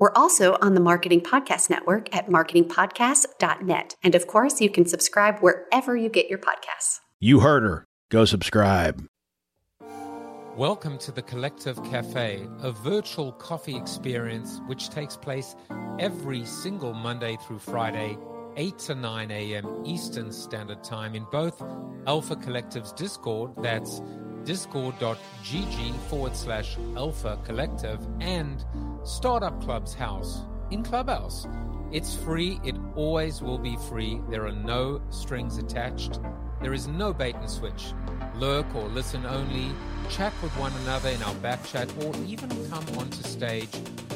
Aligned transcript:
We're 0.00 0.12
also 0.14 0.56
on 0.62 0.74
the 0.74 0.80
Marketing 0.80 1.20
Podcast 1.20 1.68
Network 1.68 2.14
at 2.14 2.28
marketingpodcast.net. 2.28 3.96
And 4.00 4.14
of 4.14 4.28
course, 4.28 4.60
you 4.60 4.70
can 4.70 4.86
subscribe 4.86 5.40
wherever 5.40 5.96
you 5.96 6.08
get 6.08 6.28
your 6.30 6.38
podcasts. 6.38 7.00
You 7.18 7.40
heard 7.40 7.64
her. 7.64 7.84
Go 8.08 8.24
subscribe. 8.24 9.04
Welcome 10.56 10.98
to 10.98 11.10
the 11.10 11.22
Collective 11.22 11.82
Cafe, 11.82 12.46
a 12.62 12.70
virtual 12.70 13.32
coffee 13.32 13.76
experience 13.76 14.60
which 14.68 14.88
takes 14.88 15.16
place 15.16 15.56
every 15.98 16.44
single 16.44 16.94
Monday 16.94 17.36
through 17.44 17.58
Friday, 17.58 18.16
8 18.58 18.76
to 18.80 18.94
9 18.96 19.30
a.m. 19.30 19.82
Eastern 19.86 20.32
Standard 20.32 20.82
Time 20.82 21.14
in 21.14 21.24
both 21.30 21.62
Alpha 22.08 22.34
Collective's 22.34 22.92
Discord, 22.92 23.52
that's 23.58 24.02
discord.gg 24.42 25.96
forward 26.08 26.34
slash 26.34 26.76
alpha 26.96 27.38
collective, 27.44 28.04
and 28.20 28.64
Startup 29.04 29.62
Club's 29.62 29.94
house 29.94 30.42
in 30.72 30.82
Clubhouse. 30.82 31.46
It's 31.92 32.16
free, 32.16 32.58
it 32.64 32.74
always 32.96 33.40
will 33.42 33.58
be 33.58 33.76
free. 33.88 34.20
There 34.28 34.44
are 34.44 34.52
no 34.52 35.00
strings 35.10 35.58
attached, 35.58 36.18
there 36.60 36.74
is 36.74 36.88
no 36.88 37.12
bait 37.12 37.36
and 37.36 37.48
switch. 37.48 37.92
Lurk 38.34 38.66
or 38.74 38.84
listen 38.88 39.24
only, 39.26 39.70
chat 40.10 40.32
with 40.42 40.52
one 40.58 40.72
another 40.82 41.10
in 41.10 41.22
our 41.22 41.34
back 41.36 41.64
chat, 41.64 41.92
or 42.04 42.14
even 42.26 42.48
come 42.68 42.84
onto 42.98 43.22
stage. 43.22 43.70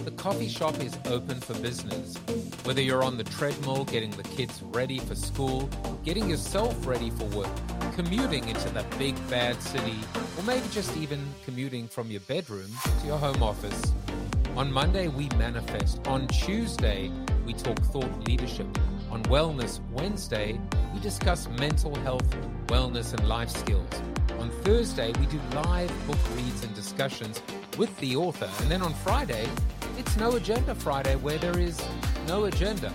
The 0.05 0.11
coffee 0.13 0.49
shop 0.49 0.79
is 0.81 0.97
open 1.07 1.41
for 1.41 1.55
business. 1.55 2.17
Whether 2.65 2.83
you're 2.83 3.05
on 3.05 3.19
the 3.19 3.25
treadmill 3.25 3.85
getting 3.85 4.11
the 4.11 4.23
kids 4.25 4.63
ready 4.63 4.99
for 4.99 5.15
school, 5.15 5.69
getting 6.05 6.29
yourself 6.29 6.87
ready 6.87 7.11
for 7.11 7.25
work, 7.37 7.51
commuting 7.95 8.49
into 8.49 8.69
the 8.71 8.85
big 8.99 9.15
bad 9.29 9.61
city, 9.63 9.99
or 10.37 10.43
maybe 10.45 10.67
just 10.71 10.97
even 10.97 11.25
commuting 11.45 11.87
from 11.87 12.11
your 12.11 12.21
bedroom 12.23 12.71
to 13.01 13.07
your 13.07 13.19
home 13.19 13.43
office. 13.43 13.93
On 14.57 14.71
Monday, 14.71 15.09
we 15.09 15.29
manifest. 15.39 16.07
On 16.07 16.27
Tuesday, 16.29 17.11
we 17.47 17.53
talk 17.55 17.79
thought 17.85 18.27
leadership. 18.27 18.67
On 19.13 19.23
Wellness 19.25 19.79
Wednesday, 19.91 20.59
we 20.95 21.01
discuss 21.01 21.47
mental 21.59 21.95
health, 21.97 22.25
wellness, 22.69 23.13
and 23.13 23.29
life 23.29 23.51
skills. 23.51 23.87
On 24.39 24.49
Thursday, 24.65 25.13
we 25.21 25.27
do 25.27 25.39
live 25.53 25.93
book 26.07 26.17
reads 26.35 26.65
and 26.65 26.75
discussions 26.75 27.43
with 27.77 27.95
the 27.99 28.17
author. 28.17 28.49
And 28.63 28.71
then 28.71 28.81
on 28.81 28.95
Friday, 28.95 29.47
it's 29.99 30.17
No 30.17 30.37
Agenda 30.37 30.75
Friday, 30.75 31.17
where 31.17 31.37
there 31.37 31.59
is 31.59 31.79
no 32.27 32.45
agenda. 32.45 32.91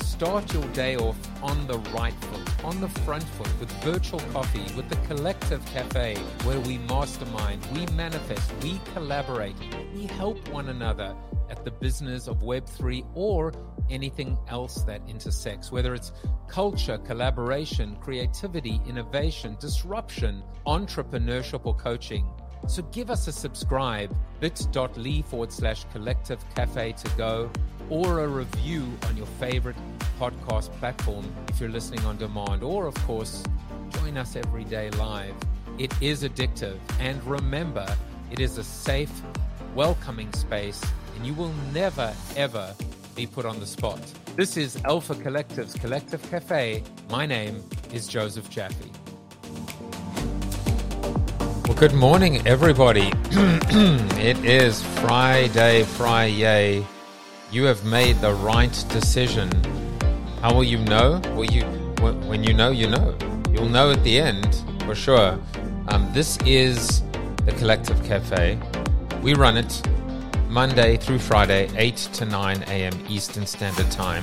Start 0.00 0.52
your 0.52 0.66
day 0.72 0.96
off 0.96 1.16
on 1.44 1.64
the 1.68 1.78
right 1.94 2.14
foot, 2.24 2.64
on 2.64 2.80
the 2.80 2.88
front 2.88 3.22
foot, 3.22 3.60
with 3.60 3.70
virtual 3.84 4.20
coffee, 4.32 4.66
with 4.74 4.88
the 4.88 4.96
Collective 5.06 5.64
Cafe, 5.66 6.16
where 6.42 6.58
we 6.58 6.78
mastermind, 6.78 7.64
we 7.72 7.86
manifest, 7.94 8.52
we 8.64 8.80
collaborate, 8.94 9.54
we 9.94 10.06
help 10.06 10.48
one 10.48 10.70
another 10.70 11.14
at 11.52 11.64
the 11.64 11.70
business 11.70 12.26
of 12.28 12.38
Web3 12.38 13.04
or 13.14 13.52
anything 13.90 14.38
else 14.48 14.82
that 14.84 15.02
intersects, 15.06 15.70
whether 15.70 15.94
it's 15.94 16.12
culture, 16.48 16.96
collaboration, 16.98 17.94
creativity, 18.00 18.80
innovation, 18.88 19.56
disruption, 19.60 20.42
entrepreneurship, 20.66 21.66
or 21.66 21.74
coaching. 21.74 22.26
So 22.68 22.82
give 22.84 23.10
us 23.10 23.28
a 23.28 23.32
subscribe, 23.32 24.16
bit.ly 24.40 25.22
forward 25.22 25.52
slash 25.52 25.84
collective 25.92 26.42
cafe 26.54 26.92
to 26.92 27.08
go, 27.18 27.50
or 27.90 28.20
a 28.20 28.28
review 28.28 28.90
on 29.08 29.16
your 29.16 29.26
favorite 29.38 29.76
podcast 30.18 30.72
platform 30.78 31.30
if 31.48 31.60
you're 31.60 31.68
listening 31.68 32.04
on 32.06 32.16
demand, 32.16 32.62
or 32.62 32.86
of 32.86 32.94
course, 33.06 33.44
join 33.90 34.16
us 34.16 34.36
every 34.36 34.64
day 34.64 34.88
live. 34.92 35.34
It 35.78 35.92
is 36.00 36.22
addictive, 36.22 36.78
and 36.98 37.22
remember, 37.24 37.86
it 38.30 38.40
is 38.40 38.56
a 38.56 38.64
safe, 38.64 39.12
welcoming 39.74 40.32
space, 40.32 40.82
and 41.22 41.28
you 41.28 41.34
will 41.34 41.54
never, 41.72 42.12
ever 42.34 42.74
be 43.14 43.28
put 43.28 43.46
on 43.46 43.60
the 43.60 43.66
spot. 43.66 44.00
This 44.34 44.56
is 44.56 44.82
Alpha 44.84 45.14
Collective's 45.14 45.72
Collective 45.74 46.20
Cafe. 46.28 46.82
My 47.10 47.26
name 47.26 47.62
is 47.92 48.08
Joseph 48.08 48.50
Jaffe. 48.50 48.90
Well, 51.64 51.76
good 51.76 51.94
morning, 51.94 52.44
everybody. 52.44 53.12
it 54.18 54.44
is 54.44 54.82
Friday, 54.98 55.84
Friday. 55.84 56.84
You 57.52 57.66
have 57.66 57.84
made 57.84 58.16
the 58.16 58.34
right 58.34 58.84
decision. 58.88 59.48
How 60.40 60.52
will 60.52 60.64
you 60.64 60.78
know? 60.78 61.20
Well, 61.36 61.44
you 61.44 61.62
when 62.26 62.42
you 62.42 62.52
know, 62.52 62.72
you 62.72 62.88
know. 62.88 63.16
You'll 63.52 63.68
know 63.68 63.92
at 63.92 64.02
the 64.02 64.18
end 64.18 64.64
for 64.86 64.96
sure. 64.96 65.38
Um, 65.86 66.10
this 66.12 66.36
is 66.44 67.04
the 67.46 67.52
Collective 67.58 68.02
Cafe. 68.02 68.58
We 69.22 69.34
run 69.34 69.56
it 69.56 69.82
Monday 70.52 70.98
through 70.98 71.18
Friday, 71.18 71.70
8 71.78 71.96
to 71.96 72.26
9 72.26 72.62
a.m. 72.64 72.92
Eastern 73.08 73.46
Standard 73.46 73.90
Time. 73.90 74.22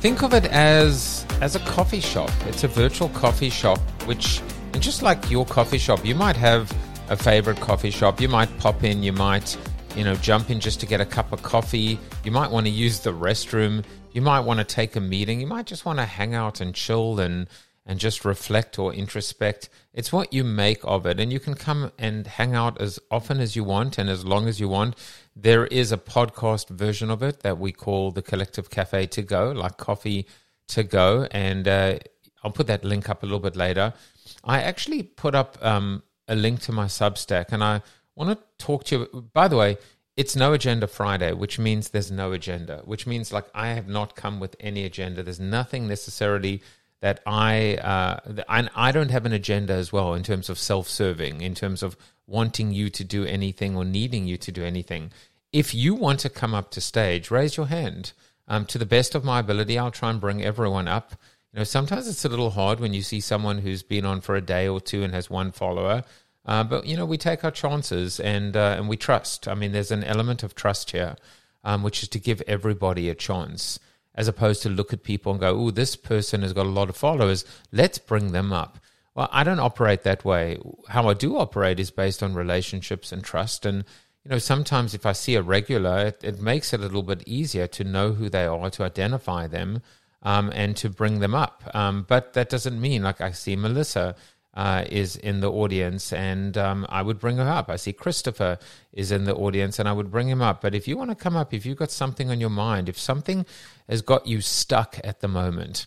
Think 0.00 0.22
of 0.22 0.32
it 0.32 0.44
as 0.44 1.26
as 1.40 1.56
a 1.56 1.58
coffee 1.60 1.98
shop. 1.98 2.30
It's 2.46 2.62
a 2.62 2.68
virtual 2.68 3.08
coffee 3.08 3.50
shop, 3.50 3.80
which 4.06 4.40
and 4.72 4.80
just 4.80 5.02
like 5.02 5.28
your 5.28 5.44
coffee 5.44 5.78
shop, 5.78 6.06
you 6.06 6.14
might 6.14 6.36
have 6.36 6.72
a 7.08 7.16
favorite 7.16 7.58
coffee 7.58 7.90
shop. 7.90 8.20
You 8.20 8.28
might 8.28 8.56
pop 8.60 8.84
in, 8.84 9.02
you 9.02 9.12
might, 9.12 9.56
you 9.96 10.04
know, 10.04 10.14
jump 10.14 10.48
in 10.50 10.60
just 10.60 10.78
to 10.78 10.86
get 10.86 11.00
a 11.00 11.04
cup 11.04 11.32
of 11.32 11.42
coffee. 11.42 11.98
You 12.22 12.30
might 12.30 12.52
want 12.52 12.66
to 12.66 12.72
use 12.72 13.00
the 13.00 13.12
restroom. 13.12 13.82
You 14.12 14.22
might 14.22 14.40
want 14.40 14.60
to 14.60 14.64
take 14.64 14.94
a 14.94 15.00
meeting. 15.00 15.40
You 15.40 15.48
might 15.48 15.66
just 15.66 15.84
want 15.84 15.98
to 15.98 16.04
hang 16.04 16.36
out 16.36 16.60
and 16.60 16.72
chill 16.72 17.18
and 17.18 17.48
and 17.88 17.98
just 17.98 18.24
reflect 18.24 18.78
or 18.78 18.92
introspect. 18.92 19.70
It's 19.94 20.12
what 20.12 20.32
you 20.32 20.44
make 20.44 20.80
of 20.84 21.06
it. 21.06 21.18
And 21.18 21.32
you 21.32 21.40
can 21.40 21.54
come 21.54 21.90
and 21.98 22.26
hang 22.26 22.54
out 22.54 22.78
as 22.80 23.00
often 23.10 23.40
as 23.40 23.56
you 23.56 23.64
want 23.64 23.96
and 23.96 24.10
as 24.10 24.26
long 24.26 24.46
as 24.46 24.60
you 24.60 24.68
want. 24.68 24.94
There 25.40 25.66
is 25.68 25.92
a 25.92 25.96
podcast 25.96 26.68
version 26.68 27.10
of 27.10 27.22
it 27.22 27.40
that 27.40 27.58
we 27.58 27.70
call 27.70 28.10
the 28.10 28.22
Collective 28.22 28.70
Cafe 28.70 29.06
to 29.06 29.22
Go, 29.22 29.52
like 29.52 29.76
coffee 29.76 30.26
to 30.66 30.82
go. 30.82 31.28
And 31.30 31.68
uh, 31.68 31.98
I'll 32.42 32.50
put 32.50 32.66
that 32.66 32.82
link 32.82 33.08
up 33.08 33.22
a 33.22 33.26
little 33.26 33.38
bit 33.38 33.54
later. 33.54 33.94
I 34.42 34.62
actually 34.62 35.04
put 35.04 35.36
up 35.36 35.56
um, 35.62 36.02
a 36.26 36.34
link 36.34 36.60
to 36.62 36.72
my 36.72 36.86
Substack 36.86 37.52
and 37.52 37.62
I 37.62 37.82
want 38.16 38.36
to 38.36 38.64
talk 38.64 38.82
to 38.86 38.98
you. 38.98 39.30
By 39.32 39.46
the 39.46 39.56
way, 39.56 39.76
it's 40.16 40.34
no 40.34 40.54
agenda 40.54 40.88
Friday, 40.88 41.32
which 41.32 41.56
means 41.56 41.90
there's 41.90 42.10
no 42.10 42.32
agenda, 42.32 42.82
which 42.84 43.06
means 43.06 43.32
like 43.32 43.46
I 43.54 43.68
have 43.68 43.86
not 43.86 44.16
come 44.16 44.40
with 44.40 44.56
any 44.58 44.84
agenda. 44.84 45.22
There's 45.22 45.38
nothing 45.38 45.86
necessarily 45.86 46.62
that 47.00 47.20
I, 47.26 47.76
uh, 47.76 48.42
and 48.48 48.70
I 48.74 48.90
don't 48.90 49.12
have 49.12 49.24
an 49.24 49.32
agenda 49.32 49.74
as 49.74 49.92
well 49.92 50.14
in 50.14 50.24
terms 50.24 50.50
of 50.50 50.58
self-serving, 50.58 51.42
in 51.42 51.54
terms 51.54 51.84
of 51.84 51.96
wanting 52.26 52.72
you 52.72 52.90
to 52.90 53.04
do 53.04 53.24
anything 53.24 53.76
or 53.76 53.84
needing 53.84 54.26
you 54.26 54.36
to 54.36 54.52
do 54.52 54.64
anything. 54.64 55.12
If 55.52 55.74
you 55.74 55.94
want 55.94 56.20
to 56.20 56.28
come 56.28 56.54
up 56.54 56.70
to 56.72 56.80
stage, 56.80 57.30
raise 57.30 57.56
your 57.56 57.66
hand. 57.66 58.12
Um, 58.46 58.64
to 58.66 58.78
the 58.78 58.86
best 58.86 59.14
of 59.14 59.24
my 59.24 59.40
ability, 59.40 59.78
I'll 59.78 59.90
try 59.90 60.10
and 60.10 60.20
bring 60.20 60.42
everyone 60.42 60.88
up. 60.88 61.12
You 61.52 61.60
know, 61.60 61.64
sometimes 61.64 62.06
it's 62.06 62.24
a 62.24 62.28
little 62.28 62.50
hard 62.50 62.80
when 62.80 62.92
you 62.92 63.02
see 63.02 63.20
someone 63.20 63.58
who's 63.58 63.82
been 63.82 64.04
on 64.04 64.20
for 64.20 64.36
a 64.36 64.40
day 64.40 64.68
or 64.68 64.80
two 64.80 65.02
and 65.02 65.14
has 65.14 65.30
one 65.30 65.52
follower. 65.52 66.04
Uh, 66.44 66.64
but 66.64 66.86
you 66.86 66.96
know, 66.96 67.06
we 67.06 67.18
take 67.18 67.44
our 67.44 67.50
chances 67.50 68.20
and 68.20 68.56
uh, 68.56 68.74
and 68.78 68.88
we 68.88 68.96
trust. 68.96 69.48
I 69.48 69.54
mean, 69.54 69.72
there's 69.72 69.90
an 69.90 70.04
element 70.04 70.42
of 70.42 70.54
trust 70.54 70.92
here, 70.92 71.16
um, 71.64 71.82
which 71.82 72.02
is 72.02 72.08
to 72.10 72.18
give 72.18 72.42
everybody 72.46 73.08
a 73.08 73.14
chance 73.14 73.78
as 74.14 74.28
opposed 74.28 74.62
to 74.62 74.68
look 74.68 74.92
at 74.92 75.02
people 75.02 75.32
and 75.32 75.40
go, 75.40 75.56
oh, 75.56 75.70
this 75.70 75.94
person 75.94 76.42
has 76.42 76.52
got 76.52 76.66
a 76.66 76.70
lot 76.70 76.88
of 76.88 76.96
followers. 76.96 77.44
Let's 77.70 77.98
bring 77.98 78.32
them 78.32 78.52
up. 78.52 78.78
Well, 79.14 79.28
I 79.30 79.44
don't 79.44 79.60
operate 79.60 80.02
that 80.02 80.24
way. 80.24 80.58
How 80.88 81.08
I 81.08 81.14
do 81.14 81.36
operate 81.36 81.78
is 81.78 81.90
based 81.90 82.22
on 82.22 82.34
relationships 82.34 83.12
and 83.12 83.22
trust. 83.22 83.64
And, 83.64 83.84
you 84.28 84.34
know, 84.34 84.38
sometimes 84.38 84.92
if 84.92 85.06
I 85.06 85.12
see 85.12 85.36
a 85.36 85.42
regular, 85.42 86.08
it, 86.08 86.22
it 86.22 86.38
makes 86.38 86.74
it 86.74 86.80
a 86.80 86.82
little 86.82 87.02
bit 87.02 87.26
easier 87.26 87.66
to 87.68 87.82
know 87.82 88.12
who 88.12 88.28
they 88.28 88.44
are, 88.44 88.68
to 88.68 88.84
identify 88.84 89.46
them, 89.46 89.80
um, 90.22 90.52
and 90.54 90.76
to 90.76 90.90
bring 90.90 91.20
them 91.20 91.34
up. 91.34 91.62
Um, 91.72 92.04
but 92.06 92.34
that 92.34 92.50
doesn't 92.50 92.78
mean, 92.78 93.04
like, 93.04 93.22
I 93.22 93.30
see 93.30 93.56
Melissa 93.56 94.16
uh, 94.52 94.84
is 94.90 95.16
in 95.16 95.40
the 95.40 95.50
audience, 95.50 96.12
and 96.12 96.58
um, 96.58 96.84
I 96.90 97.00
would 97.00 97.18
bring 97.18 97.38
her 97.38 97.48
up. 97.48 97.70
I 97.70 97.76
see 97.76 97.94
Christopher 97.94 98.58
is 98.92 99.10
in 99.10 99.24
the 99.24 99.34
audience, 99.34 99.78
and 99.78 99.88
I 99.88 99.92
would 99.94 100.10
bring 100.10 100.28
him 100.28 100.42
up. 100.42 100.60
But 100.60 100.74
if 100.74 100.86
you 100.86 100.98
want 100.98 101.08
to 101.08 101.16
come 101.16 101.34
up, 101.34 101.54
if 101.54 101.64
you've 101.64 101.78
got 101.78 101.90
something 101.90 102.30
on 102.30 102.38
your 102.38 102.50
mind, 102.50 102.90
if 102.90 102.98
something 102.98 103.46
has 103.88 104.02
got 104.02 104.26
you 104.26 104.42
stuck 104.42 105.00
at 105.04 105.20
the 105.20 105.28
moment, 105.28 105.86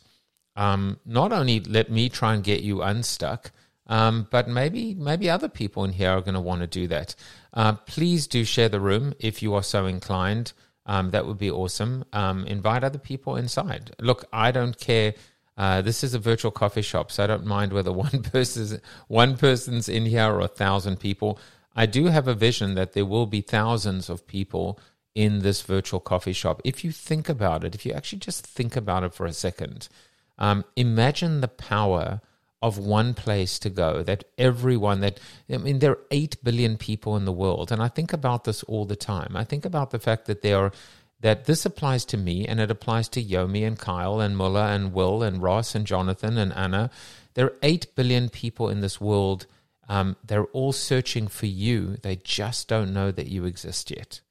um, 0.56 1.00
not 1.06 1.32
only 1.32 1.60
let 1.60 1.92
me 1.92 2.10
try 2.10 2.34
and 2.34 2.44
get 2.44 2.62
you 2.64 2.82
unstuck, 2.82 3.52
um, 3.86 4.28
but 4.32 4.48
maybe 4.48 4.96
maybe 4.96 5.30
other 5.30 5.50
people 5.50 5.84
in 5.84 5.92
here 5.92 6.12
are 6.12 6.22
going 6.22 6.34
to 6.34 6.40
want 6.40 6.62
to 6.62 6.68
do 6.68 6.88
that. 6.88 7.14
Uh, 7.54 7.74
please 7.74 8.28
do 8.28 8.44
share 8.46 8.70
the 8.70 8.80
room 8.80 9.14
if 9.20 9.42
you 9.42 9.54
are 9.54 9.64
so 9.64 9.86
inclined. 9.86 10.54
um, 10.86 11.12
that 11.12 11.26
would 11.26 11.38
be 11.38 11.52
awesome. 11.52 12.04
Um, 12.12 12.46
invite 12.46 12.84
other 12.84 13.00
people 13.00 13.36
inside. 13.36 13.96
Look, 14.00 14.26
I 14.34 14.52
don't 14.52 14.78
care. 14.78 15.14
Uh, 15.58 15.82
this 15.82 16.04
is 16.04 16.14
a 16.14 16.20
virtual 16.20 16.52
coffee 16.52 16.82
shop, 16.82 17.12
so 17.12 17.24
I 17.24 17.28
don't 17.28 17.46
mind 17.46 17.72
whether 17.72 17.92
one 18.08 18.24
person's 18.24 18.80
one 19.08 19.38
person's 19.38 19.88
in 19.88 20.06
here 20.06 20.32
or 20.32 20.42
a 20.42 20.48
thousand 20.48 21.00
people. 21.00 21.40
I 21.76 21.86
do 21.86 22.06
have 22.06 22.28
a 22.28 22.34
vision 22.34 22.76
that 22.76 22.94
there 22.94 23.06
will 23.06 23.28
be 23.28 23.42
thousands 23.42 24.10
of 24.10 24.28
people 24.28 24.80
in 25.14 25.40
this 25.40 25.62
virtual 25.62 26.00
coffee 26.00 26.34
shop. 26.34 26.62
If 26.66 26.84
you 26.84 26.92
think 26.92 27.30
about 27.30 27.64
it, 27.64 27.76
if 27.76 27.86
you 27.86 27.94
actually 27.94 28.20
just 28.20 28.46
think 28.46 28.76
about 28.76 29.04
it 29.04 29.14
for 29.14 29.26
a 29.26 29.34
second, 29.34 29.88
um, 30.38 30.66
imagine 30.76 31.42
the 31.42 31.48
power 31.48 32.22
of 32.62 32.78
one 32.78 33.14
place 33.14 33.58
to 33.58 33.70
go 33.70 34.04
that 34.04 34.24
everyone 34.38 35.02
that 35.02 35.20
i 35.52 35.58
mean 35.58 35.80
there 35.80 35.92
are 35.92 36.06
8 36.12 36.44
billion 36.44 36.78
people 36.78 37.18
in 37.18 37.26
the 37.26 37.32
world 37.32 37.72
and 37.72 37.82
i 37.82 37.88
think 37.88 38.14
about 38.14 38.44
this 38.44 38.64
all 38.64 38.86
the 38.86 38.96
time. 38.96 39.36
I 39.36 39.44
think 39.44 39.66
about 39.66 39.92
the 39.92 40.00
fact 40.00 40.26
that 40.26 40.42
there 40.42 40.58
are 40.58 40.72
that 41.20 41.46
this 41.46 41.66
applies 41.66 42.04
to 42.06 42.18
me 42.18 42.48
and 42.48 42.60
it 42.60 42.72
applies 42.72 43.08
to 43.10 43.24
yomi 43.24 43.66
and 43.66 43.78
kyle 43.78 44.20
and 44.20 44.36
muller 44.36 44.62
and 44.62 44.94
will 44.94 45.22
and 45.24 45.42
ross 45.42 45.76
and 45.76 45.86
jonathan 45.86 46.38
and 46.38 46.54
anna. 46.54 46.90
There 47.34 47.46
are 47.46 47.58
8 47.62 47.96
billion 47.96 48.30
people 48.30 48.70
in 48.70 48.82
this 48.82 49.00
world. 49.00 49.46
Um, 49.88 50.18
they're 50.26 50.46
all 50.46 50.74
searching 50.74 51.28
for 51.28 51.46
you. 51.46 51.98
They 52.02 52.18
just 52.18 52.68
don't 52.68 52.94
know 52.94 53.12
that 53.12 53.28
you 53.28 53.46
exist 53.46 53.92
yet. 53.92 54.22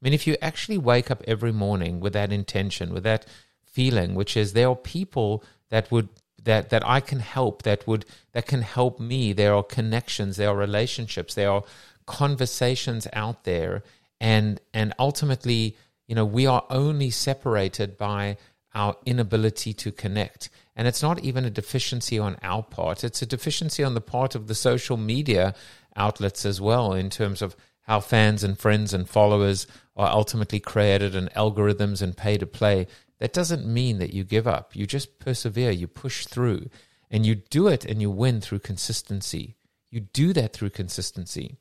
I 0.00 0.04
mean 0.04 0.12
if 0.12 0.26
you 0.26 0.36
actually 0.42 0.78
wake 0.78 1.10
up 1.10 1.22
every 1.26 1.52
morning 1.52 2.00
with 2.00 2.12
that 2.12 2.32
intention 2.32 2.92
with 2.92 3.04
that 3.04 3.26
feeling 3.62 4.14
which 4.14 4.36
is 4.36 4.52
there 4.52 4.68
are 4.68 4.76
people 4.76 5.42
that 5.70 5.90
would 5.90 6.08
that 6.44 6.70
that 6.70 6.86
I 6.86 7.00
can 7.00 7.20
help 7.20 7.62
that 7.62 7.86
would 7.86 8.04
that 8.32 8.46
can 8.46 8.62
help 8.62 9.00
me. 9.00 9.32
There 9.32 9.54
are 9.54 9.62
connections, 9.62 10.36
there 10.36 10.50
are 10.50 10.56
relationships, 10.56 11.34
there 11.34 11.50
are 11.50 11.64
conversations 12.06 13.06
out 13.12 13.44
there, 13.44 13.82
and 14.20 14.60
and 14.72 14.94
ultimately, 14.98 15.76
you 16.06 16.14
know, 16.14 16.24
we 16.24 16.46
are 16.46 16.64
only 16.70 17.10
separated 17.10 17.96
by 17.96 18.36
our 18.74 18.96
inability 19.06 19.72
to 19.72 19.92
connect. 19.92 20.50
And 20.76 20.88
it's 20.88 21.02
not 21.02 21.20
even 21.20 21.44
a 21.44 21.50
deficiency 21.50 22.18
on 22.18 22.36
our 22.42 22.62
part; 22.62 23.04
it's 23.04 23.22
a 23.22 23.26
deficiency 23.26 23.82
on 23.84 23.94
the 23.94 24.00
part 24.00 24.34
of 24.34 24.46
the 24.46 24.54
social 24.54 24.96
media 24.96 25.54
outlets 25.96 26.44
as 26.44 26.60
well, 26.60 26.92
in 26.92 27.10
terms 27.10 27.40
of 27.42 27.56
how 27.82 28.00
fans 28.00 28.42
and 28.42 28.58
friends 28.58 28.92
and 28.94 29.08
followers 29.08 29.66
are 29.96 30.08
ultimately 30.08 30.58
created 30.58 31.14
and 31.14 31.30
algorithms 31.34 32.02
and 32.02 32.16
pay 32.16 32.36
to 32.38 32.46
play 32.46 32.86
that 33.18 33.32
doesn't 33.32 33.66
mean 33.66 33.98
that 33.98 34.12
you 34.12 34.24
give 34.24 34.46
up. 34.46 34.74
You 34.74 34.86
just 34.86 35.18
persevere, 35.18 35.70
you 35.70 35.86
push 35.86 36.26
through, 36.26 36.68
and 37.10 37.24
you 37.24 37.36
do 37.36 37.68
it 37.68 37.84
and 37.84 38.00
you 38.00 38.10
win 38.10 38.40
through 38.40 38.60
consistency. 38.60 39.56
You 39.90 40.00
do 40.00 40.32
that 40.32 40.52
through 40.52 40.70
consistency. 40.70 41.58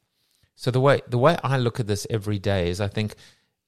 So 0.56 0.72
the 0.72 0.80
way 0.80 1.02
the 1.08 1.18
way 1.18 1.38
I 1.44 1.58
look 1.58 1.80
at 1.80 1.88
this 1.88 2.08
every 2.10 2.40
day 2.40 2.70
is 2.70 2.82
I 2.82 2.88
think 2.88 3.16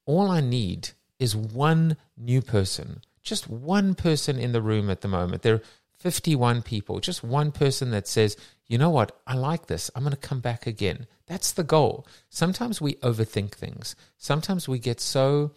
all 0.06 0.30
I 0.30 0.42
need 0.42 0.90
is 1.20 1.36
one 1.36 1.98
new 2.18 2.42
person. 2.42 3.02
Just 3.22 3.50
one 3.50 3.96
person 3.96 4.38
in 4.38 4.52
the 4.52 4.62
room 4.62 4.90
at 4.90 5.02
the 5.02 5.08
moment. 5.08 5.42
There 5.42 5.56
are 5.56 5.62
51 5.98 6.62
people, 6.62 7.00
just 7.00 7.24
one 7.24 7.52
person 7.52 7.92
that 7.92 8.08
says, 8.08 8.38
you 8.68 8.78
know 8.78 8.90
what, 8.90 9.20
I 9.26 9.36
like 9.36 9.68
this. 9.68 9.90
I'm 9.96 10.04
going 10.04 10.12
to 10.12 10.18
come 10.18 10.40
back 10.40 10.68
again. 10.68 11.08
That's 11.26 11.52
the 11.52 11.64
goal. 11.64 12.06
Sometimes 12.30 12.80
we 12.81 12.96
overthink 12.96 13.54
things. 13.54 13.96
Sometimes 14.18 14.68
we 14.68 14.78
get 14.78 15.00
so 15.00 15.54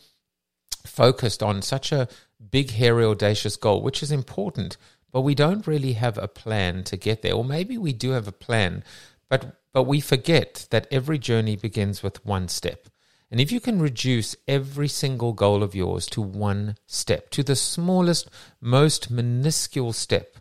focused 0.89 1.43
on 1.43 1.63
such 1.63 1.93
a 1.93 2.09
big, 2.51 2.73
hairy, 2.73 3.05
audacious 3.05 3.57
goal, 3.57 3.83
which 3.83 4.03
is 4.03 4.11
important, 4.11 4.77
but 5.13 5.23
we 5.23 5.35
don't 5.35 5.67
really 5.67 5.95
have 5.95 6.19
a 6.19 6.29
plan 6.29 6.85
to 6.85 6.97
get 6.97 7.23
there. 7.23 7.35
Or 7.35 7.45
maybe 7.45 7.79
we 7.79 7.93
do 7.93 8.11
have 8.11 8.29
a 8.29 8.33
plan, 8.33 8.85
but 9.29 9.55
but 9.73 9.85
we 9.85 10.01
forget 10.01 10.67
that 10.71 10.89
every 10.91 11.19
journey 11.19 11.55
begins 11.55 12.03
with 12.03 12.25
one 12.25 12.49
step. 12.49 12.89
And 13.31 13.41
if 13.41 13.53
you 13.53 13.61
can 13.61 13.81
reduce 13.81 14.35
every 14.47 14.89
single 14.89 15.35
goal 15.35 15.63
of 15.63 15.75
yours 15.75 16.07
to 16.07 16.23
one 16.23 16.77
step, 16.87 17.29
to 17.31 17.43
the 17.43 17.55
smallest, 17.55 18.31
most 18.61 19.11
minuscule 19.11 19.93
step, 19.93 20.37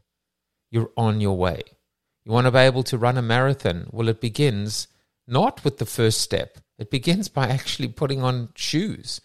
you're 0.72 0.92
on 0.96 1.20
your 1.20 1.38
way. 1.38 1.62
You 2.24 2.32
want 2.32 2.46
to 2.46 2.52
be 2.52 2.60
able 2.60 2.84
to 2.84 2.98
run 2.98 3.18
a 3.18 3.22
marathon? 3.22 3.88
Well, 3.92 4.08
it 4.08 4.22
begins 4.22 4.88
not 5.28 5.64
with 5.64 5.78
the 5.78 5.86
first 5.86 6.22
step. 6.22 6.60
It 6.78 6.90
begins 6.90 7.28
by 7.28 7.48
actually 7.50 7.90
putting 7.90 8.24
on 8.24 8.50
shoes. 8.56 9.20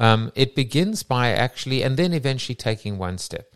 Um, 0.00 0.32
it 0.34 0.54
begins 0.54 1.02
by 1.02 1.28
actually, 1.32 1.82
and 1.82 1.96
then 1.98 2.14
eventually 2.14 2.56
taking 2.56 2.96
one 2.96 3.18
step. 3.18 3.54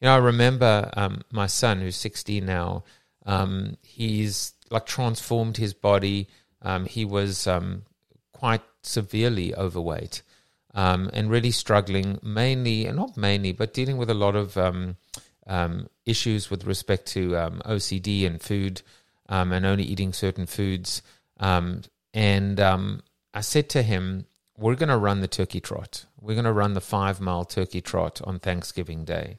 You 0.00 0.06
know, 0.06 0.14
I 0.14 0.18
remember 0.18 0.90
um, 0.96 1.20
my 1.30 1.46
son, 1.46 1.80
who's 1.80 1.96
16 1.96 2.44
now, 2.44 2.84
um, 3.26 3.76
he's 3.82 4.54
like 4.70 4.86
transformed 4.86 5.58
his 5.58 5.74
body. 5.74 6.28
Um, 6.62 6.86
he 6.86 7.04
was 7.04 7.46
um, 7.46 7.82
quite 8.32 8.62
severely 8.82 9.54
overweight 9.54 10.22
um, 10.74 11.10
and 11.12 11.30
really 11.30 11.50
struggling, 11.50 12.18
mainly, 12.22 12.86
and 12.86 12.96
not 12.96 13.18
mainly, 13.18 13.52
but 13.52 13.74
dealing 13.74 13.98
with 13.98 14.08
a 14.08 14.14
lot 14.14 14.36
of 14.36 14.56
issues 16.06 16.50
with 16.50 16.64
respect 16.64 17.06
to 17.08 17.30
OCD 17.66 18.26
and 18.26 18.40
food 18.40 18.80
and 19.28 19.66
only 19.66 19.84
eating 19.84 20.14
certain 20.14 20.46
foods. 20.46 21.02
and 21.38 22.60
I 23.36 23.40
said 23.40 23.68
to 23.70 23.82
him, 23.82 24.26
we're 24.56 24.74
going 24.74 24.88
to 24.88 24.96
run 24.96 25.20
the 25.20 25.28
turkey 25.28 25.60
trot. 25.60 26.06
We're 26.20 26.34
going 26.34 26.44
to 26.44 26.52
run 26.52 26.74
the 26.74 26.80
five 26.80 27.20
mile 27.20 27.44
turkey 27.44 27.80
trot 27.80 28.20
on 28.24 28.38
Thanksgiving 28.38 29.04
Day. 29.04 29.38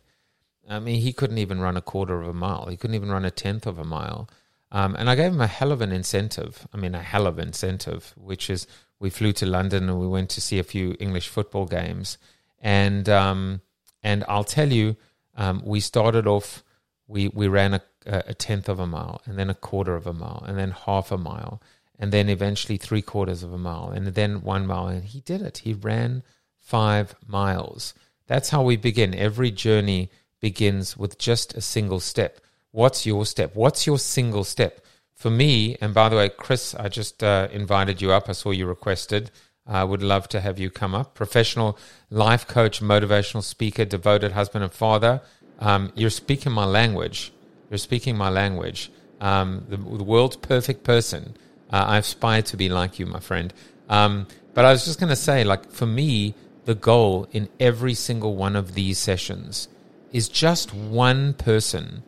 I 0.67 0.79
mean, 0.79 1.01
he 1.01 1.13
couldn't 1.13 1.37
even 1.37 1.61
run 1.61 1.77
a 1.77 1.81
quarter 1.81 2.21
of 2.21 2.27
a 2.27 2.33
mile. 2.33 2.67
He 2.67 2.77
couldn't 2.77 2.95
even 2.95 3.11
run 3.11 3.25
a 3.25 3.31
tenth 3.31 3.67
of 3.67 3.77
a 3.77 3.83
mile. 3.83 4.29
Um, 4.71 4.95
and 4.95 5.09
I 5.09 5.15
gave 5.15 5.31
him 5.31 5.41
a 5.41 5.47
hell 5.47 5.71
of 5.71 5.81
an 5.81 5.91
incentive. 5.91 6.67
I 6.73 6.77
mean, 6.77 6.95
a 6.95 7.01
hell 7.01 7.27
of 7.27 7.37
an 7.37 7.47
incentive, 7.47 8.13
which 8.17 8.49
is 8.49 8.67
we 8.99 9.09
flew 9.09 9.31
to 9.33 9.45
London 9.45 9.89
and 9.89 9.99
we 9.99 10.07
went 10.07 10.29
to 10.31 10.41
see 10.41 10.59
a 10.59 10.63
few 10.63 10.95
English 10.99 11.29
football 11.29 11.65
games. 11.65 12.17
And 12.59 13.07
um, 13.07 13.61
and 14.01 14.23
I'll 14.27 14.43
tell 14.43 14.71
you, 14.71 14.97
um, 15.35 15.61
we 15.65 15.79
started 15.79 16.27
off, 16.27 16.63
we, 17.07 17.27
we 17.29 17.47
ran 17.47 17.73
a, 17.73 17.81
a 18.05 18.33
tenth 18.33 18.69
of 18.69 18.79
a 18.79 18.87
mile, 18.87 19.21
and 19.25 19.37
then 19.37 19.49
a 19.49 19.55
quarter 19.55 19.95
of 19.95 20.05
a 20.05 20.13
mile, 20.13 20.43
and 20.47 20.57
then 20.57 20.71
half 20.71 21.11
a 21.11 21.17
mile 21.17 21.61
and 21.99 22.11
then 22.11 22.29
eventually 22.29 22.77
three 22.77 23.01
quarters 23.01 23.43
of 23.43 23.53
a 23.53 23.57
mile, 23.57 23.89
and 23.89 24.07
then 24.07 24.41
one 24.41 24.67
mile. 24.67 24.87
And 24.87 25.03
he 25.03 25.21
did 25.21 25.41
it. 25.41 25.59
He 25.59 25.73
ran 25.73 26.23
five 26.57 27.15
miles. 27.25 27.93
That's 28.27 28.49
how 28.49 28.63
we 28.63 28.75
begin. 28.75 29.13
Every 29.13 29.51
journey 29.51 30.09
begins 30.41 30.97
with 30.97 31.17
just 31.17 31.53
a 31.53 31.61
single 31.61 31.99
step. 31.99 32.39
What's 32.71 33.05
your 33.05 33.25
step? 33.25 33.55
What's 33.55 33.87
your 33.87 33.99
single 33.99 34.43
step? 34.43 34.81
For 35.13 35.29
me, 35.29 35.77
and 35.79 35.93
by 35.93 36.09
the 36.09 36.17
way, 36.17 36.29
Chris, 36.29 36.75
I 36.75 36.89
just 36.89 37.23
uh, 37.23 37.47
invited 37.51 38.01
you 38.01 38.11
up. 38.11 38.27
I 38.27 38.33
saw 38.33 38.51
you 38.51 38.65
requested. 38.65 39.31
I 39.65 39.83
would 39.83 40.03
love 40.03 40.27
to 40.29 40.41
have 40.41 40.59
you 40.59 40.69
come 40.69 40.93
up. 40.93 41.15
Professional 41.15 41.77
life 42.09 42.45
coach, 42.47 42.81
motivational 42.81 43.41
speaker, 43.41 43.85
devoted 43.85 44.33
husband 44.33 44.63
and 44.63 44.73
father. 44.73 45.21
Um, 45.59 45.91
you're 45.95 46.09
speaking 46.09 46.51
my 46.51 46.65
language. 46.65 47.31
You're 47.69 47.77
speaking 47.77 48.17
my 48.17 48.29
language. 48.29 48.91
Um, 49.21 49.65
the, 49.69 49.77
the 49.77 50.03
world's 50.03 50.35
perfect 50.35 50.83
person. 50.83 51.37
Uh, 51.71 51.85
I 51.87 51.97
aspire 51.97 52.41
to 52.43 52.57
be 52.57 52.69
like 52.69 52.99
you, 52.99 53.05
my 53.05 53.19
friend. 53.19 53.53
Um, 53.89 54.27
but 54.53 54.65
I 54.65 54.71
was 54.71 54.85
just 54.85 54.99
going 54.99 55.09
to 55.09 55.15
say, 55.15 55.43
like, 55.43 55.71
for 55.71 55.85
me, 55.85 56.35
the 56.65 56.75
goal 56.75 57.27
in 57.31 57.49
every 57.59 57.93
single 57.93 58.35
one 58.35 58.55
of 58.55 58.73
these 58.73 58.97
sessions 58.97 59.67
is 60.11 60.29
just 60.29 60.73
one 60.73 61.33
person 61.33 62.03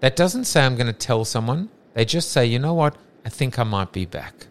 that 0.00 0.16
doesn't 0.16 0.44
say, 0.44 0.64
I'm 0.64 0.76
going 0.76 0.86
to 0.86 0.92
tell 0.92 1.24
someone. 1.24 1.70
They 1.94 2.04
just 2.04 2.30
say, 2.32 2.46
you 2.46 2.58
know 2.58 2.74
what? 2.74 2.96
I 3.24 3.28
think 3.28 3.58
I 3.58 3.64
might 3.64 3.92
be 3.92 4.04
back. 4.04 4.48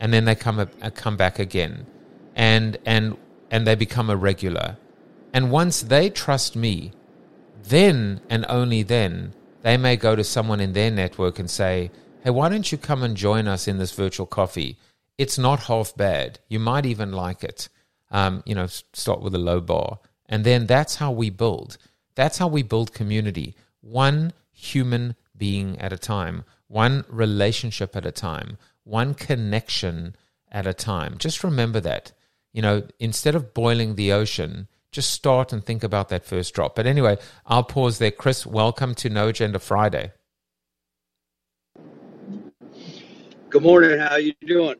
And 0.00 0.12
then 0.12 0.24
they 0.24 0.34
come, 0.34 0.58
uh, 0.58 0.90
come 0.94 1.16
back 1.16 1.38
again. 1.38 1.86
And, 2.34 2.78
and, 2.86 3.16
and 3.50 3.66
they 3.66 3.74
become 3.74 4.10
a 4.10 4.16
regular. 4.16 4.78
And 5.32 5.50
once 5.50 5.82
they 5.82 6.10
trust 6.10 6.56
me, 6.56 6.92
then 7.64 8.20
and 8.30 8.46
only 8.48 8.82
then, 8.82 9.34
they 9.62 9.76
may 9.76 9.96
go 9.96 10.16
to 10.16 10.24
someone 10.24 10.60
in 10.60 10.72
their 10.72 10.90
network 10.90 11.38
and 11.38 11.50
say, 11.50 11.90
hey, 12.22 12.30
why 12.30 12.48
don't 12.48 12.70
you 12.70 12.78
come 12.78 13.02
and 13.02 13.16
join 13.16 13.48
us 13.48 13.66
in 13.66 13.78
this 13.78 13.92
virtual 13.92 14.26
coffee? 14.26 14.78
It's 15.18 15.38
not 15.38 15.60
half 15.60 15.94
bad. 15.96 16.38
You 16.48 16.58
might 16.58 16.86
even 16.86 17.12
like 17.12 17.42
it. 17.42 17.68
Um, 18.10 18.42
you 18.44 18.54
know, 18.54 18.66
start 18.66 19.20
with 19.22 19.34
a 19.34 19.38
low 19.38 19.60
bar. 19.60 19.98
And 20.28 20.44
then 20.44 20.66
that's 20.66 20.96
how 20.96 21.10
we 21.10 21.30
build. 21.30 21.76
That's 22.14 22.38
how 22.38 22.48
we 22.48 22.62
build 22.62 22.92
community. 22.92 23.54
One 23.80 24.32
human 24.52 25.16
being 25.36 25.78
at 25.78 25.92
a 25.92 25.98
time, 25.98 26.44
one 26.68 27.04
relationship 27.08 27.96
at 27.96 28.06
a 28.06 28.12
time, 28.12 28.58
one 28.84 29.14
connection 29.14 30.16
at 30.50 30.66
a 30.66 30.74
time. 30.74 31.16
Just 31.18 31.42
remember 31.42 31.80
that. 31.80 32.12
You 32.52 32.62
know, 32.62 32.82
instead 32.98 33.34
of 33.34 33.54
boiling 33.54 33.94
the 33.94 34.12
ocean, 34.12 34.68
just 34.92 35.10
start 35.10 35.52
and 35.52 35.64
think 35.64 35.84
about 35.84 36.08
that 36.08 36.24
first 36.24 36.52
drop. 36.52 36.74
But 36.74 36.86
anyway, 36.86 37.16
I'll 37.46 37.62
pause 37.62 37.98
there. 37.98 38.10
Chris, 38.10 38.44
welcome 38.44 38.94
to 38.96 39.08
No 39.08 39.28
Agenda 39.28 39.60
Friday. 39.60 40.12
Good 43.50 43.64
morning. 43.64 43.98
How 43.98 44.10
are 44.10 44.20
you 44.20 44.32
doing? 44.46 44.76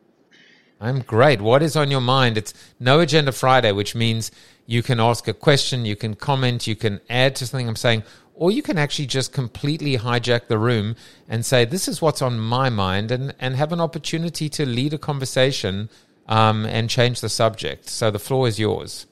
I'm 0.79 1.01
great. 1.01 1.41
What 1.41 1.61
is 1.61 1.75
on 1.75 1.91
your 1.91 1.99
mind? 1.99 2.37
It's 2.37 2.53
No 2.79 3.01
Agenda 3.01 3.33
Friday, 3.33 3.73
which 3.73 3.95
means 3.95 4.31
you 4.65 4.81
can 4.81 4.97
ask 4.97 5.27
a 5.27 5.33
question, 5.33 5.83
you 5.83 5.97
can 5.97 6.15
comment, 6.15 6.67
you 6.67 6.77
can 6.77 7.01
add 7.09 7.35
to 7.35 7.45
something 7.45 7.67
I'm 7.67 7.75
saying, 7.75 8.03
or 8.33 8.49
you 8.49 8.61
can 8.61 8.77
actually 8.77 9.07
just 9.07 9.33
completely 9.33 9.97
hijack 9.97 10.47
the 10.47 10.57
room 10.57 10.95
and 11.27 11.45
say, 11.45 11.65
This 11.65 11.89
is 11.89 12.01
what's 12.01 12.21
on 12.21 12.39
my 12.39 12.69
mind, 12.69 13.11
and, 13.11 13.35
and 13.41 13.57
have 13.57 13.73
an 13.73 13.81
opportunity 13.81 14.47
to 14.47 14.65
lead 14.65 14.93
a 14.93 14.97
conversation 14.97 15.89
um, 16.29 16.65
and 16.65 16.89
change 16.89 17.19
the 17.19 17.27
subject. 17.27 17.89
So 17.89 18.09
the 18.09 18.19
floor 18.19 18.47
is 18.47 18.57
yours. 18.57 19.05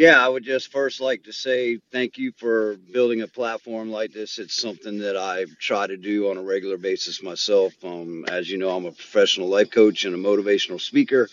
Yeah, 0.00 0.24
I 0.24 0.30
would 0.30 0.44
just 0.44 0.72
first 0.72 1.02
like 1.02 1.24
to 1.24 1.32
say 1.34 1.78
thank 1.92 2.16
you 2.16 2.32
for 2.38 2.78
building 2.90 3.20
a 3.20 3.28
platform 3.28 3.90
like 3.90 4.14
this. 4.14 4.38
It's 4.38 4.54
something 4.58 5.00
that 5.00 5.14
I 5.14 5.44
try 5.60 5.86
to 5.88 5.98
do 5.98 6.30
on 6.30 6.38
a 6.38 6.42
regular 6.42 6.78
basis 6.78 7.22
myself. 7.22 7.74
Um, 7.84 8.24
as 8.26 8.48
you 8.50 8.56
know, 8.56 8.70
I'm 8.70 8.86
a 8.86 8.92
professional 8.92 9.48
life 9.48 9.70
coach 9.70 10.06
and 10.06 10.14
a 10.14 10.18
motivational 10.18 10.80
speaker. 10.80 11.28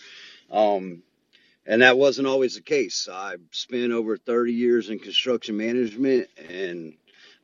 Um, 0.52 1.02
and 1.64 1.80
that 1.80 1.96
wasn't 1.96 2.28
always 2.28 2.56
the 2.56 2.60
case. 2.60 3.08
I 3.10 3.36
spent 3.52 3.90
over 3.92 4.18
30 4.18 4.52
years 4.52 4.90
in 4.90 4.98
construction 4.98 5.56
management 5.56 6.28
and 6.50 6.92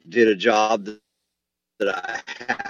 did 0.07 0.28
a 0.28 0.37
job 0.37 0.85
that, 0.85 1.00
that 1.81 1.97
I 1.97 2.21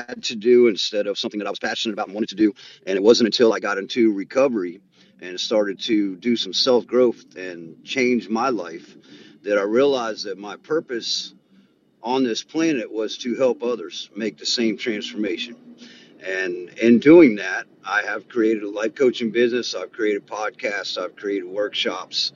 had 0.07 0.23
to 0.27 0.37
do 0.37 0.69
instead 0.69 1.09
of 1.09 1.19
something 1.19 1.41
that 1.41 1.49
I 1.49 1.51
was 1.51 1.59
passionate 1.59 1.95
about 1.95 2.07
and 2.07 2.15
wanted 2.15 2.31
to 2.31 2.37
do. 2.37 2.55
And 2.87 2.97
it 2.97 3.03
wasn't 3.03 3.27
until 3.27 3.53
I 3.53 3.59
got 3.59 3.79
into 3.79 4.13
recovery 4.13 4.81
and 5.21 5.38
started 5.38 5.80
to 5.80 6.16
do 6.16 6.37
some 6.37 6.52
self 6.52 6.87
growth 6.87 7.37
and 7.37 7.83
change 7.85 8.28
my 8.28 8.49
life 8.49 8.97
that 9.42 9.59
I 9.59 9.62
realized 9.62 10.26
that 10.26 10.38
my 10.38 10.56
purpose 10.56 11.35
on 12.02 12.25
this 12.25 12.42
planet 12.42 12.92
was 12.92 13.18
to 13.18 13.35
help 13.37 13.62
others 13.62 14.11
make 14.14 14.38
the 14.38 14.47
same 14.47 14.76
transformation. 14.76 15.56
And 16.25 16.71
in 16.78 16.99
doing 16.99 17.37
that, 17.37 17.66
I 17.85 18.02
have 18.02 18.28
created 18.28 18.62
a 18.62 18.71
life 18.71 18.94
coaching 18.94 19.30
business, 19.30 19.75
I've 19.75 19.92
created 19.92 20.26
podcasts, 20.26 20.97
I've 20.97 21.16
created 21.16 21.47
workshops, 21.47 22.33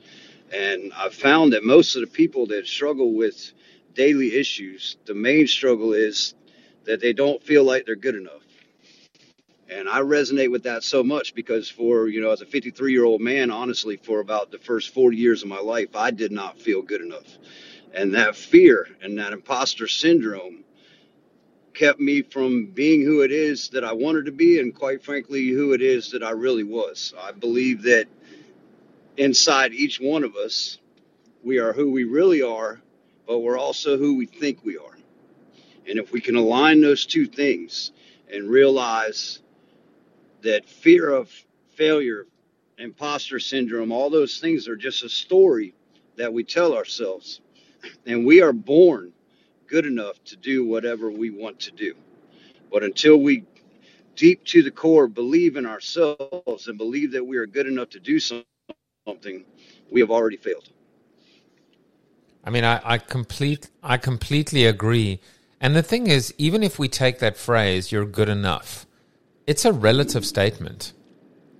and 0.51 0.91
I've 0.95 1.13
found 1.13 1.53
that 1.53 1.63
most 1.63 1.95
of 1.95 2.01
the 2.01 2.07
people 2.07 2.47
that 2.47 2.67
struggle 2.67 3.13
with 3.13 3.51
daily 3.95 4.35
issues, 4.35 4.97
the 5.05 5.15
main 5.15 5.47
struggle 5.47 5.93
is 5.93 6.35
that 6.85 7.01
they 7.01 7.13
don't 7.13 7.41
feel 7.43 7.63
like 7.63 7.85
they're 7.85 7.95
good 7.95 8.15
enough 8.15 8.48
and 9.69 9.87
I 9.87 9.99
resonate 9.99 10.51
with 10.51 10.63
that 10.63 10.83
so 10.83 11.03
much 11.03 11.35
because 11.35 11.69
for, 11.69 12.07
you 12.07 12.21
know, 12.21 12.31
as 12.31 12.41
a 12.41 12.45
53 12.45 12.91
year 12.91 13.05
old 13.05 13.21
man, 13.21 13.51
honestly, 13.51 13.97
for 13.97 14.19
about 14.19 14.51
the 14.51 14.57
first 14.57 14.93
40 14.93 15.15
years 15.15 15.43
of 15.43 15.49
my 15.49 15.59
life, 15.59 15.95
I 15.95 16.11
did 16.11 16.31
not 16.31 16.59
feel 16.59 16.81
good 16.81 17.01
enough. 17.01 17.37
And 17.93 18.15
that 18.15 18.35
fear 18.35 18.87
and 19.01 19.17
that 19.19 19.33
imposter 19.33 19.87
syndrome 19.87 20.63
kept 21.73 21.99
me 21.99 22.23
from 22.23 22.67
being 22.67 23.03
who 23.03 23.21
it 23.21 23.31
is 23.31 23.69
that 23.69 23.83
I 23.83 23.93
wanted 23.93 24.25
to 24.25 24.31
be, 24.31 24.59
and 24.59 24.73
quite 24.73 25.03
frankly, 25.03 25.47
who 25.49 25.73
it 25.73 25.81
is 25.81 26.11
that 26.11 26.23
I 26.23 26.31
really 26.31 26.63
was. 26.63 27.13
I 27.21 27.31
believe 27.31 27.83
that 27.83 28.07
inside 29.17 29.73
each 29.73 29.99
one 29.99 30.23
of 30.23 30.35
us, 30.35 30.79
we 31.43 31.59
are 31.59 31.73
who 31.73 31.91
we 31.91 32.03
really 32.03 32.41
are, 32.41 32.81
but 33.27 33.39
we're 33.39 33.57
also 33.57 33.97
who 33.97 34.17
we 34.17 34.25
think 34.25 34.65
we 34.65 34.77
are. 34.77 34.97
And 35.87 35.99
if 35.99 36.11
we 36.11 36.21
can 36.21 36.35
align 36.35 36.81
those 36.81 37.05
two 37.05 37.27
things 37.27 37.91
and 38.31 38.49
realize 38.49 39.39
that 40.41 40.67
fear 40.67 41.09
of 41.09 41.31
failure, 41.75 42.25
imposter 42.77 43.39
syndrome, 43.39 43.91
all 43.91 44.09
those 44.09 44.39
things 44.39 44.67
are 44.67 44.75
just 44.75 45.03
a 45.03 45.09
story 45.09 45.73
that 46.15 46.31
we 46.31 46.43
tell 46.43 46.75
ourselves. 46.75 47.41
And 48.05 48.25
we 48.25 48.41
are 48.41 48.53
born 48.53 49.13
good 49.67 49.85
enough 49.85 50.23
to 50.25 50.35
do 50.35 50.65
whatever 50.65 51.09
we 51.11 51.29
want 51.29 51.59
to 51.61 51.71
do. 51.71 51.95
But 52.71 52.83
until 52.83 53.17
we 53.17 53.45
deep 54.15 54.43
to 54.45 54.61
the 54.61 54.71
core 54.71 55.07
believe 55.07 55.55
in 55.55 55.65
ourselves 55.65 56.67
and 56.67 56.77
believe 56.77 57.11
that 57.13 57.25
we 57.25 57.37
are 57.37 57.45
good 57.45 57.67
enough 57.67 57.89
to 57.91 57.99
do 57.99 58.19
something, 58.19 59.45
we 59.91 60.01
have 60.01 60.11
already 60.11 60.37
failed. 60.37 60.69
I 62.43 62.49
mean, 62.49 62.63
I, 62.63 62.81
I 62.83 62.97
complete, 62.97 63.69
I 63.83 63.97
completely 63.97 64.65
agree. 64.65 65.19
And 65.61 65.75
the 65.75 65.83
thing 65.83 66.07
is, 66.07 66.33
even 66.37 66.63
if 66.63 66.79
we 66.79 66.87
take 66.87 67.19
that 67.19 67.37
phrase, 67.37 67.91
"you're 67.91 68.05
good 68.05 68.29
enough," 68.29 68.85
it's 69.49 69.65
a 69.65 69.73
relative 69.73 70.25
statement, 70.27 70.93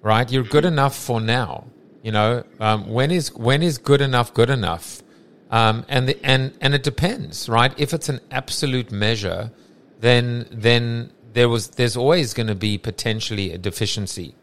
right? 0.04 0.32
You're 0.32 0.44
good 0.44 0.64
enough 0.64 0.96
for 0.96 1.20
now. 1.20 1.66
You 2.04 2.12
know, 2.12 2.44
um, 2.60 2.88
when 2.88 3.10
is 3.10 3.34
when 3.34 3.64
is 3.64 3.80
good 3.80 4.00
enough 4.00 4.32
good 4.36 4.52
enough? 4.52 5.02
Um, 5.50 5.86
and 5.90 6.08
the, 6.08 6.16
and 6.24 6.54
and 6.62 6.76
it 6.76 6.84
depends, 6.84 7.50
right? 7.50 7.74
If 7.80 7.92
it's 7.96 8.08
an 8.08 8.20
absolute 8.30 8.92
measure, 8.92 9.52
then 10.00 10.46
then 10.52 11.12
there 11.34 11.50
was 11.50 11.70
there's 11.70 11.98
always 11.98 12.36
going 12.36 12.46
to 12.48 12.60
be 12.70 12.78
potentially 12.78 13.52
a 13.54 13.58
deficiency. 13.58 14.36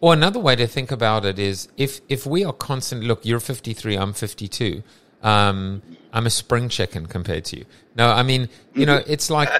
Or 0.00 0.12
another 0.12 0.40
way 0.40 0.56
to 0.56 0.66
think 0.66 0.90
about 0.90 1.24
it 1.24 1.38
is 1.38 1.68
if 1.76 2.00
if 2.08 2.26
we 2.26 2.44
are 2.44 2.52
constant. 2.52 3.04
look, 3.04 3.24
you're 3.24 3.38
53, 3.38 3.96
I'm 3.96 4.12
52. 4.12 4.82
Um, 5.22 5.82
I'm 6.12 6.26
a 6.26 6.30
spring 6.30 6.68
chicken 6.68 7.06
compared 7.06 7.44
to 7.46 7.58
you. 7.58 7.64
No, 7.94 8.10
I 8.10 8.24
mean, 8.24 8.48
you 8.74 8.86
know, 8.86 9.00
it's 9.06 9.30
like 9.30 9.50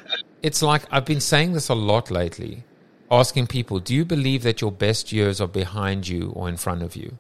it's 0.43 0.61
like 0.61 0.83
I've 0.91 1.05
been 1.05 1.21
saying 1.21 1.53
this 1.53 1.69
a 1.69 1.75
lot 1.75 2.11
lately 2.11 2.65
asking 3.13 3.47
people, 3.47 3.79
do 3.79 3.95
you 3.95 4.05
believe 4.05 4.43
that 4.43 4.63
your 4.63 4.73
best 4.73 5.13
years 5.13 5.41
are 5.41 5.47
behind 5.47 6.09
you 6.09 6.33
or 6.35 6.49
in 6.49 6.57
front 6.57 6.83
of 6.83 6.97
you? 6.97 7.19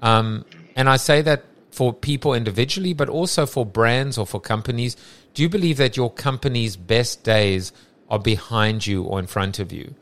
Um, 0.00 0.44
and 0.76 0.90
I 0.90 0.98
say 0.98 1.22
that 1.22 1.44
for 1.70 1.92
people 1.92 2.34
individually, 2.34 2.92
but 2.92 3.08
also 3.08 3.46
for 3.46 3.66
brands 3.66 4.16
or 4.16 4.26
for 4.26 4.40
companies. 4.40 4.96
Do 5.34 5.42
you 5.42 5.48
believe 5.48 5.78
that 5.78 5.96
your 5.96 6.10
company's 6.10 6.76
best 6.76 7.22
days 7.22 7.72
are 8.08 8.18
behind 8.18 8.86
you 8.86 9.02
or 9.02 9.18
in 9.18 9.26
front 9.26 9.58
of 9.58 9.72
you? 9.72 9.94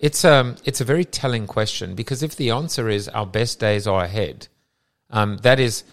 It's 0.00 0.24
a, 0.24 0.32
um, 0.34 0.56
it's 0.64 0.80
a 0.80 0.84
very 0.84 1.04
telling 1.04 1.46
question 1.46 1.94
because 1.94 2.22
if 2.22 2.36
the 2.36 2.50
answer 2.50 2.88
is 2.88 3.08
our 3.08 3.26
best 3.26 3.58
days 3.58 3.86
are 3.86 4.04
ahead, 4.04 4.48
um, 5.10 5.38
that 5.38 5.58
is 5.58 5.84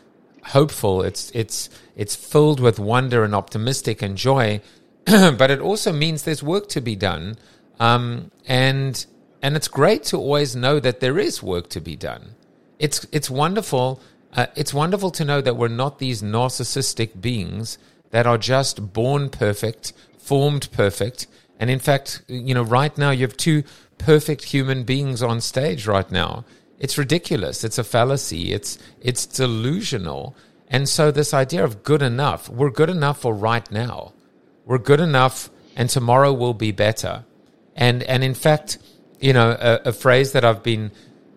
hopeful. 0.44 1.01
It's, 1.01 1.32
it's, 1.32 1.70
it's 1.96 2.15
filled 2.15 2.60
with 2.60 2.77
wonder 2.77 3.24
and 3.24 3.34
optimistic 3.34 4.01
and 4.01 4.15
joy, 4.17 4.62
but 5.05 5.50
it 5.50 5.60
also 5.60 5.91
means 5.91 6.24
there's 6.24 6.44
work 6.44 6.70
to 6.70 6.82
be 6.82 6.96
done 6.96 7.38
um, 7.79 8.32
and 8.46 9.05
and 9.41 9.55
it's 9.55 9.67
great 9.67 10.03
to 10.05 10.17
always 10.17 10.55
know 10.55 10.79
that 10.79 11.00
there 11.00 11.20
is 11.20 11.44
work 11.44 11.70
to 11.70 11.82
be 11.82 11.96
done. 11.96 12.36
It's 12.79 13.05
it's 13.12 13.29
wonderful. 13.29 14.01
Uh, 14.34 14.48
it's 14.55 14.74
wonderful 14.74 15.12
to 15.12 15.25
know 15.25 15.41
that 15.41 15.55
we're 15.55 15.67
not 15.67 16.00
these 16.00 16.22
narcissistic 16.22 17.22
beings 17.22 17.77
that 18.12 18.27
are 18.27 18.38
just 18.38 18.94
born 18.94 19.29
perfect, 19.29 19.94
formed 20.17 20.70
perfect. 20.72 21.27
And 21.60 21.70
in 21.70 21.79
fact, 21.79 22.24
you 22.27 22.53
know, 22.53 22.63
right 22.63 22.98
now 22.98 23.12
you 23.12 23.22
have 23.22 23.38
two 23.38 23.63
perfect 23.98 24.44
human 24.46 24.84
beings 24.84 25.24
on 25.24 25.39
stage 25.39 25.88
right 25.88 26.10
now. 26.12 26.44
It's 26.79 26.98
ridiculous. 26.98 27.63
It's 27.63 27.77
a 27.77 27.84
fallacy. 27.84 28.51
It's 28.51 28.77
it's 29.00 29.25
delusional. 29.25 30.36
And 30.67 30.89
so 30.89 31.12
this 31.12 31.34
idea 31.34 31.63
of 31.63 31.84
good 31.84 32.01
enough, 32.01 32.50
we're 32.50 32.72
good 32.72 32.89
enough 32.89 33.22
for 33.22 33.34
right 33.34 33.70
now. 33.72 34.13
We're 34.65 34.79
good 34.79 35.00
enough 35.00 35.50
and 35.75 35.89
tomorrow 35.89 36.34
will 36.34 36.53
be 36.53 36.72
better. 36.72 37.25
And 37.75 38.03
and 38.03 38.24
in 38.24 38.34
fact, 38.34 38.77
you 39.20 39.34
know, 39.34 39.58
a, 39.60 39.89
a 39.89 39.94
phrase 39.94 40.32
that 40.32 40.46
I've 40.46 40.63
been 40.63 40.91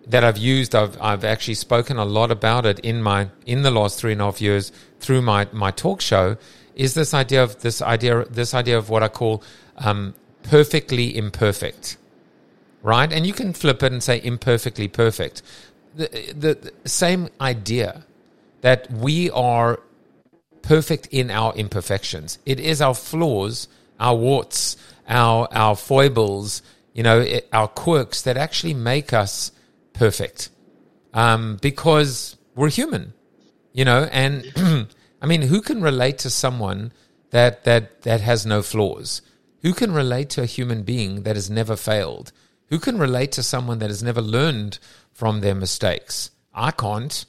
that 0.06 0.24
I've 0.24 0.38
used, 0.38 0.74
I've 0.74 1.00
I've 1.00 1.24
actually 1.24 1.54
spoken 1.54 1.98
a 1.98 2.04
lot 2.04 2.30
about 2.30 2.66
it 2.66 2.78
in 2.80 3.02
my 3.02 3.28
in 3.46 3.62
the 3.62 3.70
last 3.70 3.98
three 3.98 4.12
and 4.12 4.20
a 4.20 4.24
half 4.24 4.40
years 4.40 4.72
through 5.00 5.22
my 5.22 5.48
my 5.52 5.70
talk 5.70 6.00
show, 6.00 6.36
is 6.74 6.94
this 6.94 7.12
idea 7.12 7.42
of 7.42 7.60
this 7.60 7.82
idea 7.82 8.24
this 8.24 8.54
idea 8.54 8.78
of 8.78 8.88
what 8.88 9.02
I 9.02 9.08
call 9.08 9.42
um, 9.76 10.14
perfectly 10.42 11.16
imperfect, 11.16 11.98
right? 12.82 13.12
And 13.12 13.26
you 13.26 13.32
can 13.32 13.52
flip 13.52 13.82
it 13.82 13.92
and 13.92 14.02
say 14.02 14.20
imperfectly 14.22 14.88
perfect. 14.88 15.42
The, 15.94 16.32
the, 16.36 16.72
the 16.82 16.88
same 16.88 17.28
idea 17.40 18.04
that 18.60 18.90
we 18.90 19.30
are 19.30 19.80
perfect 20.62 21.08
in 21.10 21.30
our 21.30 21.54
imperfections. 21.54 22.38
It 22.46 22.60
is 22.60 22.80
our 22.80 22.94
flaws, 22.94 23.68
our 23.98 24.14
warts, 24.14 24.76
our 25.08 25.48
our 25.52 25.74
foibles, 25.76 26.62
you 26.92 27.02
know, 27.02 27.24
our 27.52 27.68
quirks 27.68 28.22
that 28.22 28.36
actually 28.36 28.74
make 28.74 29.12
us 29.12 29.50
perfect, 29.92 30.50
um, 31.14 31.58
because 31.60 32.36
we're 32.54 32.68
human, 32.68 33.14
you 33.72 33.84
know. 33.84 34.08
And 34.12 34.88
I 35.22 35.26
mean, 35.26 35.42
who 35.42 35.60
can 35.60 35.82
relate 35.82 36.18
to 36.18 36.30
someone 36.30 36.92
that 37.30 37.64
that 37.64 38.02
that 38.02 38.20
has 38.20 38.46
no 38.46 38.62
flaws? 38.62 39.22
Who 39.62 39.72
can 39.72 39.92
relate 39.92 40.30
to 40.30 40.42
a 40.42 40.46
human 40.46 40.82
being 40.82 41.22
that 41.22 41.34
has 41.34 41.50
never 41.50 41.74
failed? 41.76 42.32
Who 42.66 42.78
can 42.78 42.98
relate 42.98 43.32
to 43.32 43.42
someone 43.42 43.78
that 43.78 43.90
has 43.90 44.02
never 44.02 44.20
learned 44.20 44.78
from 45.12 45.40
their 45.40 45.54
mistakes? 45.54 46.30
I 46.54 46.70
can't. 46.70 47.24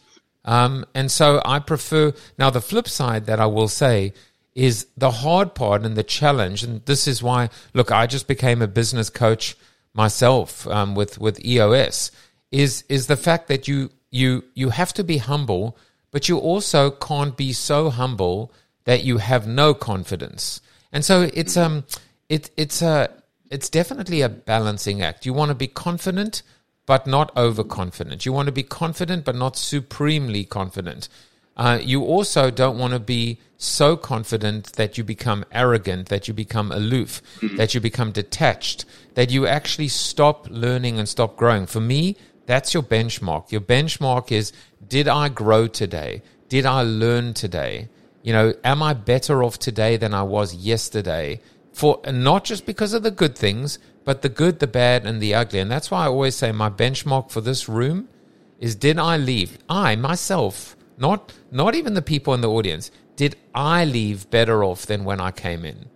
Um, 0.46 0.86
and 0.94 1.12
so 1.12 1.42
I 1.46 1.60
prefer. 1.60 2.14
Now, 2.38 2.50
the 2.50 2.62
flip 2.62 2.88
side 2.88 3.26
that 3.26 3.40
I 3.40 3.46
will 3.46 3.68
say 3.68 4.14
is 4.60 4.88
the 4.98 5.10
hard 5.10 5.56
part 5.56 5.86
and 5.86 5.96
the 5.96 6.04
challenge. 6.04 6.64
And 6.64 6.86
this 6.86 7.08
is 7.08 7.24
why, 7.24 7.50
look, 7.74 7.94
I 7.94 8.08
just 8.08 8.28
became 8.28 8.62
a 8.62 8.68
business 8.68 9.10
coach 9.10 9.56
myself 9.94 10.68
um, 10.68 10.96
with 10.96 11.18
with 11.18 11.44
EOS. 11.46 12.12
Is 12.52 12.84
is 12.90 13.08
the 13.08 13.16
fact 13.16 13.48
that 13.48 13.70
you 13.70 13.90
you 14.12 14.44
you 14.56 14.72
have 14.72 14.92
to 14.94 15.04
be 15.04 15.18
humble, 15.18 15.78
but 16.12 16.28
you 16.28 16.38
also 16.38 16.92
can't 16.92 17.38
be 17.38 17.54
so 17.54 17.90
humble 17.90 18.52
that 18.84 19.06
you 19.06 19.20
have 19.20 19.48
no 19.48 19.74
confidence. 19.74 20.60
And 20.92 21.06
so 21.06 21.30
it's 21.34 21.56
um 21.56 21.86
it 22.28 22.52
it's 22.58 22.82
a 22.82 23.10
it's 23.50 23.70
definitely 23.70 24.22
a 24.22 24.30
balancing 24.30 25.02
act. 25.02 25.26
You 25.26 25.32
want 25.34 25.50
to 25.50 25.56
be 25.56 25.68
confident, 25.68 26.44
but 26.86 27.08
not 27.08 27.32
overconfident. 27.38 28.26
You 28.26 28.34
want 28.34 28.48
to 28.48 28.52
be 28.52 28.64
confident, 28.64 29.24
but 29.24 29.36
not 29.36 29.56
supremely 29.56 30.44
confident. 30.44 31.08
Uh, 31.56 31.80
you 31.82 32.04
also 32.04 32.52
don't 32.52 32.78
want 32.78 32.94
to 32.94 33.00
be 33.00 33.40
so 33.62 33.96
confident 33.98 34.74
that 34.74 34.98
you 34.98 35.04
become 35.04 35.46
arrogant, 35.52 36.08
that 36.08 36.28
you 36.28 36.34
become 36.34 36.72
aloof, 36.72 37.22
mm-hmm. 37.42 37.58
that 37.58 37.76
you 37.76 37.82
become 37.82 38.12
detached, 38.12 38.86
that 39.14 39.30
you 39.30 39.46
actually 39.46 39.90
stop 39.90 40.48
learning 40.50 40.98
and 40.98 41.08
stop 41.08 41.36
growing. 41.36 41.68
For 41.68 41.82
me, 41.82 42.16
That's 42.50 42.74
your 42.74 42.82
benchmark. 42.82 43.52
Your 43.52 43.62
benchmark 43.62 44.32
is 44.32 44.52
did 44.88 45.08
I 45.08 45.30
grow 45.30 45.68
today? 45.68 46.24
Did 46.48 46.66
I 46.66 46.82
learn 46.82 47.36
today? 47.36 47.90
You 48.24 48.34
know, 48.34 48.54
am 48.64 48.82
I 48.82 48.94
better 48.96 49.44
off 49.44 49.60
today 49.60 49.98
than 49.98 50.16
I 50.16 50.24
was 50.24 50.56
yesterday? 50.56 51.42
For 51.74 52.02
not 52.12 52.46
just 52.46 52.66
because 52.66 52.94
of 52.94 53.04
the 53.04 53.12
good 53.12 53.38
things, 53.38 53.78
but 54.04 54.24
the 54.24 54.30
good, 54.30 54.58
the 54.58 54.66
bad, 54.66 55.06
and 55.06 55.22
the 55.22 55.36
ugly. 55.36 55.60
And 55.60 55.70
that's 55.70 55.92
why 55.92 56.06
I 56.06 56.08
always 56.08 56.34
say 56.36 56.52
my 56.52 56.72
benchmark 56.72 57.30
for 57.30 57.40
this 57.40 57.70
room 57.70 58.10
is 58.58 58.74
did 58.74 58.98
I 58.98 59.16
leave? 59.16 59.60
I 59.70 59.96
myself, 59.96 60.76
not 60.98 61.32
not 61.52 61.76
even 61.76 61.94
the 61.94 62.02
people 62.02 62.34
in 62.34 62.42
the 62.42 62.50
audience, 62.50 62.90
did 63.20 63.36
I 63.54 63.84
leave 63.84 64.30
better 64.30 64.64
off 64.64 64.86
than 64.86 65.04
when 65.04 65.20
I 65.20 65.32
came 65.32 65.66
in? 65.66 65.90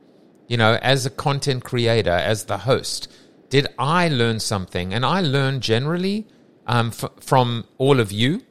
You 0.50 0.58
know, 0.58 0.78
as 0.82 1.06
a 1.06 1.10
content 1.10 1.64
creator, 1.64 2.12
as 2.12 2.44
the 2.44 2.58
host, 2.58 3.10
did 3.48 3.66
I 3.80 4.10
learn 4.10 4.42
something? 4.42 4.94
And 4.94 5.06
I 5.06 5.22
learned 5.22 5.62
generally 5.62 6.28
um, 6.68 6.88
f- 6.88 7.12
from 7.22 7.64
all 7.78 8.02
of 8.02 8.12
you, 8.12 8.42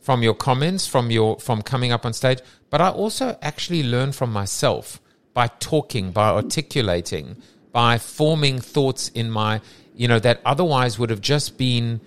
from 0.00 0.24
your 0.24 0.34
comments, 0.34 0.88
from 0.88 1.12
your 1.12 1.38
from 1.38 1.62
coming 1.62 1.92
up 1.92 2.04
on 2.04 2.12
stage. 2.12 2.40
But 2.68 2.80
I 2.80 2.88
also 2.88 3.38
actually 3.42 3.84
learn 3.84 4.10
from 4.10 4.32
myself 4.32 5.00
by 5.32 5.46
talking, 5.60 6.10
by 6.10 6.30
articulating, 6.30 7.36
by 7.70 7.96
forming 7.98 8.58
thoughts 8.58 9.08
in 9.10 9.30
my, 9.30 9.60
you 9.94 10.08
know, 10.08 10.18
that 10.18 10.40
otherwise 10.44 10.98
would 10.98 11.10
have 11.10 11.20
just 11.20 11.56
been 11.56 12.00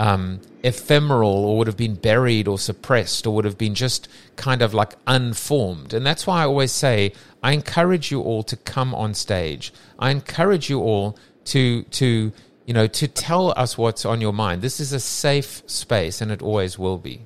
um, 0.00 0.40
ephemeral 0.62 1.44
or 1.44 1.58
would 1.58 1.66
have 1.66 1.76
been 1.76 1.94
buried 1.94 2.48
or 2.48 2.58
suppressed 2.58 3.26
or 3.26 3.34
would 3.34 3.44
have 3.44 3.58
been 3.58 3.74
just 3.74 4.08
kind 4.36 4.62
of 4.62 4.72
like 4.72 4.94
unformed. 5.06 5.92
And 5.92 6.06
that's 6.06 6.26
why 6.26 6.42
I 6.42 6.46
always 6.46 6.72
say 6.72 7.12
I 7.42 7.52
encourage 7.52 8.10
you 8.10 8.22
all 8.22 8.42
to 8.44 8.56
come 8.56 8.94
on 8.94 9.12
stage. 9.12 9.74
I 9.98 10.10
encourage 10.10 10.70
you 10.70 10.80
all 10.80 11.18
to 11.46 11.82
to 11.82 12.32
you 12.64 12.74
know, 12.74 12.86
to 12.86 13.08
tell 13.08 13.52
us 13.58 13.76
what's 13.76 14.04
on 14.04 14.20
your 14.20 14.32
mind. 14.32 14.62
This 14.62 14.78
is 14.78 14.92
a 14.92 15.00
safe 15.00 15.62
space, 15.66 16.20
and 16.20 16.30
it 16.30 16.40
always 16.40 16.78
will 16.78 16.98
be. 16.98 17.22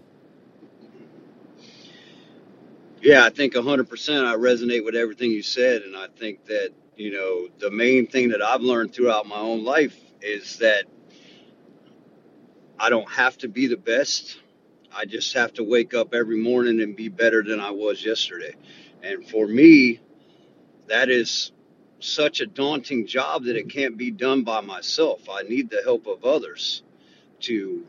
Yeah, 3.02 3.26
I 3.26 3.28
think 3.28 3.52
100% 3.52 4.24
I 4.24 4.36
resonate 4.36 4.86
with 4.86 4.94
everything 4.94 5.30
you 5.30 5.42
said. 5.42 5.82
And 5.82 5.94
I 5.94 6.06
think 6.16 6.46
that, 6.46 6.70
you 6.96 7.12
know, 7.12 7.48
the 7.58 7.70
main 7.70 8.06
thing 8.06 8.30
that 8.30 8.40
I've 8.40 8.62
learned 8.62 8.94
throughout 8.94 9.26
my 9.26 9.36
own 9.36 9.64
life 9.64 9.94
is 10.22 10.56
that 10.60 10.84
I 12.78 12.90
don't 12.90 13.10
have 13.10 13.38
to 13.38 13.48
be 13.48 13.68
the 13.68 13.76
best. 13.78 14.38
I 14.94 15.06
just 15.06 15.34
have 15.34 15.54
to 15.54 15.64
wake 15.64 15.94
up 15.94 16.14
every 16.14 16.38
morning 16.38 16.80
and 16.82 16.96
be 16.96 17.08
better 17.08 17.42
than 17.42 17.60
I 17.60 17.70
was 17.72 18.04
yesterday. 18.04 18.54
And 19.02 19.28
for 19.28 19.46
me, 19.46 20.00
that 20.88 21.10
is 21.10 21.52
such 22.00 22.40
a 22.40 22.46
daunting 22.46 23.06
job 23.06 23.44
that 23.44 23.56
it 23.56 23.70
can't 23.70 23.96
be 23.96 24.10
done 24.10 24.44
by 24.44 24.60
myself. 24.60 25.28
I 25.30 25.42
need 25.42 25.70
the 25.70 25.82
help 25.84 26.06
of 26.06 26.24
others 26.24 26.82
to 27.40 27.84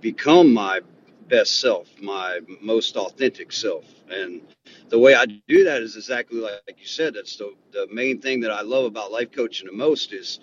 become 0.00 0.52
my 0.52 0.80
best 1.28 1.60
self, 1.60 1.88
my 2.00 2.40
most 2.60 2.96
authentic 2.96 3.52
self. 3.52 3.84
And 4.10 4.42
the 4.88 4.98
way 4.98 5.14
I 5.14 5.26
do 5.26 5.64
that 5.64 5.82
is 5.82 5.96
exactly 5.96 6.40
like, 6.40 6.62
you 6.78 6.86
said. 6.86 7.14
That's 7.14 7.36
the, 7.36 7.54
the 7.72 7.86
main 7.92 8.20
thing 8.20 8.40
that 8.40 8.50
I 8.50 8.62
love 8.62 8.84
about 8.84 9.12
life 9.12 9.32
coaching 9.32 9.66
the 9.66 9.72
most 9.76 10.12
is 10.12 10.40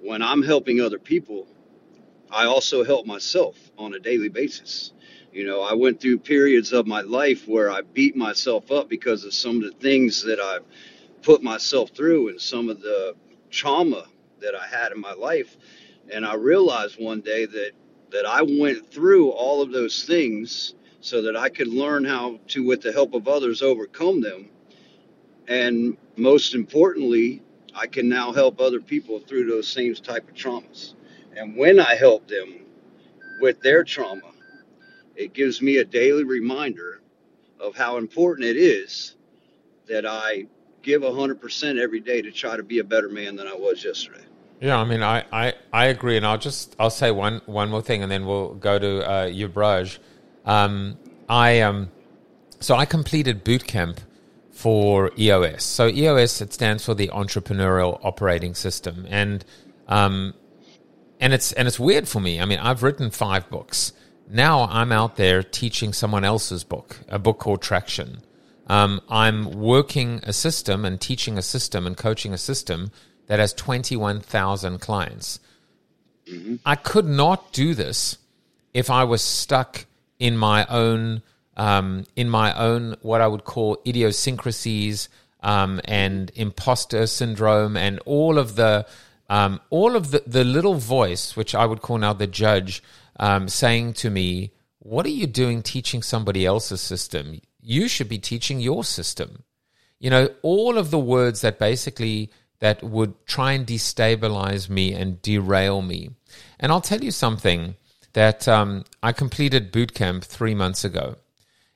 when 0.00 0.22
I'm 0.22 0.42
helping 0.42 0.80
other 0.80 0.98
people, 0.98 1.48
I 2.30 2.46
also 2.46 2.84
help 2.84 3.06
myself 3.06 3.56
on 3.78 3.94
a 3.94 3.98
daily 3.98 4.28
basis. 4.28 4.92
You 5.32 5.46
know, 5.46 5.62
I 5.62 5.74
went 5.74 6.00
through 6.00 6.18
periods 6.18 6.72
of 6.72 6.86
my 6.86 7.00
life 7.00 7.48
where 7.48 7.70
I 7.70 7.82
beat 7.82 8.16
myself 8.16 8.70
up 8.70 8.88
because 8.88 9.24
of 9.24 9.34
some 9.34 9.56
of 9.56 9.64
the 9.64 9.78
things 9.78 10.22
that 10.24 10.40
I've 10.40 10.64
put 11.22 11.42
myself 11.42 11.90
through 11.90 12.28
and 12.28 12.40
some 12.40 12.68
of 12.68 12.80
the 12.80 13.14
trauma 13.50 14.06
that 14.40 14.54
I 14.54 14.66
had 14.66 14.92
in 14.92 15.00
my 15.00 15.12
life. 15.12 15.56
And 16.12 16.24
I 16.24 16.34
realized 16.34 17.00
one 17.00 17.20
day 17.20 17.46
that 17.46 17.72
that 18.10 18.26
I 18.26 18.42
went 18.42 18.92
through 18.92 19.30
all 19.30 19.60
of 19.60 19.72
those 19.72 20.04
things 20.04 20.74
so 21.00 21.22
that 21.22 21.36
I 21.36 21.48
could 21.48 21.66
learn 21.66 22.04
how 22.04 22.38
to, 22.48 22.64
with 22.64 22.80
the 22.80 22.92
help 22.92 23.12
of 23.12 23.26
others, 23.26 23.60
overcome 23.60 24.20
them. 24.20 24.50
And 25.48 25.96
most 26.16 26.54
importantly, 26.54 27.42
I 27.74 27.88
can 27.88 28.08
now 28.08 28.32
help 28.32 28.60
other 28.60 28.80
people 28.80 29.18
through 29.18 29.46
those 29.46 29.66
same 29.66 29.94
type 29.94 30.28
of 30.28 30.34
traumas. 30.34 30.94
And 31.36 31.56
when 31.56 31.80
I 31.80 31.94
help 31.94 32.28
them 32.28 32.60
with 33.40 33.60
their 33.60 33.84
trauma, 33.84 34.32
it 35.16 35.32
gives 35.32 35.60
me 35.60 35.78
a 35.78 35.84
daily 35.84 36.24
reminder 36.24 37.00
of 37.60 37.76
how 37.76 37.96
important 37.96 38.46
it 38.46 38.56
is 38.56 39.16
that 39.86 40.06
I 40.06 40.46
give 40.82 41.02
100% 41.02 41.78
every 41.80 42.00
day 42.00 42.22
to 42.22 42.30
try 42.30 42.56
to 42.56 42.62
be 42.62 42.78
a 42.78 42.84
better 42.84 43.08
man 43.08 43.36
than 43.36 43.46
I 43.46 43.54
was 43.54 43.84
yesterday. 43.84 44.24
Yeah, 44.60 44.78
I 44.78 44.84
mean, 44.84 45.02
I, 45.02 45.24
I, 45.32 45.54
I 45.72 45.86
agree, 45.86 46.16
and 46.16 46.24
I'll 46.24 46.38
just 46.38 46.76
I'll 46.78 46.88
say 46.88 47.10
one 47.10 47.42
one 47.46 47.70
more 47.70 47.82
thing, 47.82 48.02
and 48.02 48.10
then 48.10 48.24
we'll 48.24 48.54
go 48.54 48.78
to 48.78 49.06
uh, 49.06 49.26
Yuvraj. 49.26 49.98
Um, 50.46 50.96
I 51.28 51.60
um, 51.60 51.90
so 52.60 52.76
I 52.76 52.86
completed 52.86 53.44
boot 53.44 53.66
camp 53.66 54.00
for 54.52 55.10
EOS. 55.18 55.64
So 55.64 55.88
EOS 55.88 56.40
it 56.40 56.52
stands 56.52 56.84
for 56.84 56.94
the 56.94 57.08
Entrepreneurial 57.08 57.98
Operating 58.04 58.54
System, 58.54 59.06
and 59.10 59.44
um, 59.88 60.34
and 61.24 61.32
it's 61.32 61.52
and 61.52 61.66
it's 61.66 61.80
weird 61.80 62.06
for 62.06 62.20
me. 62.20 62.38
I 62.38 62.44
mean, 62.44 62.58
I've 62.58 62.82
written 62.82 63.10
five 63.10 63.48
books. 63.48 63.94
Now 64.28 64.64
I'm 64.64 64.92
out 64.92 65.16
there 65.16 65.42
teaching 65.42 65.94
someone 65.94 66.22
else's 66.22 66.64
book, 66.64 66.98
a 67.08 67.18
book 67.18 67.38
called 67.38 67.62
Traction. 67.62 68.18
Um, 68.66 69.00
I'm 69.08 69.50
working 69.52 70.20
a 70.24 70.34
system 70.34 70.84
and 70.84 71.00
teaching 71.00 71.38
a 71.38 71.42
system 71.42 71.86
and 71.86 71.96
coaching 71.96 72.34
a 72.34 72.38
system 72.38 72.90
that 73.26 73.38
has 73.38 73.54
21,000 73.54 74.80
clients. 74.80 75.40
Mm-hmm. 76.30 76.56
I 76.66 76.76
could 76.76 77.06
not 77.06 77.54
do 77.54 77.72
this 77.74 78.18
if 78.74 78.90
I 78.90 79.04
was 79.04 79.22
stuck 79.22 79.86
in 80.18 80.36
my 80.36 80.66
own 80.66 81.22
um, 81.56 82.04
in 82.16 82.28
my 82.28 82.54
own 82.54 82.96
what 83.00 83.22
I 83.22 83.28
would 83.28 83.44
call 83.44 83.80
idiosyncrasies 83.86 85.08
um, 85.42 85.80
and 85.86 86.30
imposter 86.34 87.06
syndrome 87.06 87.78
and 87.78 87.98
all 88.04 88.38
of 88.38 88.56
the 88.56 88.86
um, 89.28 89.60
all 89.70 89.96
of 89.96 90.10
the, 90.10 90.22
the 90.26 90.44
little 90.44 90.74
voice, 90.74 91.36
which 91.36 91.54
I 91.54 91.66
would 91.66 91.82
call 91.82 91.98
now 91.98 92.12
the 92.12 92.26
judge, 92.26 92.82
um, 93.18 93.48
saying 93.48 93.94
to 93.94 94.10
me, 94.10 94.52
"What 94.78 95.06
are 95.06 95.10
you 95.20 95.26
doing 95.26 95.62
teaching 95.62 96.02
somebody 96.02 96.44
else's 96.44 96.80
system? 96.80 97.40
You 97.60 97.88
should 97.88 98.08
be 98.08 98.18
teaching 98.18 98.60
your 98.60 98.84
system." 98.84 99.44
You 99.98 100.10
know, 100.10 100.28
all 100.42 100.76
of 100.76 100.90
the 100.90 100.98
words 100.98 101.40
that 101.40 101.58
basically 101.58 102.30
that 102.60 102.82
would 102.82 103.26
try 103.26 103.52
and 103.52 103.66
destabilize 103.66 104.68
me 104.68 104.92
and 104.92 105.20
derail 105.22 105.82
me. 105.82 106.10
And 106.58 106.72
I'll 106.72 106.80
tell 106.80 107.02
you 107.02 107.10
something 107.10 107.76
that 108.14 108.48
um, 108.48 108.84
I 109.02 109.12
completed 109.12 109.72
boot 109.72 109.92
camp 109.94 110.24
three 110.24 110.54
months 110.54 110.84
ago, 110.84 111.16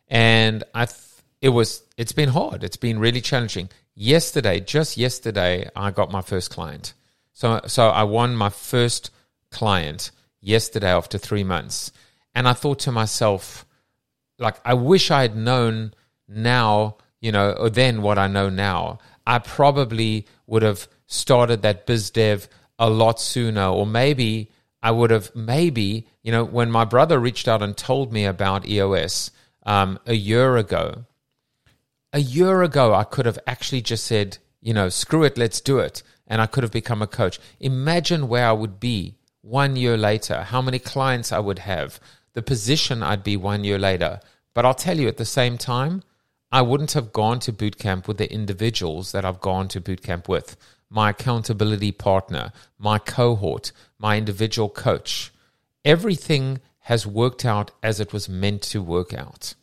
and 0.08 0.64
I 0.74 0.86
th- 0.86 0.98
it 1.40 1.50
was 1.50 1.82
it's 1.96 2.12
been 2.12 2.30
hard. 2.30 2.64
It's 2.64 2.76
been 2.76 2.98
really 2.98 3.20
challenging. 3.20 3.68
Yesterday, 3.94 4.60
just 4.60 4.96
yesterday, 4.96 5.68
I 5.74 5.90
got 5.90 6.10
my 6.10 6.22
first 6.22 6.50
client. 6.50 6.94
So 7.38 7.60
so 7.68 7.90
I 7.90 8.02
won 8.02 8.34
my 8.34 8.48
first 8.48 9.12
client 9.52 10.10
yesterday 10.40 10.90
after 10.90 11.18
three 11.18 11.44
months, 11.44 11.92
and 12.34 12.48
I 12.48 12.52
thought 12.52 12.80
to 12.80 12.90
myself, 12.90 13.64
like 14.40 14.56
I 14.64 14.74
wish 14.74 15.12
I 15.12 15.22
had 15.22 15.36
known 15.36 15.94
now, 16.26 16.96
you 17.20 17.30
know, 17.30 17.52
or 17.52 17.70
then 17.70 18.02
what 18.02 18.18
I 18.18 18.26
know 18.26 18.48
now. 18.48 18.98
I 19.24 19.38
probably 19.38 20.26
would 20.48 20.62
have 20.62 20.88
started 21.06 21.62
that 21.62 21.86
biz 21.86 22.10
dev 22.10 22.48
a 22.76 22.90
lot 22.90 23.20
sooner, 23.20 23.66
or 23.66 23.86
maybe 23.86 24.50
I 24.82 24.90
would 24.90 25.12
have, 25.12 25.30
maybe, 25.32 26.08
you 26.24 26.32
know, 26.32 26.44
when 26.44 26.72
my 26.72 26.84
brother 26.84 27.20
reached 27.20 27.46
out 27.46 27.62
and 27.62 27.76
told 27.76 28.12
me 28.12 28.24
about 28.24 28.66
EOS 28.66 29.30
um, 29.64 30.00
a 30.06 30.14
year 30.14 30.56
ago, 30.56 31.04
a 32.12 32.18
year 32.18 32.62
ago, 32.62 32.94
I 32.94 33.04
could 33.04 33.26
have 33.26 33.38
actually 33.46 33.82
just 33.82 34.06
said, 34.06 34.38
you 34.60 34.74
know, 34.74 34.88
screw 34.88 35.22
it, 35.22 35.38
let's 35.38 35.60
do 35.60 35.78
it. 35.78 36.02
And 36.28 36.40
I 36.40 36.46
could 36.46 36.62
have 36.62 36.72
become 36.72 37.02
a 37.02 37.06
coach. 37.06 37.40
Imagine 37.58 38.28
where 38.28 38.46
I 38.46 38.52
would 38.52 38.78
be 38.78 39.16
one 39.42 39.76
year 39.76 39.96
later, 39.96 40.42
how 40.42 40.60
many 40.60 40.78
clients 40.78 41.32
I 41.32 41.38
would 41.38 41.60
have, 41.60 41.98
the 42.34 42.42
position 42.42 43.02
I'd 43.02 43.24
be 43.24 43.36
one 43.36 43.64
year 43.64 43.78
later. 43.78 44.20
But 44.54 44.64
I'll 44.66 44.74
tell 44.74 44.98
you 44.98 45.08
at 45.08 45.16
the 45.16 45.24
same 45.24 45.56
time, 45.58 46.02
I 46.52 46.62
wouldn't 46.62 46.92
have 46.92 47.12
gone 47.12 47.40
to 47.40 47.52
boot 47.52 47.78
camp 47.78 48.06
with 48.06 48.18
the 48.18 48.32
individuals 48.32 49.12
that 49.12 49.24
I've 49.24 49.40
gone 49.40 49.68
to 49.68 49.80
boot 49.80 50.02
camp 50.02 50.28
with 50.28 50.56
my 50.90 51.10
accountability 51.10 51.92
partner, 51.92 52.52
my 52.78 52.98
cohort, 52.98 53.72
my 53.98 54.16
individual 54.16 54.68
coach. 54.68 55.32
Everything 55.84 56.60
has 56.80 57.06
worked 57.06 57.44
out 57.44 57.70
as 57.82 58.00
it 58.00 58.12
was 58.12 58.28
meant 58.28 58.62
to 58.62 58.82
work 58.82 59.12
out. 59.12 59.54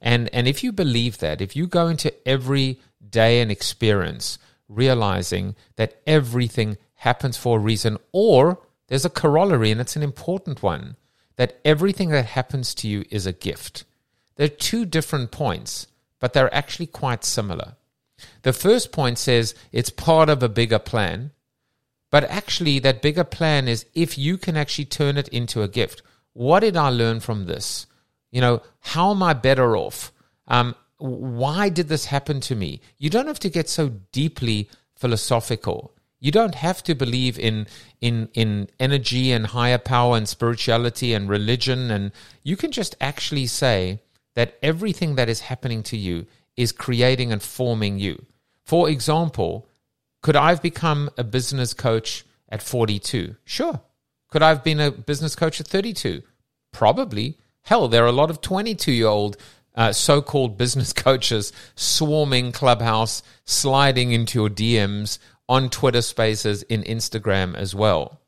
And, 0.00 0.28
and 0.32 0.48
if 0.48 0.64
you 0.64 0.72
believe 0.72 1.18
that, 1.18 1.40
if 1.40 1.54
you 1.54 1.66
go 1.66 1.86
into 1.88 2.12
every 2.26 2.80
day 3.08 3.40
and 3.40 3.50
experience 3.50 4.38
realizing 4.68 5.56
that 5.76 6.00
everything 6.06 6.76
happens 6.94 7.36
for 7.36 7.58
a 7.58 7.60
reason, 7.60 7.98
or 8.12 8.60
there's 8.88 9.04
a 9.04 9.10
corollary, 9.10 9.70
and 9.70 9.80
it's 9.80 9.96
an 9.96 10.02
important 10.02 10.62
one, 10.62 10.96
that 11.36 11.58
everything 11.64 12.10
that 12.10 12.26
happens 12.26 12.74
to 12.74 12.88
you 12.88 13.04
is 13.10 13.26
a 13.26 13.32
gift. 13.32 13.84
There 14.36 14.46
are 14.46 14.48
two 14.48 14.84
different 14.84 15.30
points 15.30 15.86
but 16.20 16.32
they're 16.32 16.54
actually 16.54 16.86
quite 16.86 17.24
similar. 17.24 17.76
The 18.42 18.52
first 18.52 18.92
point 18.92 19.18
says 19.18 19.54
it's 19.72 19.90
part 19.90 20.28
of 20.28 20.42
a 20.42 20.48
bigger 20.48 20.78
plan, 20.78 21.30
but 22.10 22.24
actually, 22.24 22.78
that 22.80 23.02
bigger 23.02 23.24
plan 23.24 23.68
is 23.68 23.84
if 23.94 24.16
you 24.16 24.38
can 24.38 24.56
actually 24.56 24.86
turn 24.86 25.18
it 25.18 25.28
into 25.28 25.62
a 25.62 25.68
gift. 25.68 26.02
what 26.32 26.60
did 26.60 26.76
I 26.76 26.88
learn 26.88 27.18
from 27.20 27.46
this? 27.46 27.86
You 28.30 28.40
know, 28.40 28.62
how 28.80 29.10
am 29.10 29.22
I 29.22 29.32
better 29.32 29.76
off? 29.76 30.12
Um, 30.46 30.76
why 30.98 31.68
did 31.68 31.88
this 31.88 32.06
happen 32.06 32.40
to 32.40 32.54
me? 32.54 32.80
You 32.98 33.10
don't 33.10 33.26
have 33.26 33.38
to 33.40 33.50
get 33.50 33.68
so 33.68 33.90
deeply 34.12 34.68
philosophical. 34.96 35.94
You 36.20 36.32
don't 36.32 36.56
have 36.56 36.82
to 36.84 36.94
believe 36.94 37.38
in 37.38 37.66
in 38.00 38.28
in 38.34 38.68
energy 38.80 39.30
and 39.30 39.46
higher 39.46 39.78
power 39.78 40.16
and 40.16 40.28
spirituality 40.28 41.14
and 41.14 41.28
religion 41.28 41.90
and 41.92 42.10
you 42.42 42.56
can 42.56 42.72
just 42.72 42.96
actually 43.00 43.46
say 43.46 44.00
that 44.34 44.58
everything 44.62 45.14
that 45.14 45.28
is 45.28 45.40
happening 45.40 45.82
to 45.84 45.96
you 45.96 46.26
is 46.56 46.72
creating 46.72 47.32
and 47.32 47.42
forming 47.42 47.98
you. 47.98 48.26
For 48.64 48.90
example, 48.90 49.68
could 50.22 50.36
I 50.36 50.50
have 50.50 50.62
become 50.62 51.08
a 51.16 51.24
business 51.24 51.72
coach 51.72 52.24
at 52.48 52.62
42? 52.62 53.36
Sure. 53.44 53.80
Could 54.30 54.42
I 54.42 54.48
have 54.48 54.64
been 54.64 54.80
a 54.80 54.90
business 54.90 55.36
coach 55.36 55.60
at 55.60 55.68
32? 55.68 56.22
Probably. 56.72 57.38
Hell, 57.62 57.88
there 57.88 58.04
are 58.04 58.08
a 58.08 58.12
lot 58.12 58.30
of 58.30 58.40
22 58.40 58.92
year 58.92 59.06
old 59.06 59.36
uh, 59.74 59.92
so 59.92 60.20
called 60.22 60.58
business 60.58 60.92
coaches 61.04 61.52
swarming 61.74 62.52
Clubhouse, 62.52 63.22
sliding 63.44 64.12
into 64.12 64.40
your 64.40 64.50
DMs 64.50 65.18
on 65.48 65.70
Twitter 65.70 66.02
spaces, 66.02 66.62
in 66.64 66.82
Instagram 66.82 67.54
as 67.54 67.74
well. 67.74 68.20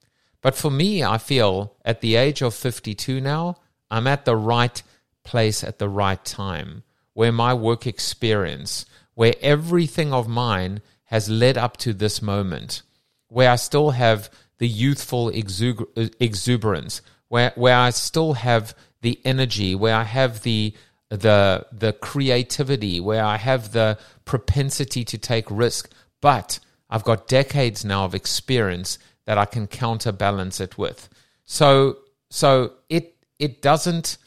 But 0.43 0.55
for 0.55 0.71
me, 0.71 1.05
I 1.05 1.19
feel 1.19 1.75
at 1.85 2.01
the 2.01 2.17
age 2.17 2.41
of 2.41 2.55
52 2.55 3.21
now, 3.21 3.57
I'm 3.91 4.07
at 4.07 4.25
the 4.25 4.37
right 4.37 4.83
place 5.23 5.63
at 5.63 5.79
the 5.79 5.89
right 5.89 6.25
time 6.25 6.83
where 7.13 7.33
my 7.33 7.53
work 7.53 7.87
experience, 7.87 8.87
where 9.15 9.35
everything 9.41 10.13
of 10.13 10.29
mine 10.29 10.81
has 11.05 11.29
led 11.29 11.59
up 11.59 11.77
to 11.77 11.93
this 11.93 12.23
moment, 12.23 12.83
where 13.29 13.51
I 13.51 13.57
still 13.57 13.91
have 13.91 14.31
the 14.59 14.69
youthful 14.69 15.29
exuberance, 15.29 17.03
where, 17.29 17.53
where 17.57 17.77
I 17.77 17.91
still 17.91 18.35
have 18.35 18.75
the 19.03 19.21
energy, 19.25 19.75
where 19.75 19.95
I 19.95 20.05
have 20.05 20.43
the 20.43 20.75
the 21.11 21.67
the 21.73 21.93
creativity, 21.93 23.01
where 23.01 23.25
I 23.25 23.37
have 23.37 23.73
the 23.73 23.99
propensity 24.25 25.05
to 25.05 25.19
take 25.19 25.51
risk, 25.51 25.91
but 26.21 26.59
I've 26.89 27.05
got 27.05 27.29
decades 27.29 27.85
now 27.85 28.05
of 28.05 28.15
experience 28.15 28.99
that 29.27 29.39
I 29.39 29.45
can 29.45 29.67
counterbalance 29.67 30.61
it 30.61 30.79
with. 30.79 31.09
So 31.45 31.99
so 32.31 32.75
it 32.89 33.17
it 33.39 33.61
doesn't 33.61 34.19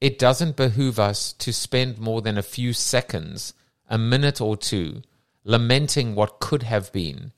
it 0.00 0.18
doesn't 0.18 0.56
behoove 0.56 0.98
us 0.98 1.32
to 1.34 1.52
spend 1.52 1.98
more 1.98 2.20
than 2.20 2.36
a 2.36 2.42
few 2.42 2.72
seconds, 2.72 3.54
a 3.88 3.96
minute 3.96 4.40
or 4.40 4.56
two, 4.56 5.02
lamenting 5.44 6.14
what 6.14 6.40
could 6.40 6.64
have 6.64 6.92
been. 6.92 7.32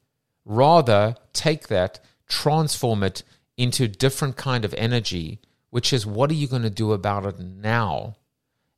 Rather, 0.44 1.14
take 1.32 1.68
that, 1.68 2.00
transform 2.26 3.02
it 3.02 3.22
into 3.56 3.84
a 3.84 3.88
different 3.88 4.36
kind 4.36 4.64
of 4.64 4.74
energy, 4.74 5.40
which 5.70 5.92
is 5.92 6.06
what 6.06 6.30
are 6.30 6.34
you 6.34 6.48
going 6.48 6.62
to 6.62 6.70
do 6.70 6.92
about 6.92 7.26
it 7.26 7.38
now? 7.38 8.16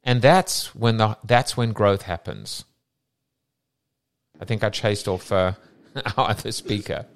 And 0.02 0.22
that's 0.22 0.74
when 0.74 0.96
the 0.96 1.18
that's 1.24 1.56
when 1.56 1.72
growth 1.72 2.02
happens. 2.02 2.64
I 4.40 4.44
think 4.44 4.64
I 4.64 4.70
chased 4.70 5.06
off 5.06 5.30
uh, 5.30 5.52
our 6.16 6.30
other 6.30 6.52
speaker. 6.52 7.06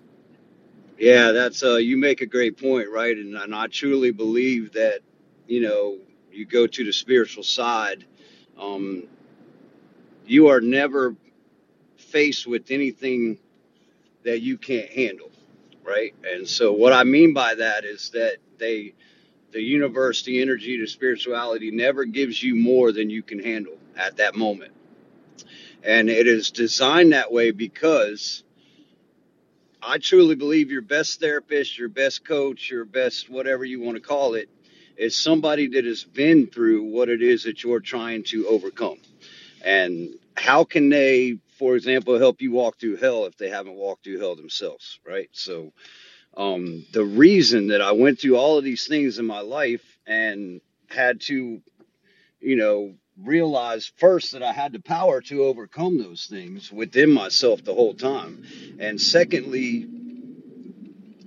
Yeah, 0.99 1.33
that's 1.33 1.63
uh, 1.63 1.77
you 1.77 1.97
make 1.97 2.21
a 2.21 2.27
great 2.27 2.59
point, 2.59 2.89
right? 2.91 3.17
And, 3.17 3.35
and 3.37 3.55
I 3.55 3.67
truly 3.67 4.11
believe 4.11 4.73
that 4.73 5.01
you 5.47 5.61
know 5.61 5.99
you 6.31 6.45
go 6.45 6.67
to 6.67 6.85
the 6.85 6.93
spiritual 6.93 7.43
side, 7.43 8.05
um, 8.59 9.05
you 10.27 10.49
are 10.49 10.61
never 10.61 11.17
faced 11.97 12.47
with 12.47 12.71
anything 12.71 13.39
that 14.25 14.41
you 14.41 14.57
can't 14.57 14.91
handle, 14.91 15.31
right? 15.85 16.15
And 16.25 16.49
so 16.49 16.73
what 16.73 16.93
I 16.93 17.05
mean 17.05 17.33
by 17.33 17.55
that 17.55 17.85
is 17.85 18.11
that 18.11 18.37
they 18.59 18.95
the 19.55 19.63
universe, 19.63 20.25
the 20.25 20.43
energy, 20.43 20.79
the 20.79 20.87
spirituality 20.87 21.71
never 21.71 22.05
gives 22.05 22.43
you 22.43 22.57
more 22.57 22.91
than 22.91 23.09
you 23.09 23.23
can 23.23 23.39
handle 23.39 23.79
at 23.97 24.17
that 24.17 24.35
moment. 24.35 24.73
And 25.85 26.11
it 26.11 26.27
is 26.27 26.51
designed 26.51 27.13
that 27.13 27.33
way 27.33 27.53
because 27.53 28.43
I 29.81 29.99
truly 29.99 30.35
believe 30.35 30.73
your 30.73 30.83
best 30.83 31.21
therapist, 31.21 31.79
your 31.79 31.89
best 31.89 32.27
coach, 32.27 32.69
your 32.69 32.85
best 32.85 33.31
whatever 33.31 33.65
you 33.65 33.81
want 33.81 33.97
to 33.97 34.03
call 34.03 34.35
it, 34.35 34.49
is 34.97 35.17
somebody 35.17 35.69
that 35.69 35.85
has 35.85 36.03
been 36.03 36.49
through 36.49 36.91
what 36.91 37.09
it 37.09 37.23
is 37.23 37.45
that 37.45 37.63
you're 37.63 37.81
trying 37.81 38.25
to 38.25 38.49
overcome. 38.49 38.99
And 39.65 40.11
how 40.37 40.65
can 40.65 40.89
they, 40.89 41.39
for 41.59 41.77
example, 41.77 42.19
help 42.19 42.43
you 42.43 42.51
walk 42.51 42.81
through 42.81 42.97
hell 42.97 43.27
if 43.27 43.37
they 43.37 43.51
haven't 43.51 43.77
walked 43.77 44.03
through 44.05 44.19
hell 44.19 44.35
themselves, 44.35 44.99
right? 45.07 45.29
So, 45.33 45.73
um, 46.37 46.85
the 46.93 47.05
reason 47.05 47.69
that 47.69 47.81
I 47.81 47.93
went 47.93 48.21
through 48.21 48.37
all 48.37 48.59
of 48.59 48.65
these 48.65 48.87
things 48.87 49.19
in 49.19 49.27
my 49.27 49.41
life 49.41 49.83
and 50.07 50.61
had 50.89 51.21
to, 51.23 51.61
you 52.41 52.57
know, 52.57 52.95
realize 53.23 53.93
first 53.97 54.33
that 54.33 54.43
I 54.43 54.53
had 54.53 54.73
the 54.73 54.81
power 54.81 55.21
to 55.23 55.45
overcome 55.45 55.99
those 55.99 56.27
things 56.27 56.73
within 56.73 57.13
myself 57.13 57.65
the 57.65 57.75
whole 57.75 57.95
time. 57.95 58.45
And 58.79 59.01
secondly, 59.01 59.89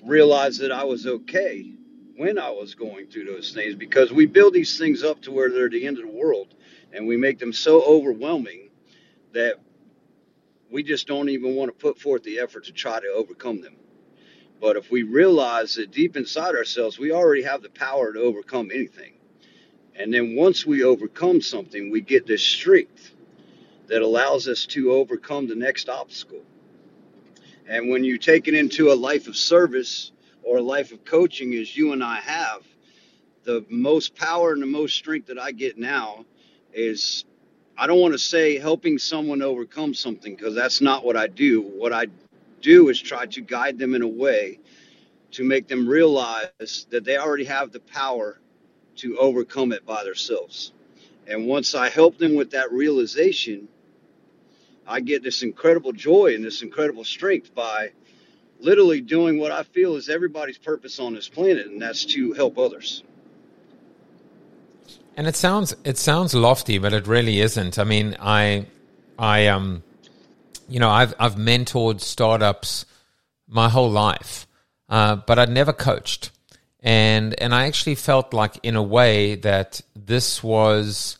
realize 0.05 0.57
that 0.59 0.71
I 0.71 0.83
was 0.85 1.07
okay 1.07 1.71
when 2.17 2.39
I 2.39 2.49
was 2.49 2.75
going 2.75 3.07
through 3.07 3.25
those 3.25 3.53
things 3.53 3.75
because 3.75 4.11
we 4.11 4.25
build 4.25 4.53
these 4.53 4.77
things 4.77 5.03
up 5.03 5.21
to 5.23 5.31
where 5.31 5.49
they're 5.51 5.69
the 5.69 5.87
end 5.87 5.99
of 5.99 6.05
the 6.05 6.11
world 6.17 6.53
and 6.93 7.07
we 7.07 7.17
make 7.17 7.39
them 7.39 7.53
so 7.53 7.83
overwhelming 7.83 8.69
that 9.33 9.55
we 10.71 10.83
just 10.83 11.07
don't 11.07 11.29
even 11.29 11.55
want 11.55 11.69
to 11.69 11.77
put 11.77 11.99
forth 11.99 12.23
the 12.23 12.39
effort 12.39 12.65
to 12.65 12.71
try 12.73 12.99
to 12.99 13.07
overcome 13.15 13.61
them. 13.61 13.75
But 14.59 14.75
if 14.75 14.89
we 14.89 15.03
realize 15.03 15.75
that 15.75 15.91
deep 15.91 16.15
inside 16.17 16.55
ourselves, 16.55 16.97
we 16.97 17.11
already 17.11 17.43
have 17.43 17.61
the 17.61 17.69
power 17.69 18.13
to 18.13 18.19
overcome 18.19 18.71
anything. 18.73 19.13
And 19.95 20.13
then 20.13 20.35
once 20.35 20.65
we 20.65 20.83
overcome 20.83 21.41
something, 21.41 21.91
we 21.91 22.01
get 22.01 22.25
this 22.27 22.43
strength 22.43 23.11
that 23.87 24.01
allows 24.01 24.47
us 24.47 24.65
to 24.67 24.91
overcome 24.91 25.47
the 25.47 25.55
next 25.55 25.89
obstacle. 25.89 26.43
And 27.67 27.89
when 27.89 28.03
you 28.03 28.17
take 28.17 28.47
it 28.47 28.53
into 28.53 28.91
a 28.91 28.95
life 28.95 29.27
of 29.27 29.35
service 29.35 30.11
or 30.43 30.57
a 30.57 30.61
life 30.61 30.91
of 30.91 31.03
coaching, 31.03 31.53
as 31.55 31.75
you 31.75 31.91
and 31.93 32.03
I 32.03 32.17
have, 32.17 32.63
the 33.43 33.65
most 33.69 34.15
power 34.15 34.53
and 34.53 34.61
the 34.61 34.67
most 34.67 34.95
strength 34.95 35.27
that 35.27 35.39
I 35.39 35.51
get 35.51 35.77
now 35.77 36.25
is 36.73 37.25
I 37.77 37.87
don't 37.87 37.99
want 37.99 38.13
to 38.13 38.19
say 38.19 38.57
helping 38.57 38.97
someone 38.97 39.41
overcome 39.41 39.93
something 39.93 40.35
because 40.35 40.55
that's 40.55 40.81
not 40.81 41.05
what 41.05 41.15
I 41.15 41.27
do. 41.27 41.61
What 41.61 41.93
I 41.93 42.07
do 42.61 42.89
is 42.89 43.01
try 43.01 43.25
to 43.27 43.41
guide 43.41 43.77
them 43.77 43.95
in 43.95 44.01
a 44.01 44.07
way 44.07 44.59
to 45.31 45.43
make 45.43 45.67
them 45.67 45.87
realize 45.87 46.87
that 46.89 47.03
they 47.03 47.17
already 47.17 47.45
have 47.45 47.71
the 47.71 47.79
power 47.79 48.39
to 48.95 49.17
overcome 49.17 49.71
it 49.71 49.85
by 49.85 50.03
themselves. 50.03 50.71
And 51.27 51.45
once 51.45 51.75
I 51.75 51.89
help 51.89 52.17
them 52.17 52.35
with 52.35 52.51
that 52.51 52.71
realization, 52.71 53.67
I 54.87 55.01
get 55.01 55.21
this 55.21 55.43
incredible 55.43 55.91
joy 55.91 56.33
and 56.33 56.43
this 56.43 56.61
incredible 56.61 57.03
strength 57.03 57.53
by 57.53 57.91
literally 58.59 59.01
doing 59.01 59.37
what 59.37 59.51
I 59.51 59.63
feel 59.63 59.95
is 59.97 60.09
everybody's 60.09 60.57
purpose 60.57 60.99
on 60.99 61.13
this 61.13 61.27
planet, 61.27 61.67
and 61.67 61.81
that's 61.81 62.05
to 62.05 62.33
help 62.33 62.57
others. 62.57 63.03
And 65.17 65.27
it 65.27 65.35
sounds 65.35 65.75
it 65.83 65.97
sounds 65.97 66.33
lofty, 66.33 66.77
but 66.77 66.93
it 66.93 67.07
really 67.07 67.39
isn't. 67.41 67.77
I 67.77 67.83
mean, 67.83 68.15
I 68.19 68.67
I 69.17 69.47
um 69.47 69.83
you 70.67 70.79
know, 70.79 70.89
I've 70.89 71.13
I've 71.19 71.35
mentored 71.35 72.01
startups 72.01 72.85
my 73.47 73.69
whole 73.69 73.89
life, 73.89 74.47
uh, 74.89 75.15
but 75.15 75.39
I'd 75.39 75.49
never 75.49 75.73
coached, 75.73 76.31
and 76.79 77.39
and 77.41 77.53
I 77.53 77.67
actually 77.67 77.95
felt 77.95 78.33
like 78.33 78.59
in 78.63 78.75
a 78.75 78.83
way 78.83 79.35
that 79.35 79.81
this 79.95 80.43
was. 80.43 81.17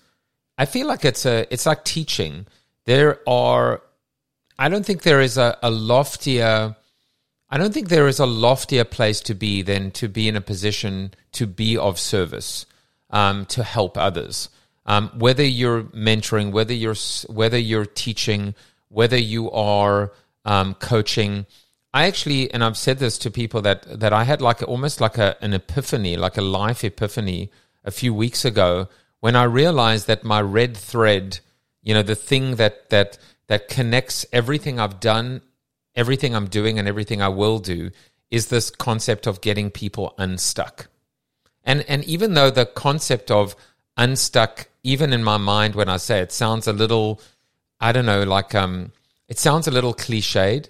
I 0.58 0.66
feel 0.66 0.88
like 0.88 1.06
it's 1.06 1.26
a 1.26 1.52
it's 1.54 1.66
like 1.66 1.84
teaching. 1.84 2.48
There 2.86 3.20
are, 3.28 3.82
I 4.58 4.70
don't 4.70 4.86
think 4.86 5.04
there 5.04 5.22
is 5.22 5.38
a, 5.38 5.58
a 5.62 5.70
loftier. 5.70 6.76
I 7.50 7.58
don't 7.58 7.74
think 7.74 7.90
there 7.90 8.08
is 8.08 8.20
a 8.20 8.26
loftier 8.26 8.84
place 8.84 9.22
to 9.22 9.36
be 9.36 9.62
than 9.62 9.92
to 9.92 10.08
be 10.08 10.28
in 10.28 10.36
a 10.36 10.42
position 10.42 11.14
to 11.34 11.46
be 11.48 11.78
of 11.78 12.00
service, 12.00 12.66
um, 13.10 13.46
to 13.48 13.64
help 13.64 13.98
others. 13.98 14.50
Um, 14.86 15.12
whether 15.20 15.44
you're 15.44 15.84
mentoring, 15.84 16.52
whether 16.52 16.74
you're 16.74 16.96
whether 17.28 17.58
you're 17.58 17.86
teaching, 17.86 18.56
whether 18.90 19.18
you 19.18 19.52
are 19.52 20.12
um, 20.46 20.74
coaching. 20.76 21.46
I 21.94 22.08
actually, 22.08 22.52
and 22.54 22.64
I've 22.64 22.78
said 22.78 23.00
this 23.00 23.18
to 23.20 23.32
people 23.32 23.62
that 23.64 24.00
that 24.00 24.14
I 24.14 24.24
had 24.24 24.42
like 24.42 24.62
almost 24.62 25.02
like 25.02 25.18
a, 25.18 25.36
an 25.42 25.54
epiphany, 25.54 26.18
like 26.18 26.38
a 26.38 26.42
life 26.42 26.84
epiphany, 26.84 27.52
a 27.84 27.92
few 27.92 28.14
weeks 28.14 28.46
ago 28.46 28.88
when 29.20 29.36
I 29.36 29.44
realized 29.44 30.08
that 30.08 30.24
my 30.24 30.42
red 30.42 30.78
thread, 30.78 31.40
you 31.82 31.94
know, 31.94 32.04
the 32.04 32.16
thing 32.16 32.56
that 32.56 32.90
that 32.90 33.18
that 33.48 33.70
connects 33.70 34.26
everything 34.32 34.80
I've 34.80 35.00
done, 35.00 35.42
everything 35.96 36.36
I'm 36.36 36.48
doing, 36.48 36.78
and 36.78 36.88
everything 36.88 37.22
I 37.22 37.30
will 37.30 37.60
do, 37.60 37.92
is 38.30 38.48
this 38.48 38.70
concept 38.70 39.26
of 39.26 39.42
getting 39.42 39.72
people 39.72 40.14
unstuck. 40.18 40.88
And 41.64 41.84
and 41.88 42.04
even 42.04 42.34
though 42.34 42.52
the 42.52 42.66
concept 42.66 43.32
of 43.32 43.56
unstuck, 43.96 44.68
even 44.84 45.14
in 45.14 45.24
my 45.24 45.38
mind 45.38 45.76
when 45.76 45.90
I 45.90 45.98
say 45.98 46.20
it, 46.20 46.32
sounds 46.32 46.68
a 46.68 46.74
little 46.74 47.22
I 47.80 47.92
don't 47.92 48.06
know, 48.06 48.24
like 48.24 48.56
um, 48.56 48.92
it 49.28 49.40
sounds 49.40 49.68
a 49.68 49.72
little 49.72 49.94
cliched, 49.94 50.70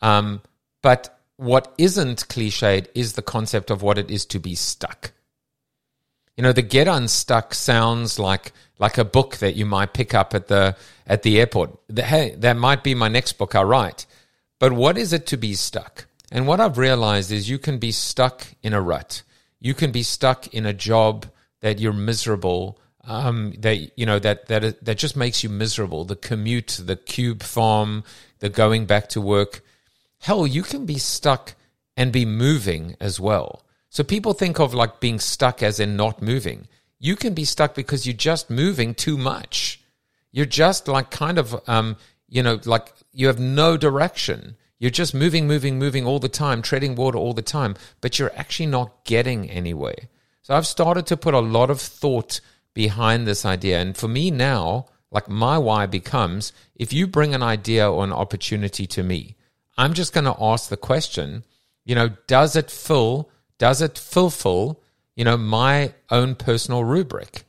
um, 0.00 0.42
but 0.82 1.18
what 1.36 1.72
isn't 1.78 2.28
cliched 2.28 2.88
is 2.94 3.12
the 3.12 3.22
concept 3.22 3.70
of 3.70 3.82
what 3.82 3.98
it 3.98 4.10
is 4.10 4.26
to 4.26 4.38
be 4.38 4.54
stuck. 4.54 5.12
You 6.36 6.42
know, 6.42 6.52
the 6.52 6.62
Get 6.62 6.86
Unstuck 6.86 7.54
sounds 7.54 8.18
like 8.18 8.52
like 8.78 8.96
a 8.96 9.04
book 9.04 9.38
that 9.38 9.56
you 9.56 9.66
might 9.66 9.92
pick 9.92 10.14
up 10.14 10.34
at 10.34 10.46
the 10.46 10.76
at 11.06 11.22
the 11.22 11.40
airport. 11.40 11.78
The, 11.88 12.02
hey, 12.02 12.34
that 12.38 12.56
might 12.56 12.84
be 12.84 12.94
my 12.94 13.08
next 13.08 13.32
book 13.34 13.54
I 13.54 13.62
write. 13.62 14.06
But 14.58 14.72
what 14.72 14.98
is 14.98 15.12
it 15.12 15.26
to 15.26 15.36
be 15.36 15.54
stuck? 15.54 16.06
And 16.30 16.46
what 16.46 16.60
I've 16.60 16.78
realized 16.78 17.32
is 17.32 17.48
you 17.48 17.58
can 17.58 17.78
be 17.78 17.92
stuck 17.92 18.46
in 18.62 18.72
a 18.72 18.80
rut. 18.80 19.22
You 19.60 19.74
can 19.74 19.90
be 19.92 20.02
stuck 20.02 20.52
in 20.54 20.66
a 20.66 20.72
job 20.72 21.26
that 21.60 21.80
you're 21.80 21.92
miserable. 21.92 22.78
Um, 23.08 23.54
that 23.60 23.98
you 23.98 24.04
know 24.04 24.18
that 24.18 24.46
that 24.48 24.84
that 24.84 24.98
just 24.98 25.16
makes 25.16 25.42
you 25.42 25.48
miserable. 25.48 26.04
The 26.04 26.14
commute, 26.14 26.78
the 26.84 26.96
cube 26.96 27.42
farm, 27.42 28.04
the 28.40 28.50
going 28.50 28.84
back 28.84 29.08
to 29.10 29.20
work. 29.20 29.62
Hell, 30.20 30.46
you 30.46 30.62
can 30.62 30.84
be 30.84 30.98
stuck 30.98 31.54
and 31.96 32.12
be 32.12 32.26
moving 32.26 32.96
as 33.00 33.18
well. 33.18 33.64
So 33.88 34.04
people 34.04 34.34
think 34.34 34.60
of 34.60 34.74
like 34.74 35.00
being 35.00 35.18
stuck 35.18 35.62
as 35.62 35.80
in 35.80 35.96
not 35.96 36.20
moving. 36.20 36.68
You 36.98 37.16
can 37.16 37.34
be 37.34 37.44
stuck 37.44 37.74
because 37.74 38.06
you're 38.06 38.14
just 38.14 38.50
moving 38.50 38.94
too 38.94 39.16
much. 39.16 39.80
You're 40.30 40.46
just 40.46 40.86
like 40.86 41.10
kind 41.10 41.38
of, 41.38 41.60
um, 41.68 41.96
you 42.28 42.42
know, 42.42 42.60
like 42.64 42.92
you 43.12 43.28
have 43.28 43.40
no 43.40 43.76
direction. 43.76 44.56
You're 44.78 44.90
just 44.90 45.14
moving, 45.14 45.46
moving, 45.48 45.78
moving 45.78 46.06
all 46.06 46.18
the 46.18 46.28
time, 46.28 46.62
treading 46.62 46.94
water 46.94 47.18
all 47.18 47.32
the 47.32 47.42
time, 47.42 47.74
but 48.00 48.18
you're 48.18 48.36
actually 48.36 48.66
not 48.66 49.04
getting 49.04 49.50
anywhere. 49.50 50.08
So 50.42 50.54
I've 50.54 50.66
started 50.66 51.06
to 51.06 51.16
put 51.16 51.34
a 51.34 51.40
lot 51.40 51.70
of 51.70 51.80
thought 51.80 52.40
behind 52.78 53.26
this 53.26 53.44
idea. 53.44 53.80
And 53.80 53.96
for 53.96 54.06
me 54.06 54.30
now, 54.30 54.86
like 55.10 55.28
my 55.28 55.58
why 55.58 55.84
becomes 55.86 56.52
if 56.76 56.92
you 56.92 57.08
bring 57.08 57.34
an 57.34 57.42
idea 57.42 57.90
or 57.90 58.04
an 58.04 58.12
opportunity 58.12 58.86
to 58.86 59.02
me, 59.02 59.34
I'm 59.76 59.94
just 59.94 60.12
going 60.12 60.26
to 60.26 60.36
ask 60.40 60.68
the 60.68 60.76
question, 60.76 61.42
you 61.84 61.96
know, 61.96 62.10
does 62.28 62.54
it 62.54 62.70
fill 62.70 63.30
does 63.58 63.82
it 63.82 63.98
fulfill, 63.98 64.80
you 65.16 65.24
know, 65.24 65.36
my 65.36 65.92
own 66.08 66.36
personal 66.36 66.84
rubric? 66.84 67.42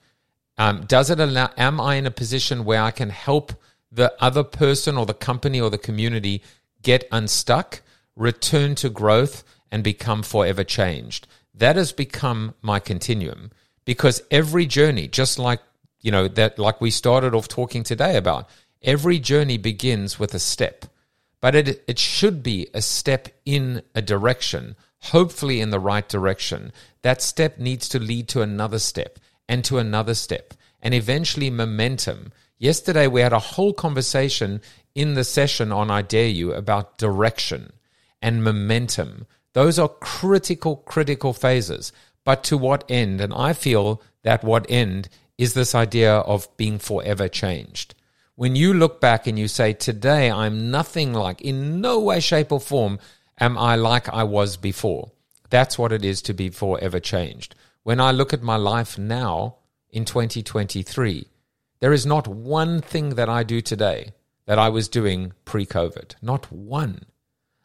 Um, 0.58 0.86
does 0.88 1.12
it 1.12 1.20
allow, 1.20 1.52
am 1.58 1.80
I 1.80 1.94
in 1.98 2.08
a 2.08 2.22
position 2.24 2.66
where 2.66 2.82
I 2.82 2.90
can 2.90 3.12
help 3.12 3.54
the 3.92 4.12
other 4.20 4.44
person 4.44 4.98
or 4.98 5.06
the 5.06 5.14
company 5.14 5.62
or 5.62 5.70
the 5.70 5.78
community 5.78 6.42
get 6.82 7.08
unstuck, 7.12 7.82
return 8.16 8.74
to 8.82 8.90
growth, 8.90 9.44
and 9.72 9.84
become 9.84 10.24
forever 10.24 10.64
changed? 10.64 11.28
That 11.54 11.76
has 11.76 11.92
become 11.92 12.56
my 12.64 12.80
continuum 12.80 13.52
because 13.90 14.22
every 14.30 14.68
journey, 14.68 15.08
just 15.08 15.40
like, 15.40 15.62
you 16.00 16.12
know, 16.12 16.28
that, 16.28 16.60
like 16.60 16.80
we 16.80 16.92
started 16.92 17.34
off 17.34 17.48
talking 17.48 17.82
today 17.82 18.18
about, 18.18 18.48
every 18.84 19.18
journey 19.18 19.58
begins 19.58 20.20
with 20.20 20.36
a 20.36 20.40
step, 20.40 20.86
but 21.42 21.56
it, 21.56 21.84
it 21.88 21.98
should 21.98 22.44
be 22.44 22.68
a 22.76 22.84
step 22.84 23.30
in 23.46 23.82
a 23.96 24.02
direction 24.02 24.76
hopefully 25.00 25.62
in 25.62 25.70
the 25.70 25.80
right 25.80 26.08
direction, 26.08 26.72
that 27.02 27.22
step 27.22 27.58
needs 27.58 27.90
to 27.90 28.00
lead 28.00 28.28
to 28.28 28.42
another 28.42 28.80
step 28.80 29.20
and 29.48 29.64
to 29.66 29.78
another 29.78 30.14
step 30.14 30.54
and 30.82 30.94
eventually 30.94 31.50
momentum. 31.50 32.32
Yesterday, 32.58 33.08
we 33.08 33.22
had 33.22 33.34
a 33.34 33.40
whole 33.40 33.74
conversation 33.74 34.62
in 34.96 35.14
the 35.14 35.24
session 35.24 35.72
on 35.72 35.90
I 35.90 36.02
Dare 36.02 36.28
You 36.28 36.54
about 36.54 36.98
direction 36.98 37.72
and 38.22 38.44
momentum. 38.44 39.26
Those 39.54 39.80
are 39.80 39.90
critical, 39.90 40.78
critical 40.78 41.34
phases. 41.34 41.92
But 42.30 42.44
to 42.44 42.60
what 42.60 42.84
end? 42.88 43.22
And 43.22 43.34
I 43.34 43.54
feel 43.54 44.04
that 44.22 44.44
what 44.44 44.68
end 44.70 45.10
is 45.40 45.56
this 45.56 45.74
idea 45.74 46.14
of 46.14 46.48
being 46.58 46.78
forever 46.78 47.28
changed. 47.28 47.96
When 48.36 48.56
you 48.56 48.72
look 48.72 49.02
back 49.02 49.26
and 49.26 49.40
you 49.40 49.48
say, 49.48 49.74
Today 49.74 50.30
I'm 50.30 50.70
nothing 50.70 51.12
like, 51.12 51.42
in 51.42 51.82
no 51.82 52.00
way, 52.00 52.20
shape, 52.20 52.52
or 52.52 52.60
form, 52.60 53.00
am 53.40 53.58
I 53.58 53.78
like 53.78 54.08
I 54.10 54.26
was 54.26 54.58
before? 54.58 55.10
That's 55.50 55.80
what 55.80 55.92
it 55.92 56.06
is 56.06 56.22
to 56.22 56.36
be 56.36 56.52
forever 56.52 57.00
changed. 57.00 57.56
When 57.82 58.00
I 58.00 58.12
look 58.12 58.32
at 58.32 58.44
my 58.44 58.58
life 58.58 58.96
now 58.96 59.56
in 59.90 60.06
2023, 60.06 61.26
there 61.80 61.94
is 61.94 62.06
not 62.06 62.28
one 62.28 62.80
thing 62.80 63.16
that 63.16 63.28
I 63.28 63.42
do 63.42 63.60
today 63.60 64.12
that 64.46 64.60
I 64.60 64.70
was 64.70 64.88
doing 64.88 65.34
pre 65.46 65.66
COVID. 65.66 66.14
Not 66.22 66.52
one. 66.52 67.06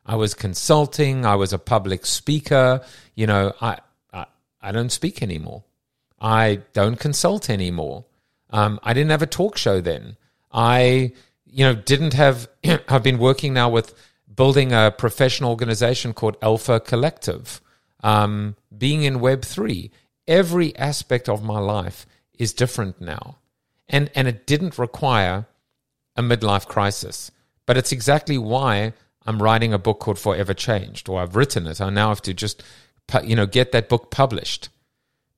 I 0.07 0.16
was 0.16 0.33
consulting, 0.33 1.27
I 1.27 1.35
was 1.35 1.53
a 1.53 1.59
public 1.59 2.07
speaker. 2.07 2.81
You 3.14 3.27
know, 3.27 3.53
I, 3.61 3.81
I, 4.64 4.72
don't 4.72 4.90
speak 4.90 5.22
anymore. 5.22 5.64
I 6.20 6.61
don't 6.72 6.98
consult 6.98 7.50
anymore. 7.50 8.05
Um, 8.50 8.81
I 8.83 8.92
didn't 8.92 9.11
have 9.11 9.22
a 9.22 9.27
talk 9.27 9.57
show 9.57 9.81
then. 9.81 10.16
I, 10.53 11.12
you 11.44 11.64
know, 11.64 11.74
didn't 11.74 12.14
have, 12.14 12.48
I've 12.88 13.03
been 13.03 13.18
working 13.18 13.53
now 13.55 13.68
with 13.68 13.94
building 14.35 14.72
a 14.72 14.92
professional 14.96 15.50
organization 15.50 16.12
called 16.12 16.37
Alpha 16.42 16.81
Collective, 16.81 17.61
um, 18.03 18.57
being 18.77 19.03
in 19.03 19.20
Web3. 19.20 19.90
Every 20.27 20.77
aspect 20.77 21.29
of 21.29 21.42
my 21.42 21.59
life 21.59 22.07
is 22.38 22.53
different 22.53 23.00
now. 23.00 23.38
And, 23.88 24.11
and 24.14 24.27
it 24.27 24.46
didn't 24.46 24.79
require 24.79 25.46
a 26.16 26.22
midlife 26.22 26.66
crisis. 26.66 27.31
But 27.66 27.77
it's 27.77 27.92
exactly 27.92 28.38
why 28.38 28.92
I'm 29.27 29.42
writing 29.42 29.72
a 29.72 29.79
book 29.79 30.00
called 30.00 30.18
Forever 30.18 30.55
Changed, 30.55 31.09
or 31.09 31.20
I've 31.20 31.37
written 31.37 31.66
it. 31.66 31.81
I 31.81 31.90
now 31.90 32.11
have 32.11 32.22
to 32.22 32.35
just, 32.35 32.62
you 33.24 33.36
know, 33.36 33.46
get 33.46 33.72
that 33.72 33.88
book 33.88 34.10
published. 34.10 34.68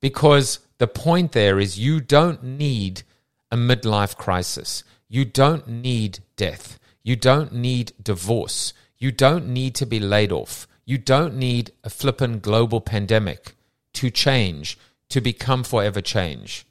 Because 0.00 0.60
the 0.78 0.86
point 0.86 1.32
there 1.32 1.58
is 1.58 1.78
you 1.78 2.00
don't 2.00 2.42
need 2.42 3.02
a 3.50 3.56
midlife 3.56 4.16
crisis. 4.16 4.84
You 5.08 5.24
don't 5.24 5.66
need 5.68 6.20
death. 6.36 6.78
You 7.02 7.16
don't 7.16 7.52
need 7.52 7.92
divorce. 8.02 8.72
You 8.98 9.12
don't 9.12 9.48
need 9.48 9.74
to 9.76 9.86
be 9.86 10.00
laid 10.00 10.32
off. 10.32 10.66
You 10.84 10.98
don't 10.98 11.34
need 11.34 11.72
a 11.84 11.90
flippin' 11.90 12.40
global 12.40 12.80
pandemic 12.80 13.54
to 13.94 14.10
change, 14.10 14.78
to 15.08 15.20
become 15.20 15.64
forever 15.64 16.00
change, 16.00 16.66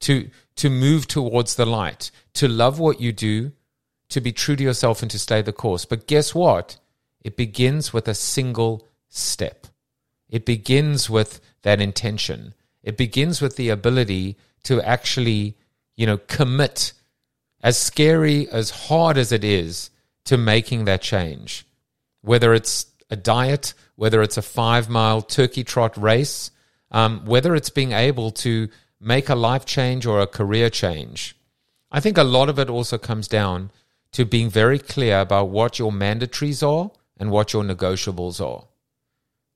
to, 0.00 0.30
to 0.56 0.70
move 0.70 1.06
towards 1.06 1.54
the 1.54 1.66
light, 1.66 2.10
to 2.34 2.48
love 2.48 2.78
what 2.78 3.00
you 3.00 3.12
do, 3.12 3.52
to 4.10 4.20
be 4.20 4.32
true 4.32 4.56
to 4.56 4.62
yourself 4.62 5.02
and 5.02 5.10
to 5.10 5.18
stay 5.18 5.42
the 5.42 5.52
course. 5.52 5.84
But 5.84 6.06
guess 6.06 6.34
what? 6.34 6.78
It 7.22 7.36
begins 7.36 7.92
with 7.92 8.08
a 8.08 8.14
single 8.14 8.86
step. 9.08 9.66
It 10.32 10.46
begins 10.46 11.10
with 11.10 11.40
that 11.60 11.80
intention. 11.80 12.54
It 12.82 12.96
begins 12.96 13.42
with 13.42 13.56
the 13.56 13.68
ability 13.68 14.38
to 14.64 14.80
actually, 14.80 15.56
you 15.94 16.06
know, 16.06 16.16
commit 16.16 16.94
as 17.62 17.76
scary, 17.78 18.48
as 18.48 18.70
hard 18.70 19.18
as 19.18 19.30
it 19.30 19.44
is, 19.44 19.90
to 20.24 20.38
making 20.38 20.86
that 20.86 21.02
change. 21.02 21.66
Whether 22.22 22.54
it's 22.54 22.86
a 23.10 23.16
diet, 23.16 23.74
whether 23.96 24.22
it's 24.22 24.38
a 24.38 24.42
five 24.42 24.88
mile 24.88 25.20
turkey 25.20 25.64
trot 25.64 25.96
race, 25.98 26.50
um, 26.90 27.26
whether 27.26 27.54
it's 27.54 27.70
being 27.70 27.92
able 27.92 28.30
to 28.30 28.68
make 28.98 29.28
a 29.28 29.34
life 29.34 29.66
change 29.66 30.06
or 30.06 30.20
a 30.20 30.26
career 30.26 30.70
change. 30.70 31.36
I 31.90 32.00
think 32.00 32.16
a 32.16 32.24
lot 32.24 32.48
of 32.48 32.58
it 32.58 32.70
also 32.70 32.96
comes 32.96 33.28
down 33.28 33.70
to 34.12 34.24
being 34.24 34.48
very 34.48 34.78
clear 34.78 35.20
about 35.20 35.50
what 35.50 35.78
your 35.78 35.92
mandatories 35.92 36.66
are 36.66 36.90
and 37.18 37.30
what 37.30 37.52
your 37.52 37.64
negotiables 37.64 38.40
are. 38.40 38.64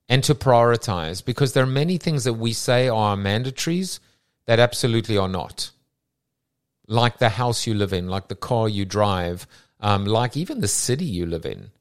And 0.09 0.23
to 0.23 0.35
prioritize, 0.35 1.23
because 1.23 1.53
there 1.53 1.63
are 1.63 1.67
many 1.67 1.97
things 1.97 2.23
that 2.23 2.33
we 2.33 2.53
say 2.53 2.87
are 2.87 3.17
mandatories 3.17 3.99
that 4.45 4.59
absolutely 4.59 5.17
are 5.17 5.27
not. 5.27 5.71
Like 6.87 7.17
the 7.17 7.29
house 7.29 7.67
you 7.67 7.73
live 7.73 7.91
in, 7.91 8.07
like 8.07 8.29
the 8.29 8.35
car 8.35 8.69
you 8.69 8.85
drive, 8.85 9.45
um, 9.81 10.05
like 10.05 10.37
even 10.37 10.61
the 10.61 10.67
city 10.67 11.05
you 11.05 11.25
live 11.25 11.45
in. 11.45 11.71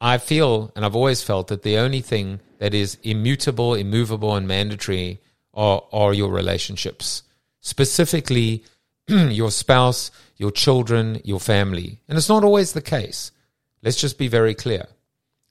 I 0.00 0.18
feel, 0.18 0.72
and 0.76 0.84
I've 0.84 0.96
always 0.96 1.22
felt, 1.22 1.48
that 1.48 1.62
the 1.62 1.78
only 1.78 2.00
thing 2.00 2.40
that 2.58 2.74
is 2.74 2.98
immutable, 3.02 3.74
immovable, 3.74 4.36
and 4.36 4.46
mandatory 4.46 5.20
are, 5.54 5.82
are 5.92 6.14
your 6.14 6.30
relationships, 6.30 7.22
specifically 7.60 8.64
your 9.08 9.50
spouse, 9.50 10.10
your 10.36 10.50
children, 10.50 11.20
your 11.24 11.40
family. 11.40 11.98
And 12.08 12.18
it's 12.18 12.28
not 12.28 12.44
always 12.44 12.72
the 12.72 12.82
case. 12.82 13.32
Let's 13.82 14.00
just 14.00 14.18
be 14.18 14.28
very 14.28 14.54
clear. 14.54 14.86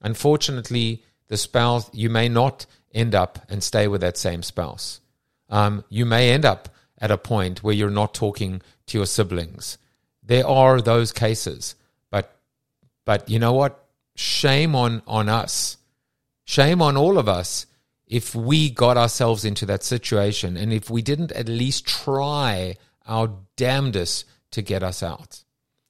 Unfortunately, 0.01 1.03
the 1.27 1.37
spouse, 1.37 1.89
you 1.93 2.09
may 2.09 2.29
not 2.29 2.65
end 2.93 3.15
up 3.15 3.39
and 3.49 3.63
stay 3.63 3.87
with 3.87 4.01
that 4.01 4.17
same 4.17 4.43
spouse. 4.43 5.01
Um, 5.49 5.83
you 5.89 6.05
may 6.05 6.31
end 6.31 6.45
up 6.45 6.69
at 6.97 7.11
a 7.11 7.17
point 7.17 7.63
where 7.63 7.73
you're 7.73 7.89
not 7.89 8.13
talking 8.13 8.61
to 8.87 8.97
your 8.97 9.05
siblings. 9.05 9.77
There 10.23 10.47
are 10.47 10.81
those 10.81 11.11
cases, 11.11 11.75
but 12.09 12.35
but 13.05 13.29
you 13.29 13.39
know 13.39 13.53
what? 13.53 13.85
Shame 14.15 14.75
on 14.75 15.01
on 15.05 15.29
us. 15.29 15.77
Shame 16.45 16.81
on 16.81 16.95
all 16.97 17.17
of 17.17 17.27
us 17.27 17.65
if 18.07 18.35
we 18.35 18.69
got 18.69 18.97
ourselves 18.97 19.45
into 19.45 19.65
that 19.65 19.83
situation 19.83 20.57
and 20.57 20.71
if 20.71 20.89
we 20.89 21.01
didn't 21.01 21.31
at 21.31 21.49
least 21.49 21.87
try 21.87 22.75
our 23.07 23.31
damnedest 23.55 24.25
to 24.51 24.61
get 24.61 24.83
us 24.83 25.01
out. 25.01 25.43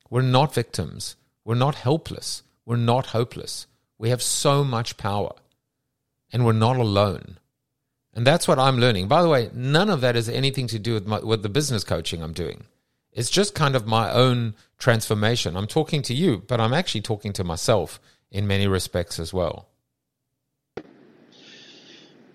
We're 0.09 0.21
not 0.21 0.53
victims. 0.53 1.15
We're 1.43 1.55
not 1.55 1.75
helpless. 1.75 2.43
We're 2.65 2.77
not 2.77 3.07
hopeless. 3.07 3.67
We 3.97 4.09
have 4.09 4.21
so 4.21 4.63
much 4.63 4.97
power 4.97 5.33
and 6.31 6.45
we're 6.45 6.53
not 6.53 6.77
alone. 6.77 7.37
And 8.13 8.25
that's 8.25 8.47
what 8.47 8.59
I'm 8.59 8.79
learning. 8.79 9.07
By 9.07 9.21
the 9.21 9.29
way, 9.29 9.49
none 9.53 9.89
of 9.89 10.01
that 10.01 10.15
has 10.15 10.29
anything 10.29 10.67
to 10.67 10.79
do 10.79 10.93
with, 10.93 11.05
my, 11.05 11.19
with 11.19 11.43
the 11.43 11.49
business 11.49 11.83
coaching 11.83 12.23
I'm 12.23 12.33
doing. 12.33 12.65
It's 13.11 13.29
just 13.29 13.55
kind 13.55 13.75
of 13.75 13.87
my 13.87 14.11
own 14.11 14.55
transformation. 14.77 15.55
I'm 15.55 15.67
talking 15.67 16.01
to 16.03 16.13
you, 16.13 16.43
but 16.47 16.59
I'm 16.59 16.73
actually 16.73 17.01
talking 17.01 17.33
to 17.33 17.43
myself 17.43 17.99
in 18.31 18.47
many 18.47 18.67
respects 18.67 19.19
as 19.19 19.33
well. 19.33 19.67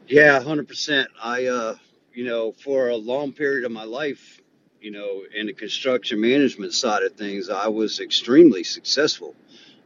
Yeah, 0.07 0.41
hundred 0.43 0.67
percent. 0.67 1.09
I, 1.23 1.47
uh, 1.47 1.77
you 2.13 2.25
know, 2.25 2.53
for 2.53 2.89
a 2.89 2.97
long 2.97 3.33
period 3.33 3.65
of 3.65 3.73
my 3.73 3.85
life, 3.85 4.41
you 4.81 4.91
know, 4.91 5.23
in 5.35 5.47
the 5.47 5.53
construction 5.53 6.21
management 6.21 6.73
side 6.73 7.03
of 7.03 7.13
things, 7.13 7.49
I 7.51 7.69
was 7.69 8.01
extremely 8.01 8.65
successful, 8.65 9.35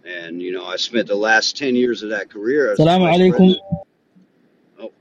and 0.04 0.40
you 0.40 0.52
know, 0.52 0.64
I 0.64 0.76
spent 0.76 1.08
the 1.08 1.14
last 1.14 1.56
ten 1.56 1.74
years 1.74 2.02
of 2.02 2.10
that 2.10 2.30
career 2.30 2.72
as 2.72 2.80
a 2.80 2.84
vice 2.84 3.18
alaikum. 3.18 3.30
president. 3.30 3.60
Oh, 4.78 4.92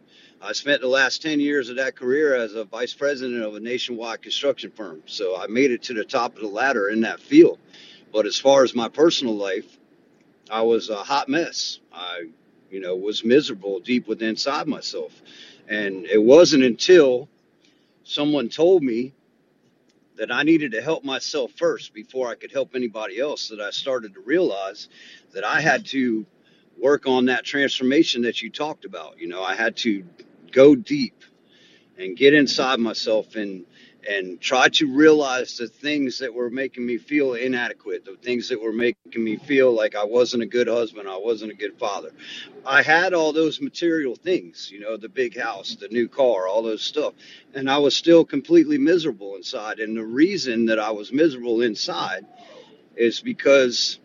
I 0.41 0.53
spent 0.53 0.81
the 0.81 0.87
last 0.87 1.21
ten 1.21 1.39
years 1.39 1.69
of 1.69 1.75
that 1.77 1.95
career 1.95 2.35
as 2.35 2.53
a 2.53 2.63
vice 2.63 2.93
president 2.93 3.43
of 3.43 3.55
a 3.55 3.59
nationwide 3.59 4.21
construction 4.21 4.71
firm. 4.71 5.03
So 5.05 5.37
I 5.37 5.47
made 5.47 5.71
it 5.71 5.83
to 5.83 5.93
the 5.93 6.05
top 6.05 6.35
of 6.35 6.41
the 6.41 6.47
ladder 6.47 6.89
in 6.89 7.01
that 7.01 7.19
field. 7.19 7.59
But 8.11 8.25
as 8.25 8.37
far 8.37 8.63
as 8.63 8.75
my 8.75 8.89
personal 8.89 9.35
life, 9.35 9.77
I 10.49 10.61
was 10.61 10.89
a 10.89 10.97
hot 10.97 11.29
mess. 11.29 11.79
I, 11.91 12.29
you 12.69 12.79
know, 12.79 12.95
was 12.95 13.23
miserable 13.23 13.79
deep 13.79 14.07
within 14.07 14.29
inside 14.29 14.67
myself. 14.67 15.21
And 15.67 16.05
it 16.05 16.21
wasn't 16.21 16.63
until 16.63 17.29
someone 18.03 18.49
told 18.49 18.83
me 18.83 19.13
that 20.23 20.31
I 20.33 20.43
needed 20.43 20.71
to 20.71 20.81
help 20.81 21.03
myself 21.03 21.51
first 21.57 21.93
before 21.93 22.29
I 22.29 22.35
could 22.35 22.53
help 22.53 22.75
anybody 22.75 23.19
else 23.19 23.49
that 23.49 23.59
I 23.59 23.71
started 23.71 24.13
to 24.13 24.21
realize 24.21 24.87
that 25.33 25.43
I 25.43 25.59
had 25.59 25.85
to 25.87 26.25
work 26.81 27.07
on 27.07 27.25
that 27.25 27.43
transformation 27.43 28.21
that 28.21 28.41
you 28.41 28.49
talked 28.49 28.85
about. 28.85 29.19
You 29.19 29.27
know, 29.27 29.43
I 29.43 29.53
had 29.53 29.75
to 29.77 30.05
go 30.53 30.75
deep 30.77 31.25
and 31.97 32.15
get 32.15 32.33
inside 32.33 32.79
myself 32.79 33.35
and 33.35 33.65
and 34.09 34.39
try 34.41 34.69
to 34.69 34.87
realize 34.87 35.57
the 35.57 35.67
things 35.67 36.19
that 36.19 36.33
were 36.33 36.49
making 36.49 36.85
me 36.85 36.97
feel 36.97 37.33
inadequate, 37.33 38.05
the 38.05 38.15
things 38.15 38.49
that 38.49 38.61
were 38.61 38.71
making 38.73 39.23
me 39.23 39.37
feel 39.37 39.73
like 39.73 39.95
I 39.95 40.03
wasn't 40.03 40.43
a 40.43 40.47
good 40.47 40.67
husband, 40.67 41.07
I 41.07 41.17
wasn't 41.17 41.51
a 41.51 41.55
good 41.55 41.77
father. 41.77 42.11
I 42.65 42.81
had 42.81 43.13
all 43.13 43.33
those 43.33 43.61
material 43.61 44.15
things, 44.15 44.69
you 44.71 44.79
know, 44.79 44.97
the 44.97 45.09
big 45.09 45.39
house, 45.39 45.75
the 45.75 45.87
new 45.89 46.07
car, 46.07 46.47
all 46.47 46.63
those 46.63 46.81
stuff, 46.81 47.13
and 47.53 47.69
I 47.69 47.77
was 47.77 47.95
still 47.95 48.25
completely 48.25 48.77
miserable 48.77 49.35
inside. 49.35 49.79
And 49.79 49.95
the 49.95 50.05
reason 50.05 50.65
that 50.67 50.79
I 50.79 50.91
was 50.91 51.11
miserable 51.11 51.61
inside 51.61 52.25
is 52.95 53.21
because 53.21 53.99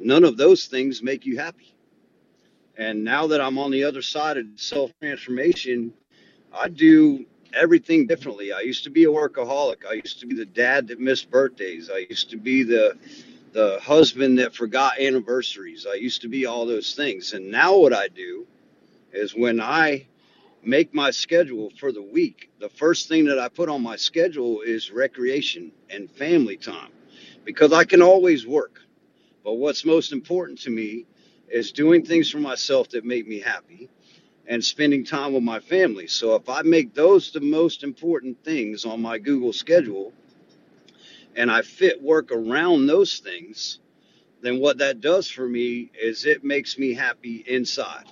none 0.00 0.24
of 0.24 0.36
those 0.36 0.66
things 0.66 1.02
make 1.02 1.26
you 1.26 1.38
happy. 1.38 1.74
And 2.76 3.02
now 3.02 3.26
that 3.28 3.40
I'm 3.40 3.58
on 3.58 3.72
the 3.72 3.84
other 3.84 4.02
side 4.02 4.36
of 4.36 4.46
self 4.56 4.92
transformation, 5.00 5.92
I 6.52 6.68
do 6.68 7.26
everything 7.54 8.06
differently. 8.06 8.52
I 8.52 8.60
used 8.60 8.84
to 8.84 8.90
be 8.90 9.04
a 9.04 9.08
workaholic. 9.08 9.86
I 9.88 9.94
used 9.94 10.20
to 10.20 10.26
be 10.26 10.36
the 10.36 10.46
dad 10.46 10.88
that 10.88 11.00
missed 11.00 11.30
birthdays. 11.30 11.90
I 11.90 12.06
used 12.08 12.30
to 12.30 12.36
be 12.36 12.62
the 12.62 12.96
the 13.52 13.80
husband 13.82 14.38
that 14.38 14.54
forgot 14.54 15.00
anniversaries. 15.00 15.86
I 15.90 15.94
used 15.94 16.22
to 16.22 16.28
be 16.28 16.46
all 16.46 16.66
those 16.66 16.94
things. 16.94 17.32
And 17.32 17.50
now 17.50 17.78
what 17.78 17.94
I 17.94 18.08
do 18.08 18.46
is 19.12 19.34
when 19.34 19.60
I 19.60 20.06
make 20.62 20.94
my 20.94 21.10
schedule 21.10 21.70
for 21.78 21.92
the 21.92 22.02
week, 22.02 22.50
the 22.60 22.68
first 22.68 23.08
thing 23.08 23.26
that 23.26 23.38
I 23.38 23.48
put 23.48 23.68
on 23.68 23.82
my 23.82 23.96
schedule 23.96 24.60
is 24.62 24.90
recreation 24.90 25.72
and 25.90 26.10
family 26.10 26.56
time 26.56 26.92
because 27.44 27.72
I 27.72 27.84
can 27.84 28.02
always 28.02 28.46
work. 28.46 28.80
But 29.44 29.54
what's 29.54 29.84
most 29.84 30.12
important 30.12 30.60
to 30.60 30.70
me 30.70 31.06
is 31.48 31.72
doing 31.72 32.04
things 32.04 32.30
for 32.30 32.38
myself 32.38 32.90
that 32.90 33.04
make 33.04 33.26
me 33.26 33.40
happy 33.40 33.88
and 34.48 34.64
spending 34.64 35.04
time 35.04 35.34
with 35.34 35.42
my 35.42 35.60
family. 35.60 36.06
So 36.06 36.34
if 36.34 36.48
I 36.48 36.62
make 36.62 36.94
those 36.94 37.30
the 37.30 37.40
most 37.40 37.84
important 37.84 38.42
things 38.42 38.86
on 38.86 39.02
my 39.02 39.18
Google 39.18 39.52
schedule 39.52 40.12
and 41.36 41.50
I 41.50 41.62
fit 41.62 42.02
work 42.02 42.32
around 42.32 42.86
those 42.86 43.18
things, 43.18 43.78
then 44.40 44.58
what 44.58 44.78
that 44.78 45.00
does 45.00 45.28
for 45.28 45.46
me 45.46 45.90
is 46.00 46.24
it 46.24 46.44
makes 46.44 46.78
me 46.78 46.94
happy 46.94 47.44
inside. 47.46 48.06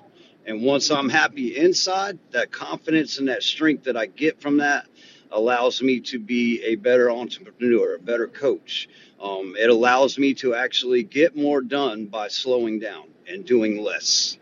And 0.44 0.62
once 0.62 0.90
I'm 0.90 1.08
happy 1.08 1.56
inside, 1.56 2.18
that 2.32 2.52
confidence 2.52 3.18
and 3.18 3.28
that 3.28 3.42
strength 3.42 3.84
that 3.84 3.96
I 3.96 4.06
get 4.06 4.40
from 4.40 4.58
that 4.58 4.86
allows 5.32 5.82
me 5.82 6.00
to 6.00 6.18
be 6.18 6.62
a 6.64 6.76
better 6.76 7.10
entrepreneur, 7.10 7.96
a 7.96 7.98
better 7.98 8.28
coach. 8.28 8.88
Um, 9.20 9.54
it 9.58 9.70
allows 9.70 10.18
me 10.18 10.34
to 10.34 10.54
actually 10.54 11.02
get 11.02 11.34
more 11.34 11.62
done 11.62 12.06
by 12.06 12.28
slowing 12.28 12.78
down 12.78 13.08
and 13.26 13.44
doing 13.44 13.82
less. 13.82 14.38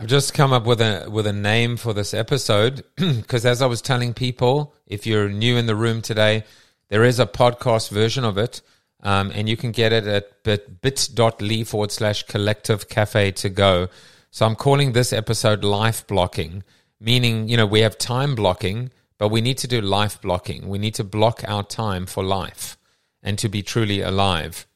I've 0.00 0.06
just 0.06 0.32
come 0.32 0.54
up 0.54 0.64
with 0.64 0.80
a 0.80 1.10
with 1.10 1.26
a 1.26 1.32
name 1.34 1.76
for 1.76 1.92
this 1.92 2.14
episode 2.14 2.84
because 2.96 3.44
as 3.44 3.60
I 3.60 3.66
was 3.66 3.82
telling 3.82 4.14
people, 4.14 4.72
if 4.86 5.06
you're 5.06 5.28
new 5.28 5.58
in 5.58 5.66
the 5.66 5.76
room 5.76 6.00
today, 6.00 6.44
there 6.88 7.04
is 7.04 7.20
a 7.20 7.26
podcast 7.26 7.90
version 7.90 8.24
of 8.24 8.38
it, 8.38 8.62
um, 9.02 9.30
and 9.34 9.46
you 9.46 9.58
can 9.58 9.72
get 9.72 9.92
it 9.92 10.06
at 10.06 10.42
bit, 10.42 10.80
bit.ly 10.80 11.64
forward 11.64 11.92
slash 11.92 12.22
collective 12.22 12.88
cafe 12.88 13.30
to 13.32 13.50
go. 13.50 13.88
So 14.30 14.46
I'm 14.46 14.56
calling 14.56 14.92
this 14.92 15.12
episode 15.12 15.64
life 15.64 16.06
blocking, 16.06 16.64
meaning 16.98 17.50
you 17.50 17.58
know 17.58 17.66
we 17.66 17.80
have 17.80 17.98
time 17.98 18.34
blocking, 18.34 18.92
but 19.18 19.28
we 19.28 19.42
need 19.42 19.58
to 19.58 19.68
do 19.68 19.82
life 19.82 20.18
blocking. 20.22 20.66
We 20.68 20.78
need 20.78 20.94
to 20.94 21.04
block 21.04 21.44
our 21.46 21.62
time 21.62 22.06
for 22.06 22.24
life 22.24 22.78
and 23.22 23.38
to 23.38 23.50
be 23.50 23.62
truly 23.62 24.00
alive. 24.00 24.66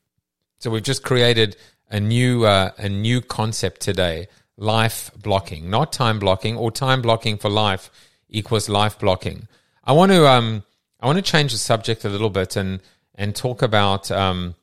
So 0.59 0.69
we've 0.69 0.83
just 0.83 1.03
created 1.03 1.57
a 1.89 1.99
new 1.99 2.45
uh, 2.45 2.73
a 2.77 2.91
new 2.91 3.23
concept 3.23 3.81
today 3.81 4.29
life 4.57 5.11
blocking, 5.17 5.71
not 5.71 5.93
time 5.93 6.19
blocking, 6.19 6.57
or 6.57 6.71
time 6.71 7.03
blocking 7.03 7.37
for 7.37 7.49
life 7.51 7.91
equals 8.29 8.69
life 8.69 8.99
blocking. 8.99 9.49
I 9.85 9.93
want 9.93 10.13
to 10.13 10.27
um 10.27 10.65
I 11.01 11.07
want 11.07 11.17
to 11.17 11.23
change 11.23 11.53
the 11.53 11.59
subject 11.59 12.05
a 12.05 12.09
little 12.09 12.31
bit 12.31 12.57
and 12.57 12.81
and 13.15 13.35
talk 13.35 13.63
about 13.63 14.11
um 14.11 14.55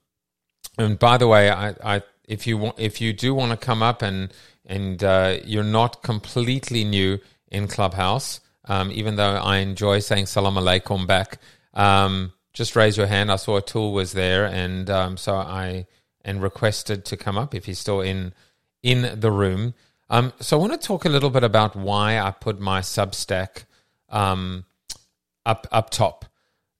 and 0.78 0.98
by 0.98 1.18
the 1.18 1.28
way 1.28 1.50
I, 1.50 1.70
I 1.84 2.02
if 2.28 2.48
you 2.48 2.58
want 2.58 2.80
if 2.80 3.02
you 3.02 3.14
do 3.14 3.34
want 3.34 3.52
to 3.52 3.58
come 3.58 3.84
up 3.84 4.02
and 4.02 4.34
and 4.66 5.04
uh, 5.04 5.38
you're 5.44 5.64
not 5.64 6.04
completely 6.04 6.84
new 6.84 7.20
in 7.50 7.68
Clubhouse, 7.68 8.40
um, 8.66 8.92
even 8.92 9.16
though 9.16 9.36
I 9.36 9.58
enjoy 9.58 10.00
saying 10.00 10.28
salam 10.28 10.56
alaikum 10.56 11.08
back, 11.08 11.40
um, 11.74 12.34
just 12.54 12.76
raise 12.76 12.96
your 12.96 13.08
hand. 13.08 13.32
I 13.32 13.36
saw 13.38 13.58
a 13.58 13.62
tool 13.62 13.92
was 13.92 14.14
there, 14.14 14.46
and 14.46 14.90
um, 14.90 15.18
so 15.18 15.36
I 15.36 15.88
and 16.24 16.42
requested 16.42 17.04
to 17.06 17.18
come 17.18 17.38
up 17.38 17.56
if 17.56 17.66
he's 17.66 17.80
still 17.80 18.02
in 18.02 18.34
in 18.84 19.20
the 19.20 19.32
room. 19.32 19.74
Um, 20.10 20.34
so 20.40 20.58
I 20.58 20.60
want 20.60 20.80
to 20.80 20.88
talk 20.88 21.06
a 21.06 21.10
little 21.10 21.30
bit 21.30 21.44
about 21.44 21.76
why 21.76 22.20
I 22.20 22.32
put 22.32 22.60
my 22.60 22.82
Substack 22.82 23.66
um, 24.10 24.66
up 25.46 25.68
up 25.72 25.90
top. 25.90 26.26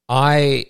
I, 0.10 0.66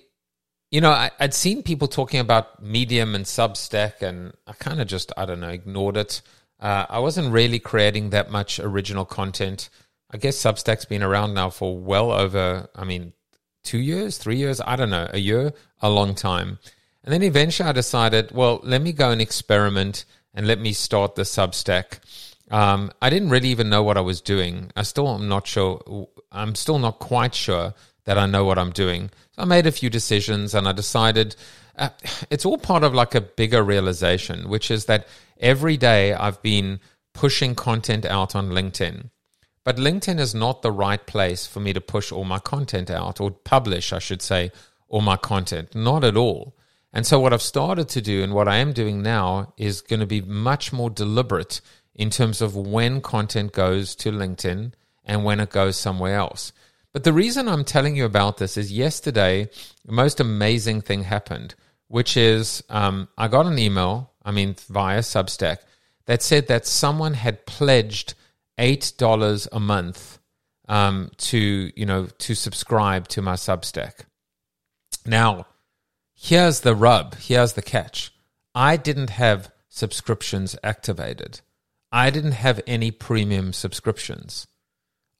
you 0.69 0.81
know, 0.81 0.91
I, 0.91 1.09
I'd 1.19 1.33
seen 1.33 1.63
people 1.63 1.87
talking 1.87 2.19
about 2.19 2.61
Medium 2.61 3.15
and 3.15 3.25
Substack, 3.25 4.01
and 4.01 4.33
I 4.45 4.53
kind 4.53 4.79
of 4.79 4.87
just 4.87 5.11
I 5.17 5.25
don't 5.25 5.39
know 5.39 5.49
ignored 5.49 5.97
it. 5.97 6.21
Uh, 6.59 6.85
I 6.87 6.99
wasn't 6.99 7.33
really 7.33 7.57
creating 7.57 8.11
that 8.11 8.29
much 8.29 8.59
original 8.59 9.05
content. 9.05 9.69
I 10.11 10.17
guess 10.17 10.37
Substack's 10.37 10.85
been 10.85 11.01
around 11.03 11.33
now 11.33 11.49
for 11.49 11.77
well 11.77 12.11
over, 12.11 12.69
I 12.75 12.83
mean, 12.83 13.13
two 13.63 13.79
years, 13.79 14.17
three 14.17 14.35
years, 14.35 14.61
I 14.65 14.75
don't 14.75 14.89
know, 14.89 15.09
a 15.11 15.17
year, 15.17 15.53
a 15.81 15.89
long 15.89 16.13
time. 16.13 16.59
And 17.03 17.13
then 17.13 17.23
eventually 17.23 17.69
I 17.69 17.71
decided, 17.71 18.31
well, 18.31 18.59
let 18.61 18.81
me 18.81 18.91
go 18.91 19.09
and 19.09 19.21
experiment 19.21 20.05
and 20.33 20.47
let 20.47 20.59
me 20.59 20.73
start 20.73 21.15
the 21.15 21.23
Substack. 21.23 21.99
Um, 22.49 22.91
I 23.01 23.09
didn't 23.09 23.29
really 23.29 23.49
even 23.49 23.69
know 23.69 23.83
what 23.83 23.97
I 23.97 24.01
was 24.01 24.21
doing. 24.21 24.71
I 24.75 24.83
still 24.83 25.07
am 25.09 25.27
not 25.27 25.47
sure. 25.47 26.07
I'm 26.31 26.55
still 26.55 26.79
not 26.79 26.99
quite 26.99 27.33
sure 27.33 27.73
that 28.05 28.17
I 28.17 28.25
know 28.25 28.43
what 28.45 28.57
I'm 28.57 28.71
doing. 28.71 29.09
So 29.31 29.43
I 29.43 29.45
made 29.45 29.67
a 29.67 29.71
few 29.71 29.89
decisions 29.89 30.53
and 30.53 30.67
I 30.67 30.71
decided 30.71 31.35
uh, 31.77 31.89
it's 32.29 32.45
all 32.45 32.57
part 32.57 32.83
of 32.83 32.93
like 32.93 33.15
a 33.15 33.21
bigger 33.21 33.63
realization, 33.63 34.49
which 34.49 34.69
is 34.69 34.85
that 34.85 35.07
every 35.39 35.77
day 35.77 36.13
I've 36.13 36.41
been 36.41 36.79
pushing 37.13 37.55
content 37.55 38.05
out 38.05 38.35
on 38.35 38.49
LinkedIn. 38.49 39.09
But 39.63 39.77
LinkedIn 39.77 40.19
is 40.19 40.33
not 40.33 40.61
the 40.61 40.71
right 40.71 41.05
place 41.05 41.45
for 41.45 41.59
me 41.59 41.71
to 41.73 41.81
push 41.81 42.11
all 42.11 42.23
my 42.23 42.39
content 42.39 42.89
out 42.89 43.21
or 43.21 43.31
publish, 43.31 43.93
I 43.93 43.99
should 43.99 44.21
say, 44.21 44.51
all 44.87 45.01
my 45.01 45.17
content. 45.17 45.75
Not 45.75 46.03
at 46.03 46.17
all. 46.17 46.55
And 46.93 47.05
so, 47.05 47.19
what 47.19 47.33
I've 47.33 47.41
started 47.41 47.87
to 47.89 48.01
do 48.01 48.23
and 48.23 48.33
what 48.33 48.47
I 48.47 48.57
am 48.57 48.73
doing 48.73 49.01
now 49.01 49.53
is 49.57 49.81
going 49.81 50.01
to 50.01 50.05
be 50.05 50.21
much 50.21 50.73
more 50.73 50.89
deliberate 50.89 51.61
in 51.95 52.09
terms 52.09 52.41
of 52.41 52.55
when 52.55 53.01
content 53.01 53.53
goes 53.53 53.95
to 53.95 54.11
LinkedIn 54.11 54.73
and 55.05 55.23
when 55.23 55.39
it 55.39 55.49
goes 55.49 55.77
somewhere 55.77 56.15
else. 56.15 56.51
But 56.93 57.03
the 57.03 57.13
reason 57.13 57.47
I'm 57.47 57.63
telling 57.63 57.95
you 57.95 58.05
about 58.05 58.37
this 58.37 58.57
is 58.57 58.71
yesterday, 58.71 59.49
the 59.85 59.93
most 59.93 60.19
amazing 60.19 60.81
thing 60.81 61.03
happened, 61.03 61.55
which 61.87 62.17
is 62.17 62.63
um, 62.69 63.07
I 63.17 63.27
got 63.29 63.45
an 63.45 63.57
email, 63.57 64.11
I 64.23 64.31
mean, 64.31 64.55
via 64.69 64.99
Substack, 64.99 65.59
that 66.05 66.21
said 66.21 66.47
that 66.47 66.65
someone 66.65 67.13
had 67.13 67.45
pledged 67.45 68.15
$8 68.57 69.47
a 69.51 69.59
month 69.59 70.19
um, 70.67 71.11
to, 71.17 71.71
you 71.75 71.85
know, 71.85 72.05
to 72.05 72.35
subscribe 72.35 73.07
to 73.09 73.21
my 73.21 73.33
Substack. 73.33 74.05
Now, 75.05 75.47
here's 76.21 76.59
the 76.59 76.75
rub, 76.75 77.15
here's 77.15 77.53
the 77.53 77.61
catch. 77.61 78.13
I 78.53 78.77
didn't 78.77 79.09
have 79.09 79.51
subscriptions 79.69 80.55
activated. 80.63 81.41
I 81.91 82.09
didn't 82.09 82.33
have 82.33 82.61
any 82.67 82.91
premium 82.91 83.53
subscriptions. 83.53 84.47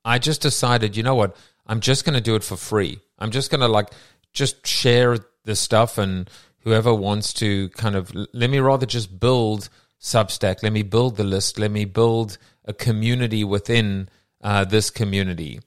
I 0.06 0.20
just 0.20 0.42
decided, 0.42 0.96
you 0.96 1.04
know 1.04 1.16
what? 1.16 1.36
I'm 1.66 1.80
just 1.80 2.06
going 2.06 2.14
to 2.14 2.22
do 2.22 2.36
it 2.36 2.44
for 2.44 2.56
free. 2.56 3.00
I'm 3.18 3.32
just 3.32 3.50
going 3.50 3.62
to 3.62 3.68
like 3.68 3.90
just 4.32 4.66
share 4.68 5.18
the 5.44 5.56
stuff 5.56 5.98
and 5.98 6.30
whoever 6.60 6.94
wants 6.94 7.34
to 7.34 7.70
kind 7.70 7.96
of 7.96 8.14
let 8.14 8.50
me 8.50 8.60
rather 8.60 8.86
just 8.86 9.20
build 9.20 9.70
Substack, 10.00 10.64
let 10.64 10.74
me 10.74 10.82
build 10.82 11.18
the 11.18 11.24
list, 11.24 11.60
let 11.60 11.72
me 11.72 11.86
build 11.86 12.38
a 12.66 12.74
community 12.74 13.44
within 13.44 14.10
uh, 14.44 14.66
this 14.66 14.90
community. 14.90 15.60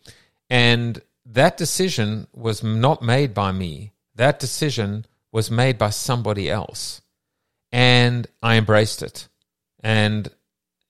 And 0.51 1.01
that 1.27 1.57
decision 1.57 2.27
was 2.33 2.63
not 2.63 3.01
made 3.01 3.33
by 3.33 3.53
me. 3.53 3.93
That 4.17 4.41
decision 4.41 5.07
was 5.35 5.51
made 5.51 5.77
by 5.77 5.91
somebody 5.91 6.49
else. 6.49 7.03
And 7.73 8.29
I 8.41 8.57
embraced 8.57 9.03
it. 9.03 9.29
And 9.83 10.31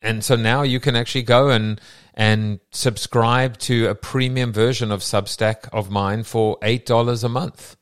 and 0.03 0.23
so 0.23 0.37
now 0.37 0.63
you 0.63 0.81
can 0.81 0.95
actually 0.95 1.23
go 1.23 1.49
and 1.49 1.81
and 2.13 2.61
subscribe 2.71 3.57
to 3.59 3.89
a 3.89 3.95
premium 3.95 4.53
version 4.53 4.93
of 4.93 5.01
Substack 5.01 5.67
of 5.73 5.91
mine 5.91 6.23
for 6.23 6.59
eight 6.63 6.85
dollars 6.85 7.25
a 7.25 7.29
month. 7.29 7.77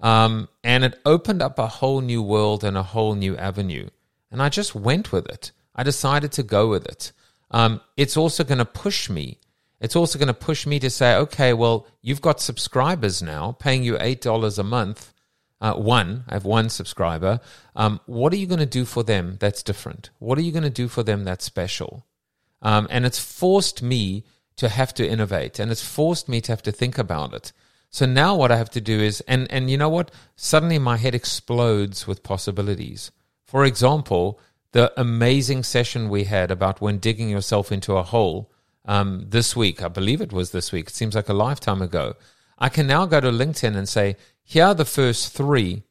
Um, 0.00 0.48
and 0.64 0.84
it 0.84 0.98
opened 1.04 1.42
up 1.42 1.58
a 1.58 1.66
whole 1.66 2.00
new 2.00 2.22
world 2.22 2.64
and 2.64 2.76
a 2.76 2.82
whole 2.82 3.14
new 3.14 3.36
avenue. 3.36 3.88
And 4.30 4.42
I 4.42 4.48
just 4.48 4.74
went 4.74 5.12
with 5.12 5.26
it. 5.26 5.52
I 5.74 5.82
decided 5.82 6.32
to 6.32 6.42
go 6.42 6.68
with 6.68 6.86
it. 6.86 7.12
Um, 7.50 7.80
it's 7.96 8.16
also 8.16 8.42
going 8.42 8.58
to 8.58 8.64
push 8.64 9.08
me. 9.08 9.38
It's 9.80 9.96
also 9.96 10.18
going 10.18 10.28
to 10.28 10.34
push 10.34 10.66
me 10.66 10.78
to 10.80 10.90
say, 10.90 11.14
okay, 11.16 11.52
well, 11.52 11.86
you've 12.02 12.22
got 12.22 12.40
subscribers 12.40 13.22
now 13.22 13.52
paying 13.52 13.84
you 13.84 13.94
$8 13.94 14.58
a 14.58 14.62
month. 14.62 15.12
Uh, 15.60 15.74
one, 15.74 16.24
I 16.28 16.34
have 16.34 16.44
one 16.44 16.68
subscriber. 16.68 17.40
Um, 17.74 18.00
what 18.06 18.32
are 18.32 18.36
you 18.36 18.46
going 18.46 18.60
to 18.60 18.66
do 18.66 18.84
for 18.84 19.02
them 19.02 19.36
that's 19.40 19.62
different? 19.62 20.10
What 20.18 20.38
are 20.38 20.42
you 20.42 20.52
going 20.52 20.64
to 20.64 20.70
do 20.70 20.88
for 20.88 21.02
them 21.02 21.24
that's 21.24 21.44
special? 21.44 22.04
Um, 22.62 22.86
and 22.90 23.06
it's 23.06 23.18
forced 23.18 23.82
me 23.82 24.24
to 24.56 24.68
have 24.68 24.92
to 24.94 25.08
innovate 25.08 25.58
and 25.58 25.70
it's 25.70 25.86
forced 25.86 26.28
me 26.28 26.40
to 26.42 26.52
have 26.52 26.62
to 26.62 26.72
think 26.72 26.98
about 26.98 27.34
it. 27.34 27.52
So 27.90 28.04
now 28.04 28.34
what 28.34 28.50
I 28.50 28.56
have 28.56 28.70
to 28.70 28.80
do 28.80 29.00
is, 29.00 29.22
and, 29.22 29.50
and 29.50 29.70
you 29.70 29.78
know 29.78 29.88
what? 29.88 30.10
Suddenly 30.34 30.78
my 30.78 30.96
head 30.96 31.14
explodes 31.14 32.06
with 32.06 32.22
possibilities. 32.22 33.10
For 33.44 33.64
example, 33.64 34.40
the 34.72 34.92
amazing 35.00 35.62
session 35.62 36.08
we 36.08 36.24
had 36.24 36.50
about 36.50 36.80
when 36.80 36.98
digging 36.98 37.30
yourself 37.30 37.72
into 37.72 37.96
a 37.96 38.02
hole 38.02 38.50
um, 38.84 39.24
this 39.28 39.56
week, 39.56 39.82
I 39.82 39.88
believe 39.88 40.20
it 40.20 40.32
was 40.32 40.50
this 40.50 40.72
week, 40.72 40.88
it 40.88 40.94
seems 40.94 41.14
like 41.14 41.28
a 41.28 41.34
lifetime 41.34 41.80
ago. 41.80 42.14
I 42.58 42.68
can 42.68 42.86
now 42.86 43.06
go 43.06 43.20
to 43.20 43.30
LinkedIn 43.30 43.76
and 43.76 43.88
say, 43.88 44.16
here 44.48 44.66
are 44.66 44.74
the 44.74 44.84
first 44.84 45.32
three. 45.32 45.82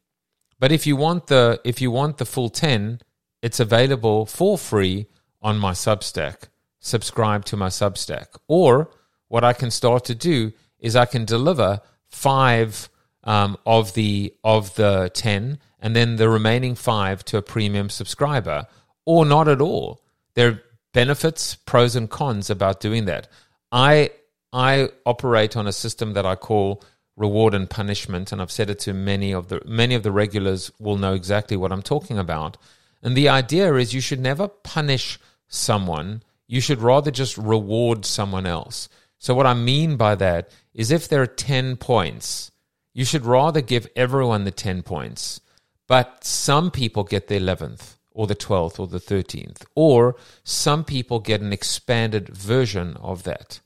But 0.60 0.72
if 0.72 0.88
you 0.88 0.96
want 0.96 1.28
the 1.28 1.60
if 1.66 1.82
you 1.82 1.92
want 1.92 2.18
the 2.18 2.26
full 2.26 2.50
10, 2.50 3.02
it's 3.42 3.60
available 3.60 4.26
for 4.26 4.58
free 4.58 5.08
on 5.42 5.58
my 5.58 5.74
Substack. 5.74 6.48
Subscribe 6.80 7.44
to 7.46 7.58
my 7.58 7.68
Substack. 7.68 8.28
Or 8.48 8.90
what 9.28 9.44
I 9.44 9.52
can 9.52 9.72
start 9.72 10.06
to 10.06 10.16
do 10.16 10.54
is 10.80 10.96
I 10.96 11.06
can 11.06 11.26
deliver 11.26 11.82
five 12.08 12.90
um, 13.26 13.58
of 13.66 13.94
the 13.94 14.34
of 14.44 14.74
the 14.76 15.12
ten, 15.14 15.60
and 15.80 15.94
then 15.94 16.16
the 16.16 16.30
remaining 16.30 16.76
five 16.76 17.26
to 17.26 17.38
a 17.38 17.42
premium 17.42 17.90
subscriber, 17.90 18.68
or 19.06 19.26
not 19.26 19.50
at 19.50 19.60
all. 19.60 20.02
There 20.36 20.50
are 20.50 20.62
benefits, 20.94 21.56
pros 21.56 21.98
and 21.98 22.10
cons 22.10 22.50
about 22.50 22.80
doing 22.80 23.04
that. 23.06 23.28
I 23.70 24.12
I 24.54 24.90
operate 25.06 25.58
on 25.58 25.68
a 25.68 25.74
system 25.74 26.14
that 26.14 26.26
I 26.26 26.36
call 26.36 26.82
reward 27.18 27.54
and 27.54 27.70
punishment, 27.70 28.32
and 28.32 28.42
I've 28.42 28.52
said 28.52 28.70
it 28.70 28.80
to 28.80 28.94
many 28.94 29.32
of 29.32 29.48
the 29.48 29.62
many 29.66 29.96
of 29.96 30.04
the 30.04 30.12
regulars 30.12 30.72
will 30.80 30.98
know 30.98 31.14
exactly 31.14 31.58
what 31.58 31.72
I'm 31.72 31.82
talking 31.82 32.18
about. 32.18 32.58
And 33.02 33.16
the 33.16 33.30
idea 33.30 33.74
is 33.76 33.94
you 33.94 34.02
should 34.02 34.20
never 34.20 34.48
punish 34.48 35.20
someone. 35.48 36.24
You 36.48 36.62
should 36.62 36.82
rather 36.82 37.12
just 37.12 37.38
reward 37.38 38.06
someone 38.06 38.46
else. 38.46 38.90
So, 39.20 39.34
what 39.34 39.46
I 39.46 39.54
mean 39.54 39.98
by 39.98 40.16
that 40.16 40.50
is 40.74 40.92
if 40.92 41.08
there 41.08 41.22
are 41.22 41.28
10 41.28 41.78
points, 41.78 42.52
you 42.94 43.06
should 43.06 43.26
rather 43.26 43.62
give 43.62 43.88
everyone 43.96 44.44
the 44.44 44.52
10 44.52 44.84
points, 44.84 45.42
but 45.88 46.24
some 46.24 46.72
people 46.72 47.04
get 47.04 47.28
the 47.28 47.40
11th 47.40 47.96
or 48.12 48.28
the 48.28 48.36
12th 48.36 48.80
or 48.80 48.88
the 48.88 49.00
13th, 49.00 49.66
or 49.76 50.16
some 50.44 50.84
people 50.84 51.20
get 51.20 51.42
an 51.42 51.52
expanded 51.52 52.30
version 52.30 52.96
of 53.02 53.24
that. 53.24 53.60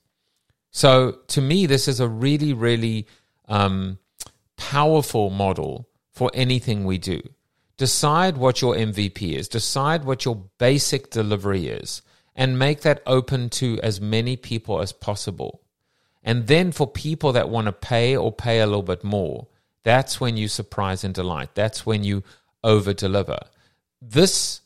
So, 0.71 1.19
to 1.27 1.41
me, 1.41 1.65
this 1.65 1.87
is 1.87 1.99
a 1.99 2.07
really, 2.07 2.53
really 2.53 3.07
um, 3.49 3.97
powerful 4.55 5.29
model 5.29 5.89
for 6.11 6.31
anything 6.33 6.85
we 6.85 6.97
do. 6.97 7.21
Decide 7.77 8.37
what 8.37 8.61
your 8.61 8.75
MVP 8.75 9.33
is, 9.37 9.47
decide 9.47 10.03
what 10.03 10.25
your 10.25 10.43
basic 10.57 11.09
delivery 11.09 11.67
is 11.67 12.01
and 12.35 12.59
make 12.59 12.81
that 12.81 13.01
open 13.05 13.49
to 13.49 13.79
as 13.81 13.99
many 13.99 14.37
people 14.37 14.81
as 14.81 14.91
possible. 14.91 15.61
And 16.23 16.47
then 16.47 16.71
for 16.71 16.87
people 16.87 17.33
that 17.33 17.49
want 17.49 17.65
to 17.65 17.71
pay 17.71 18.15
or 18.15 18.31
pay 18.31 18.59
a 18.59 18.65
little 18.65 18.83
bit 18.83 19.03
more, 19.03 19.47
that's 19.83 20.19
when 20.19 20.37
you 20.37 20.47
surprise 20.47 21.03
and 21.03 21.13
delight. 21.13 21.55
That's 21.55 21.85
when 21.85 22.03
you 22.03 22.23
over 22.63 22.93
deliver. 22.93 23.39
This, 24.01 24.61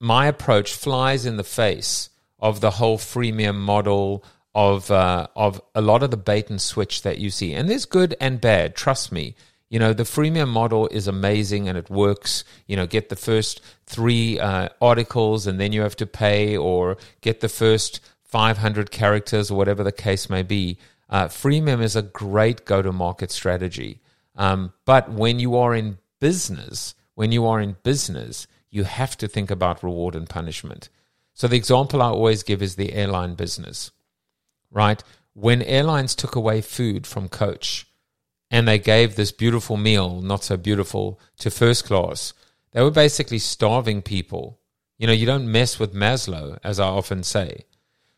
my 0.00 0.26
approach, 0.26 0.74
flies 0.74 1.24
in 1.24 1.36
the 1.36 1.44
face 1.44 2.10
of 2.38 2.60
the 2.60 2.72
whole 2.72 2.98
freemium 2.98 3.56
model 3.56 4.24
of 4.58 4.90
uh, 4.90 5.28
of 5.36 5.62
a 5.76 5.80
lot 5.80 6.02
of 6.02 6.10
the 6.10 6.16
bait 6.16 6.50
and 6.50 6.60
switch 6.60 7.02
that 7.02 7.18
you 7.18 7.30
see. 7.30 7.54
And 7.54 7.70
there's 7.70 7.84
good 7.84 8.16
and 8.20 8.40
bad. 8.40 8.74
Trust 8.74 9.12
me. 9.12 9.36
You 9.70 9.78
know, 9.78 9.92
the 9.92 10.02
freemium 10.02 10.48
model 10.48 10.88
is 10.88 11.06
amazing 11.06 11.68
and 11.68 11.78
it 11.78 11.88
works. 11.88 12.42
You 12.66 12.74
know, 12.74 12.84
get 12.84 13.08
the 13.08 13.14
first 13.14 13.60
three 13.86 14.40
uh, 14.40 14.70
articles 14.80 15.46
and 15.46 15.60
then 15.60 15.70
you 15.70 15.82
have 15.82 15.94
to 15.96 16.06
pay, 16.06 16.56
or 16.56 16.96
get 17.20 17.38
the 17.38 17.48
first 17.48 18.00
500 18.24 18.90
characters, 18.90 19.48
or 19.48 19.56
whatever 19.56 19.84
the 19.84 19.92
case 19.92 20.28
may 20.28 20.42
be. 20.42 20.76
Uh, 21.08 21.26
freemium 21.28 21.80
is 21.80 21.94
a 21.94 22.02
great 22.02 22.64
go 22.64 22.82
to 22.82 22.90
market 22.90 23.30
strategy. 23.30 24.00
Um, 24.34 24.72
but 24.84 25.08
when 25.12 25.38
you 25.38 25.56
are 25.56 25.72
in 25.72 25.98
business, 26.18 26.96
when 27.14 27.30
you 27.30 27.46
are 27.46 27.60
in 27.60 27.76
business, 27.84 28.48
you 28.70 28.82
have 28.82 29.16
to 29.18 29.28
think 29.28 29.52
about 29.52 29.84
reward 29.84 30.16
and 30.16 30.28
punishment. 30.28 30.88
So 31.32 31.46
the 31.46 31.56
example 31.56 32.02
I 32.02 32.08
always 32.08 32.42
give 32.42 32.60
is 32.60 32.74
the 32.74 32.92
airline 32.92 33.34
business, 33.34 33.92
right? 34.70 35.02
When 35.34 35.62
airlines 35.62 36.14
took 36.14 36.34
away 36.34 36.60
food 36.60 37.06
from 37.06 37.28
coach, 37.28 37.86
and 38.50 38.66
they 38.66 38.78
gave 38.78 39.14
this 39.14 39.32
beautiful 39.32 39.76
meal, 39.76 40.20
not 40.20 40.42
so 40.42 40.56
beautiful, 40.56 41.20
to 41.38 41.50
first 41.50 41.84
class. 41.84 42.32
They 42.72 42.82
were 42.82 42.90
basically 42.90 43.38
starving 43.38 44.02
people. 44.02 44.58
You 44.98 45.06
know, 45.06 45.12
you 45.12 45.26
don't 45.26 45.50
mess 45.50 45.78
with 45.78 45.94
Maslow, 45.94 46.58
as 46.64 46.80
I 46.80 46.86
often 46.86 47.22
say. 47.22 47.64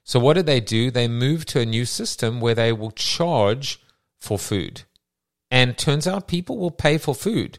So, 0.04 0.18
what 0.18 0.34
did 0.34 0.46
they 0.46 0.60
do? 0.60 0.90
They 0.90 1.08
moved 1.08 1.48
to 1.48 1.60
a 1.60 1.66
new 1.66 1.84
system 1.84 2.40
where 2.40 2.54
they 2.54 2.72
will 2.72 2.90
charge 2.92 3.80
for 4.16 4.38
food. 4.38 4.82
And 5.50 5.76
turns 5.76 6.06
out 6.06 6.28
people 6.28 6.58
will 6.58 6.70
pay 6.70 6.96
for 6.96 7.14
food. 7.14 7.58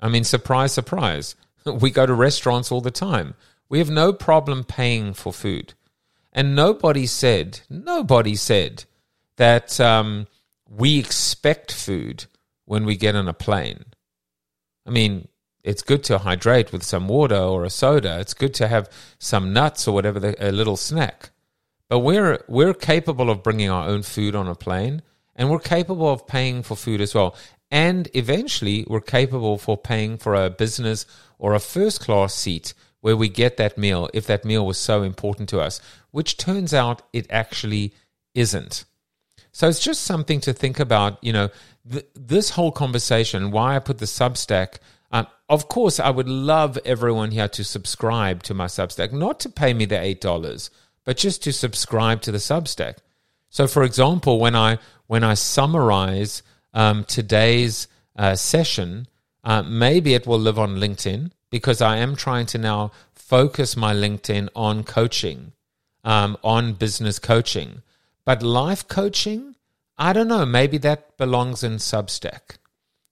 I 0.00 0.08
mean, 0.08 0.24
surprise, 0.24 0.72
surprise. 0.72 1.34
We 1.64 1.90
go 1.90 2.06
to 2.06 2.14
restaurants 2.14 2.72
all 2.72 2.80
the 2.80 2.90
time. 2.90 3.34
We 3.68 3.78
have 3.78 3.90
no 3.90 4.12
problem 4.12 4.64
paying 4.64 5.12
for 5.12 5.32
food. 5.34 5.74
And 6.38 6.54
nobody 6.54 7.06
said, 7.06 7.62
nobody 7.68 8.36
said 8.36 8.84
that 9.38 9.80
um, 9.80 10.28
we 10.70 10.96
expect 11.00 11.72
food 11.72 12.26
when 12.64 12.84
we 12.84 12.94
get 12.94 13.16
on 13.16 13.26
a 13.26 13.32
plane. 13.32 13.86
I 14.86 14.90
mean, 14.90 15.26
it's 15.64 15.82
good 15.82 16.04
to 16.04 16.18
hydrate 16.18 16.70
with 16.70 16.84
some 16.84 17.08
water 17.08 17.34
or 17.34 17.64
a 17.64 17.70
soda. 17.70 18.20
It's 18.20 18.34
good 18.34 18.54
to 18.54 18.68
have 18.68 18.88
some 19.18 19.52
nuts 19.52 19.88
or 19.88 19.94
whatever, 19.96 20.20
the, 20.20 20.36
a 20.38 20.52
little 20.52 20.76
snack. 20.76 21.30
But 21.88 21.98
we're 21.98 22.44
we're 22.46 22.72
capable 22.72 23.30
of 23.30 23.42
bringing 23.42 23.68
our 23.68 23.88
own 23.88 24.04
food 24.04 24.36
on 24.36 24.46
a 24.46 24.54
plane, 24.54 25.02
and 25.34 25.50
we're 25.50 25.58
capable 25.58 26.08
of 26.08 26.28
paying 26.28 26.62
for 26.62 26.76
food 26.76 27.00
as 27.00 27.16
well. 27.16 27.34
And 27.72 28.08
eventually, 28.14 28.86
we're 28.86 29.00
capable 29.00 29.58
for 29.58 29.76
paying 29.76 30.16
for 30.18 30.36
a 30.36 30.50
business 30.50 31.04
or 31.36 31.54
a 31.54 31.58
first 31.58 32.00
class 32.00 32.32
seat 32.32 32.74
where 33.00 33.16
we 33.16 33.28
get 33.28 33.56
that 33.56 33.78
meal 33.78 34.08
if 34.12 34.26
that 34.26 34.44
meal 34.44 34.66
was 34.66 34.78
so 34.78 35.02
important 35.02 35.48
to 35.48 35.60
us, 35.60 35.80
which 36.18 36.36
turns 36.36 36.74
out 36.74 37.02
it 37.12 37.26
actually 37.30 37.94
isn't. 38.34 38.84
So 39.52 39.68
it's 39.68 39.78
just 39.78 40.02
something 40.02 40.40
to 40.40 40.52
think 40.52 40.80
about. 40.80 41.22
You 41.22 41.32
know, 41.32 41.48
th- 41.88 42.06
this 42.16 42.50
whole 42.50 42.72
conversation, 42.72 43.52
why 43.52 43.76
I 43.76 43.78
put 43.78 43.98
the 43.98 44.12
Substack. 44.20 44.78
Um, 45.12 45.28
of 45.48 45.68
course, 45.68 46.00
I 46.00 46.10
would 46.10 46.28
love 46.28 46.76
everyone 46.84 47.30
here 47.30 47.46
to 47.46 47.62
subscribe 47.62 48.42
to 48.42 48.52
my 48.52 48.66
Substack, 48.66 49.12
not 49.12 49.38
to 49.40 49.48
pay 49.48 49.72
me 49.72 49.84
the 49.84 50.00
eight 50.08 50.20
dollars, 50.20 50.70
but 51.04 51.16
just 51.16 51.44
to 51.44 51.52
subscribe 51.52 52.20
to 52.22 52.32
the 52.32 52.38
Substack. 52.50 52.96
So, 53.48 53.68
for 53.68 53.84
example, 53.84 54.40
when 54.40 54.56
I 54.56 54.78
when 55.06 55.22
I 55.22 55.34
summarize 55.34 56.42
um, 56.74 57.04
today's 57.04 57.86
uh, 58.16 58.34
session, 58.34 59.06
uh, 59.44 59.62
maybe 59.62 60.14
it 60.14 60.26
will 60.26 60.40
live 60.40 60.58
on 60.58 60.80
LinkedIn 60.82 61.30
because 61.48 61.80
I 61.80 61.98
am 61.98 62.16
trying 62.16 62.46
to 62.46 62.58
now 62.58 62.90
focus 63.14 63.76
my 63.76 63.94
LinkedIn 63.94 64.48
on 64.56 64.82
coaching, 64.82 65.52
um, 66.04 66.36
on 66.42 66.74
business 66.74 67.18
coaching. 67.18 67.82
But 68.24 68.42
life 68.42 68.86
coaching, 68.88 69.56
I 69.96 70.12
don't 70.12 70.28
know, 70.28 70.44
maybe 70.44 70.78
that 70.78 71.16
belongs 71.16 71.62
in 71.62 71.76
Substack. 71.76 72.58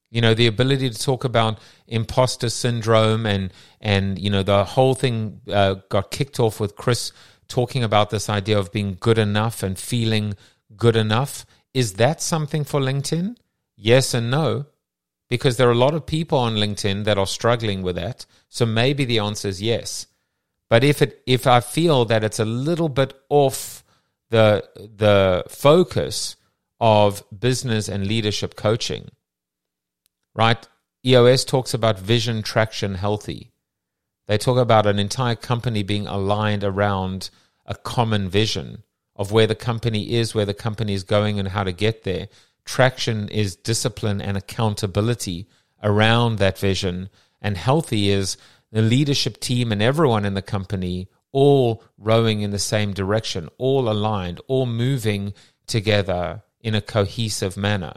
You 0.09 0.21
know, 0.21 0.33
the 0.33 0.47
ability 0.47 0.89
to 0.89 0.99
talk 0.99 1.23
about 1.23 1.59
imposter 1.87 2.49
syndrome 2.49 3.25
and 3.25 3.51
and 3.81 4.17
you 4.17 4.29
know 4.29 4.41
the 4.41 4.63
whole 4.63 4.95
thing 4.95 5.41
uh, 5.51 5.75
got 5.89 6.11
kicked 6.11 6.39
off 6.39 6.59
with 6.59 6.77
Chris 6.77 7.11
talking 7.47 7.83
about 7.83 8.09
this 8.09 8.29
idea 8.29 8.57
of 8.57 8.71
being 8.71 8.97
good 8.99 9.17
enough 9.17 9.63
and 9.63 9.77
feeling 9.77 10.33
good 10.75 10.95
enough. 10.95 11.45
Is 11.73 11.93
that 11.93 12.21
something 12.21 12.63
for 12.63 12.79
LinkedIn? 12.79 13.35
Yes 13.75 14.13
and 14.13 14.31
no, 14.31 14.65
because 15.29 15.57
there 15.57 15.67
are 15.67 15.73
a 15.73 15.75
lot 15.75 15.93
of 15.93 16.05
people 16.05 16.37
on 16.37 16.55
LinkedIn 16.55 17.03
that 17.03 17.17
are 17.17 17.27
struggling 17.27 17.81
with 17.81 17.95
that. 17.95 18.25
So 18.49 18.65
maybe 18.65 19.05
the 19.05 19.19
answer 19.19 19.47
is 19.49 19.61
yes. 19.61 20.07
But 20.69 20.83
if 20.83 21.01
it 21.01 21.21
if 21.25 21.47
I 21.47 21.59
feel 21.59 22.05
that 22.05 22.23
it's 22.23 22.39
a 22.39 22.45
little 22.45 22.89
bit 22.89 23.13
off 23.29 23.83
the 24.29 24.67
the 24.75 25.43
focus 25.49 26.35
of 26.79 27.23
business 27.37 27.89
and 27.89 28.07
leadership 28.07 28.55
coaching. 28.55 29.09
Right? 30.35 30.67
EOS 31.05 31.45
talks 31.45 31.73
about 31.73 31.99
vision, 31.99 32.43
traction, 32.43 32.95
healthy. 32.95 33.51
They 34.27 34.37
talk 34.37 34.57
about 34.57 34.85
an 34.85 34.99
entire 34.99 35.35
company 35.35 35.83
being 35.83 36.05
aligned 36.05 36.63
around 36.63 37.29
a 37.65 37.75
common 37.75 38.29
vision 38.29 38.83
of 39.15 39.31
where 39.31 39.47
the 39.47 39.55
company 39.55 40.13
is, 40.13 40.35
where 40.35 40.45
the 40.45 40.53
company 40.53 40.93
is 40.93 41.03
going, 41.03 41.39
and 41.39 41.47
how 41.49 41.63
to 41.63 41.71
get 41.71 42.03
there. 42.03 42.27
Traction 42.65 43.29
is 43.29 43.55
discipline 43.55 44.21
and 44.21 44.37
accountability 44.37 45.47
around 45.81 46.37
that 46.37 46.57
vision. 46.57 47.09
And 47.41 47.57
healthy 47.57 48.09
is 48.09 48.37
the 48.71 48.81
leadership 48.81 49.39
team 49.39 49.71
and 49.71 49.81
everyone 49.81 50.25
in 50.25 50.33
the 50.33 50.41
company 50.41 51.07
all 51.31 51.83
rowing 51.97 52.41
in 52.41 52.51
the 52.51 52.59
same 52.59 52.93
direction, 52.93 53.49
all 53.57 53.89
aligned, 53.89 54.41
all 54.47 54.65
moving 54.65 55.33
together 55.67 56.41
in 56.61 56.73
a 56.73 56.81
cohesive 56.81 57.57
manner. 57.57 57.93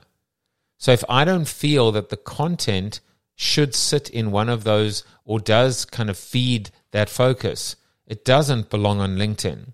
So 0.78 0.92
if 0.92 1.04
I 1.08 1.24
don't 1.24 1.48
feel 1.48 1.92
that 1.92 2.08
the 2.08 2.16
content 2.16 3.00
should 3.34 3.74
sit 3.74 4.10
in 4.10 4.30
one 4.30 4.48
of 4.48 4.64
those 4.64 5.04
or 5.24 5.40
does 5.40 5.84
kind 5.84 6.10
of 6.10 6.18
feed 6.18 6.70
that 6.90 7.08
focus, 7.08 7.76
it 8.06 8.24
doesn't 8.24 8.70
belong 8.70 9.00
on 9.00 9.16
LinkedIn. 9.16 9.72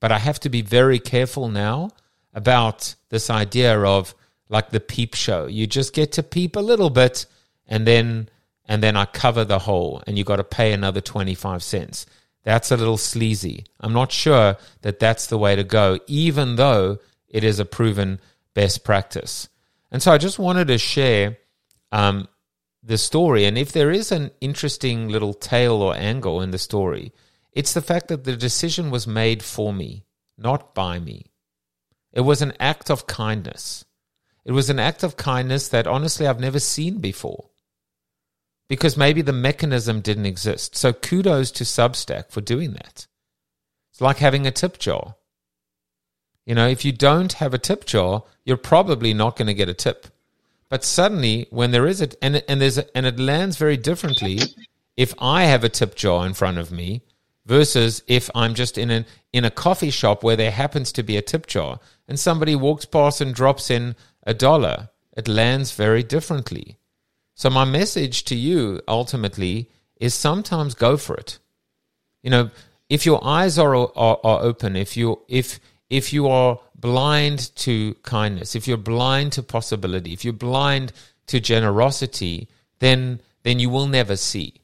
But 0.00 0.12
I 0.12 0.18
have 0.18 0.40
to 0.40 0.48
be 0.48 0.62
very 0.62 0.98
careful 0.98 1.48
now 1.48 1.90
about 2.32 2.94
this 3.08 3.30
idea 3.30 3.78
of 3.80 4.14
like 4.48 4.70
the 4.70 4.80
peep 4.80 5.14
show. 5.14 5.46
You 5.46 5.66
just 5.66 5.94
get 5.94 6.12
to 6.12 6.22
peep 6.22 6.56
a 6.56 6.60
little 6.60 6.90
bit 6.90 7.26
and 7.66 7.86
then 7.86 8.28
and 8.70 8.84
then 8.84 8.96
I 8.96 9.04
cover 9.04 9.44
the 9.44 9.58
hole 9.58 10.00
and 10.06 10.16
you 10.16 10.22
got 10.22 10.36
to 10.36 10.44
pay 10.44 10.72
another 10.72 11.00
25 11.00 11.60
cents. 11.60 12.06
That's 12.44 12.70
a 12.70 12.76
little 12.76 12.96
sleazy. 12.96 13.64
I'm 13.80 13.92
not 13.92 14.12
sure 14.12 14.56
that 14.82 15.00
that's 15.00 15.26
the 15.26 15.38
way 15.38 15.56
to 15.56 15.64
go, 15.64 15.98
even 16.06 16.54
though 16.54 16.98
it 17.28 17.42
is 17.42 17.58
a 17.58 17.64
proven 17.64 18.20
best 18.54 18.84
practice. 18.84 19.48
And 19.90 20.00
so 20.00 20.12
I 20.12 20.18
just 20.18 20.38
wanted 20.38 20.68
to 20.68 20.78
share 20.78 21.36
um, 21.90 22.28
the 22.80 22.96
story. 22.96 23.44
And 23.44 23.58
if 23.58 23.72
there 23.72 23.90
is 23.90 24.12
an 24.12 24.30
interesting 24.40 25.08
little 25.08 25.34
tale 25.34 25.82
or 25.82 25.96
angle 25.96 26.40
in 26.40 26.52
the 26.52 26.58
story, 26.58 27.12
it's 27.52 27.74
the 27.74 27.82
fact 27.82 28.06
that 28.06 28.22
the 28.22 28.36
decision 28.36 28.92
was 28.92 29.04
made 29.04 29.42
for 29.42 29.72
me, 29.72 30.04
not 30.38 30.76
by 30.76 31.00
me. 31.00 31.32
It 32.12 32.20
was 32.20 32.40
an 32.40 32.52
act 32.60 32.88
of 32.88 33.08
kindness. 33.08 33.84
It 34.44 34.52
was 34.52 34.70
an 34.70 34.78
act 34.78 35.02
of 35.02 35.16
kindness 35.16 35.66
that 35.70 35.88
honestly 35.88 36.28
I've 36.28 36.38
never 36.38 36.60
seen 36.60 36.98
before 36.98 37.49
because 38.70 38.96
maybe 38.96 39.20
the 39.20 39.32
mechanism 39.32 40.00
didn't 40.00 40.26
exist. 40.26 40.76
So 40.76 40.92
kudos 40.92 41.50
to 41.50 41.64
Substack 41.64 42.30
for 42.30 42.40
doing 42.40 42.74
that. 42.74 43.08
It's 43.90 44.00
like 44.00 44.18
having 44.18 44.46
a 44.46 44.52
tip 44.52 44.78
jar. 44.78 45.16
You 46.46 46.54
know, 46.54 46.68
if 46.68 46.84
you 46.84 46.92
don't 46.92 47.32
have 47.32 47.52
a 47.52 47.58
tip 47.58 47.84
jar, 47.84 48.22
you're 48.44 48.56
probably 48.56 49.12
not 49.12 49.34
going 49.34 49.48
to 49.48 49.54
get 49.54 49.68
a 49.68 49.74
tip. 49.74 50.06
But 50.68 50.84
suddenly, 50.84 51.48
when 51.50 51.72
there 51.72 51.88
is 51.88 52.00
it, 52.00 52.14
and 52.22 52.44
and 52.48 52.60
there's 52.60 52.78
a, 52.78 52.96
and 52.96 53.06
it 53.06 53.18
lands 53.18 53.56
very 53.56 53.76
differently. 53.76 54.38
If 54.96 55.14
I 55.18 55.44
have 55.44 55.64
a 55.64 55.68
tip 55.68 55.96
jar 55.96 56.24
in 56.24 56.34
front 56.34 56.58
of 56.58 56.70
me 56.70 57.02
versus 57.46 58.04
if 58.06 58.30
I'm 58.36 58.54
just 58.54 58.78
in 58.78 58.90
an 58.92 59.04
in 59.32 59.44
a 59.44 59.50
coffee 59.50 59.90
shop 59.90 60.22
where 60.22 60.36
there 60.36 60.52
happens 60.52 60.92
to 60.92 61.02
be 61.02 61.16
a 61.16 61.22
tip 61.22 61.48
jar 61.48 61.80
and 62.06 62.20
somebody 62.20 62.54
walks 62.54 62.84
past 62.84 63.20
and 63.20 63.34
drops 63.34 63.68
in 63.68 63.96
a 64.22 64.32
dollar, 64.32 64.90
it 65.16 65.26
lands 65.26 65.72
very 65.72 66.04
differently. 66.04 66.79
So, 67.40 67.48
my 67.48 67.64
message 67.64 68.24
to 68.24 68.34
you 68.34 68.82
ultimately 68.86 69.70
is 69.96 70.12
sometimes 70.12 70.74
go 70.74 70.98
for 70.98 71.16
it. 71.16 71.38
You 72.22 72.28
know, 72.28 72.50
if 72.90 73.06
your 73.06 73.24
eyes 73.24 73.58
are, 73.58 73.74
are, 73.74 74.20
are 74.22 74.42
open, 74.42 74.76
if 74.76 74.94
you, 74.94 75.22
if, 75.26 75.58
if 75.88 76.12
you 76.12 76.28
are 76.28 76.60
blind 76.74 77.56
to 77.64 77.94
kindness, 78.02 78.54
if 78.54 78.68
you're 78.68 78.76
blind 78.76 79.32
to 79.32 79.42
possibility, 79.42 80.12
if 80.12 80.22
you're 80.22 80.34
blind 80.34 80.92
to 81.28 81.40
generosity, 81.40 82.46
then, 82.78 83.22
then 83.42 83.58
you 83.58 83.70
will 83.70 83.86
never 83.86 84.16
see. 84.16 84.60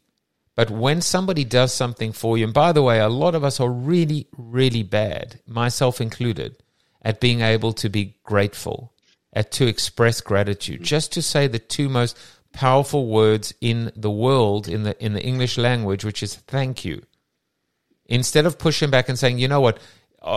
But 0.54 0.70
when 0.70 1.00
somebody 1.00 1.44
does 1.44 1.72
something 1.72 2.12
for 2.12 2.36
you, 2.36 2.44
and 2.44 2.52
by 2.52 2.72
the 2.72 2.82
way, 2.82 3.00
a 3.00 3.08
lot 3.08 3.34
of 3.34 3.42
us 3.42 3.58
are 3.58 3.70
really, 3.70 4.26
really 4.36 4.82
bad, 4.82 5.40
myself 5.46 5.98
included, 5.98 6.62
at 7.00 7.22
being 7.22 7.40
able 7.40 7.72
to 7.72 7.88
be 7.88 8.16
grateful, 8.22 8.92
at 9.32 9.50
to 9.52 9.66
express 9.66 10.20
gratitude, 10.20 10.82
just 10.82 11.10
to 11.12 11.22
say 11.22 11.46
the 11.46 11.58
two 11.58 11.88
most 11.88 12.18
powerful 12.56 13.06
words 13.06 13.52
in 13.60 13.92
the 13.94 14.10
world 14.10 14.66
in 14.66 14.82
the 14.82 15.04
in 15.04 15.12
the 15.12 15.22
English 15.22 15.58
language, 15.58 16.04
which 16.04 16.22
is 16.22 16.34
thank 16.34 16.84
you. 16.84 17.02
Instead 18.06 18.46
of 18.46 18.58
pushing 18.58 18.88
back 18.90 19.08
and 19.10 19.18
saying, 19.18 19.38
you 19.38 19.46
know 19.46 19.60
what, 19.60 19.78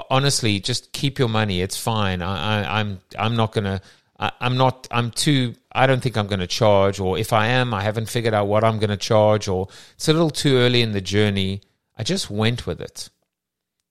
honestly, 0.09 0.59
just 0.59 0.91
keep 0.91 1.17
your 1.17 1.29
money. 1.29 1.61
It's 1.61 1.77
fine. 1.77 2.21
I, 2.21 2.35
I, 2.35 2.79
I'm 2.79 2.99
I'm 3.17 3.35
not 3.35 3.53
gonna. 3.53 3.81
I, 4.19 4.31
I'm 4.41 4.57
not. 4.57 4.87
I'm 4.91 5.11
too. 5.11 5.55
I 5.71 5.87
don't 5.87 6.01
think 6.01 6.17
I'm 6.17 6.27
going 6.27 6.41
to 6.41 6.47
charge. 6.47 6.99
Or 6.99 7.17
if 7.17 7.31
I 7.31 7.47
am, 7.47 7.73
I 7.73 7.83
haven't 7.83 8.09
figured 8.09 8.33
out 8.33 8.47
what 8.47 8.65
I'm 8.65 8.79
going 8.79 8.89
to 8.89 8.97
charge. 8.97 9.47
Or 9.47 9.69
it's 9.95 10.09
a 10.09 10.13
little 10.13 10.29
too 10.29 10.57
early 10.57 10.81
in 10.81 10.91
the 10.91 11.01
journey. 11.01 11.61
I 11.97 12.03
just 12.03 12.29
went 12.29 12.67
with 12.67 12.81
it. 12.81 13.09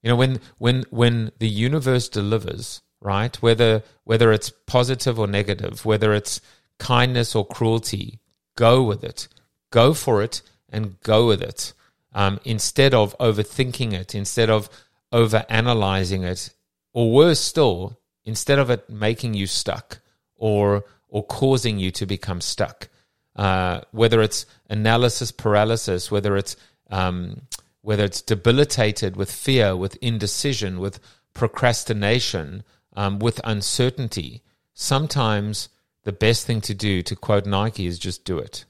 You 0.03 0.09
know, 0.09 0.15
when 0.15 0.39
when 0.59 0.85
when 0.91 1.31
the 1.39 1.49
universe 1.49 2.07
delivers, 2.09 2.81
right? 3.01 3.35
Whether 3.41 3.81
whether 4.03 4.31
it's 4.31 4.51
positive 4.67 5.19
or 5.19 5.25
negative, 5.27 5.83
whether 5.83 6.13
it's 6.13 6.41
kindness 6.79 7.35
or 7.35 7.45
cruelty, 7.45 8.19
go 8.55 8.83
with 8.83 9.03
it. 9.03 9.27
Go 9.71 9.93
for 9.93 10.23
it 10.23 10.41
and 10.69 10.99
go 11.01 11.27
with 11.27 11.41
it. 11.41 11.73
Um, 12.13 12.39
instead 12.43 12.93
of 12.93 13.15
overthinking 13.19 13.93
it, 13.93 14.15
instead 14.15 14.49
of 14.49 14.69
over 15.11 15.45
analyzing 15.49 16.23
it, 16.23 16.49
or 16.93 17.11
worse 17.11 17.39
still, 17.39 17.99
instead 18.25 18.59
of 18.59 18.69
it 18.69 18.89
making 18.89 19.33
you 19.33 19.47
stuck 19.47 19.99
or 20.35 20.83
or 21.07 21.23
causing 21.23 21.79
you 21.79 21.91
to 21.91 22.05
become 22.05 22.41
stuck. 22.41 22.87
Uh, 23.35 23.81
whether 23.91 24.21
it's 24.21 24.45
analysis 24.69 25.31
paralysis, 25.31 26.11
whether 26.11 26.35
it's 26.35 26.55
um, 26.89 27.41
whether 27.81 28.03
it's 28.03 28.21
debilitated 28.21 29.15
with 29.15 29.31
fear, 29.31 29.75
with 29.75 29.95
indecision, 30.01 30.79
with 30.79 30.99
procrastination, 31.33 32.63
um, 32.95 33.19
with 33.19 33.39
uncertainty. 33.43 34.41
Sometimes 34.73 35.69
the 36.03 36.11
best 36.11 36.45
thing 36.45 36.61
to 36.61 36.73
do, 36.73 37.01
to 37.03 37.15
quote 37.15 37.45
Nike, 37.45 37.85
is 37.85 37.99
just 37.99 38.25
do 38.25 38.37
it. 38.37 38.65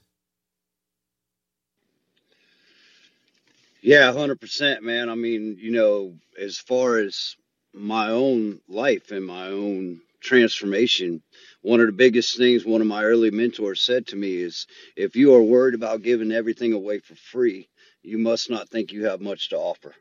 Yeah, 3.82 4.12
100%, 4.12 4.82
man. 4.82 5.08
I 5.08 5.14
mean, 5.14 5.56
you 5.58 5.72
know, 5.72 6.14
as 6.38 6.58
far 6.58 6.98
as 6.98 7.36
my 7.72 8.10
own 8.10 8.60
life 8.68 9.10
and 9.10 9.24
my 9.24 9.46
own 9.46 10.00
transformation, 10.20 11.22
one 11.62 11.80
of 11.80 11.86
the 11.86 11.92
biggest 11.92 12.36
things 12.36 12.64
one 12.64 12.82
of 12.82 12.86
my 12.86 13.04
early 13.04 13.30
mentors 13.30 13.80
said 13.80 14.06
to 14.08 14.16
me 14.16 14.36
is 14.36 14.66
if 14.96 15.16
you 15.16 15.34
are 15.34 15.42
worried 15.42 15.74
about 15.74 16.02
giving 16.02 16.30
everything 16.30 16.74
away 16.74 16.98
for 16.98 17.14
free, 17.14 17.68
you 18.02 18.18
must 18.18 18.50
not 18.50 18.68
think 18.68 18.92
you 18.92 19.06
have 19.06 19.20
much 19.20 19.48
to 19.50 19.56
offer. 19.56 19.94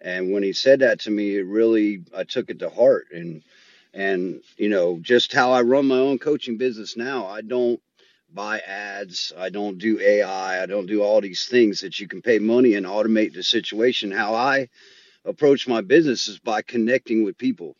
And 0.00 0.32
when 0.32 0.42
he 0.42 0.54
said 0.54 0.80
that 0.80 1.00
to 1.00 1.10
me, 1.10 1.36
it 1.36 1.44
really, 1.44 2.04
I 2.16 2.24
took 2.24 2.48
it 2.48 2.60
to 2.60 2.70
heart. 2.70 3.08
And 3.12 3.42
and 3.94 4.42
you 4.56 4.68
know 4.68 4.98
just 5.00 5.32
how 5.32 5.52
i 5.52 5.60
run 5.62 5.86
my 5.86 5.98
own 5.98 6.18
coaching 6.18 6.56
business 6.56 6.96
now 6.96 7.26
i 7.26 7.40
don't 7.40 7.80
buy 8.32 8.60
ads 8.60 9.32
i 9.36 9.48
don't 9.50 9.78
do 9.78 10.00
ai 10.00 10.62
i 10.62 10.66
don't 10.66 10.86
do 10.86 11.02
all 11.02 11.20
these 11.20 11.46
things 11.46 11.80
that 11.80 11.98
you 11.98 12.06
can 12.06 12.22
pay 12.22 12.38
money 12.38 12.74
and 12.74 12.86
automate 12.86 13.34
the 13.34 13.42
situation. 13.42 14.10
How 14.12 14.34
i 14.34 14.68
approach 15.24 15.68
my 15.68 15.80
business 15.82 16.28
is 16.28 16.38
by 16.38 16.62
connecting 16.62 17.24
with 17.24 17.38
people. 17.38 17.76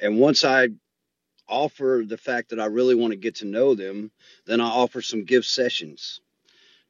And 0.00 0.18
once 0.20 0.44
i 0.44 0.68
offer 1.48 2.04
the 2.06 2.18
fact 2.18 2.50
that 2.50 2.60
i 2.60 2.66
really 2.66 2.94
want 2.94 3.12
to 3.12 3.18
get 3.18 3.36
to 3.36 3.46
know 3.46 3.74
them 3.74 4.10
then 4.46 4.60
i 4.60 4.66
offer 4.68 5.02
some 5.02 5.24
gift 5.24 5.46
sessions. 5.48 6.20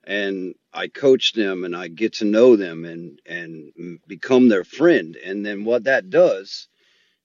And 0.05 0.55
i 0.75 0.89
coach 0.89 1.33
them 1.35 1.65
and 1.65 1.77
i 1.77 1.89
get 1.89 2.15
to 2.15 2.27
know 2.27 2.57
them 2.57 2.85
and 2.85 3.21
and 3.27 4.01
become 4.07 4.49
their 4.49 4.65
friend. 4.65 5.17
And 5.17 5.47
then 5.47 5.65
what 5.65 5.85
that 5.85 6.11
does 6.11 6.69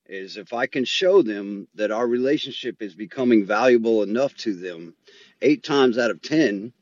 is 0.07 0.37
if 0.37 0.53
I 0.53 0.67
can 0.67 0.85
show 0.85 1.21
them 1.21 1.67
that 1.75 1.91
our 1.91 2.07
relationship 2.07 2.81
is 2.81 2.95
becoming 2.95 3.45
valuable 3.45 4.03
enough 4.03 4.35
to 4.37 4.53
them, 4.53 4.95
eight 5.41 5.63
times 5.63 5.97
out 5.97 6.11
of 6.11 6.21
10, 6.21 6.73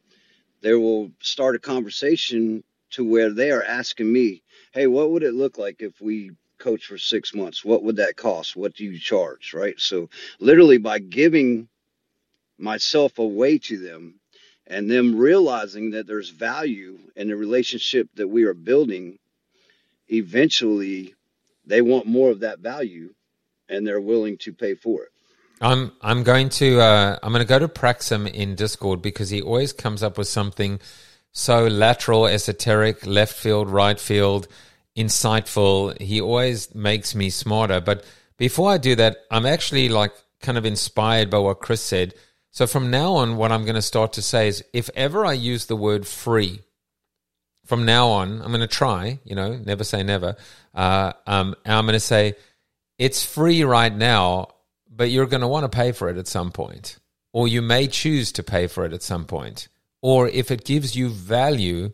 they 0.62 0.74
will 0.74 1.12
start 1.22 1.56
a 1.56 1.60
conversation 1.60 2.64
to 2.92 3.04
where 3.04 3.32
they 3.32 3.52
are 3.52 3.64
asking 3.64 4.12
me, 4.12 4.44
Hey, 4.72 4.88
what 4.88 5.12
would 5.12 5.24
it 5.24 5.34
look 5.34 5.58
like 5.58 5.78
if 5.82 6.00
we 6.02 6.32
coach 6.58 6.86
for 6.86 6.98
six 6.98 7.34
months? 7.34 7.66
What 7.66 7.84
would 7.84 7.98
that 7.98 8.16
cost? 8.16 8.56
What 8.56 8.74
do 8.74 8.86
you 8.86 8.98
charge? 9.00 9.54
Right. 9.54 9.80
So, 9.80 10.10
literally, 10.40 10.78
by 10.78 11.00
giving 11.00 11.68
myself 12.58 13.20
away 13.20 13.58
to 13.58 13.78
them 13.78 14.20
and 14.68 14.90
them 14.90 15.18
realizing 15.18 15.92
that 15.92 16.08
there's 16.08 16.30
value 16.30 16.98
in 17.16 17.28
the 17.28 17.36
relationship 17.36 18.08
that 18.16 18.28
we 18.28 18.44
are 18.44 18.54
building, 18.54 19.20
eventually 20.10 21.14
they 21.66 21.82
want 21.82 22.06
more 22.06 22.32
of 22.32 22.42
that 22.42 22.60
value 22.60 23.14
and 23.70 23.86
they're 23.86 24.02
willing 24.02 24.38
to 24.40 24.54
pay 24.54 24.76
for 24.76 25.04
it. 25.04 25.10
I'm 25.62 25.94
I'm 26.02 26.24
going 26.24 26.50
to 26.50 26.82
uh, 26.82 27.20
I'm 27.24 27.32
going 27.32 27.44
to 27.44 27.48
go 27.48 27.60
to 27.60 27.68
Praxim 27.68 28.30
in 28.32 28.56
Discord 28.56 29.02
because 29.02 29.30
he 29.30 29.42
always 29.42 29.72
comes 29.72 30.04
up 30.04 30.18
with 30.18 30.28
something 30.28 30.80
so 31.32 31.68
lateral, 31.68 32.28
esoteric, 32.28 33.06
left 33.06 33.34
field, 33.34 33.70
right 33.70 34.00
field. 34.00 34.48
insightful. 34.96 36.00
He 36.00 36.22
always 36.22 36.74
makes 36.76 37.16
me 37.16 37.30
smarter. 37.30 37.82
But 37.82 38.06
before 38.38 38.72
I 38.72 38.78
do 38.78 38.96
that, 38.96 39.18
I'm 39.32 39.46
actually 39.46 39.90
like 39.90 40.14
kind 40.42 40.58
of 40.58 40.66
inspired 40.66 41.30
by 41.30 41.40
what 41.40 41.62
Chris 41.62 41.82
said. 41.82 42.14
So 42.52 42.68
from 42.68 42.92
now 42.92 43.14
on, 43.14 43.38
what 43.38 43.52
I'm 43.52 43.64
going 43.64 43.76
to 43.76 43.82
start 43.82 44.14
to 44.14 44.22
say 44.22 44.48
is 44.48 44.64
if 44.74 44.90
ever 44.96 45.26
I 45.26 45.34
use 45.34 45.66
the 45.66 45.76
word 45.76 46.06
free, 46.06 46.62
from 47.66 47.86
now 47.86 48.10
on, 48.10 48.42
I'm 48.42 48.50
going 48.50 48.62
to 48.62 48.68
try, 48.68 49.20
you 49.24 49.36
know, 49.36 49.56
never 49.56 49.84
say 49.84 50.04
never. 50.04 50.36
Uh, 50.74 51.14
um, 51.26 51.56
I'm 51.66 51.86
going 51.86 51.94
to 51.94 52.00
say 52.00 52.36
it's 52.98 53.26
free 53.26 53.64
right 53.64 53.94
now, 53.94 54.50
but 54.90 55.10
you're 55.10 55.26
going 55.26 55.42
to 55.42 55.48
want 55.48 55.70
to 55.70 55.76
pay 55.76 55.92
for 55.92 56.10
it 56.10 56.18
at 56.18 56.28
some 56.28 56.52
point, 56.52 56.98
or 57.32 57.48
you 57.48 57.62
may 57.62 57.88
choose 57.88 58.32
to 58.34 58.44
pay 58.44 58.68
for 58.68 58.86
it 58.86 58.94
at 58.94 59.02
some 59.02 59.26
point. 59.26 59.68
Or 60.02 60.28
if 60.28 60.52
it 60.52 60.66
gives 60.66 60.96
you 60.96 61.10
value, 61.10 61.94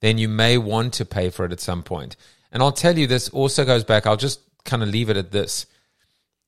then 0.00 0.18
you 0.18 0.28
may 0.28 0.58
want 0.58 0.94
to 0.94 1.04
pay 1.04 1.30
for 1.30 1.44
it 1.44 1.52
at 1.52 1.60
some 1.60 1.82
point. 1.82 2.16
And 2.50 2.62
I'll 2.62 2.72
tell 2.72 2.98
you, 2.98 3.06
this 3.06 3.28
also 3.28 3.64
goes 3.64 3.84
back, 3.84 4.06
I'll 4.06 4.16
just 4.16 4.40
kind 4.64 4.82
of 4.82 4.88
leave 4.88 5.10
it 5.10 5.16
at 5.16 5.30
this. 5.30 5.66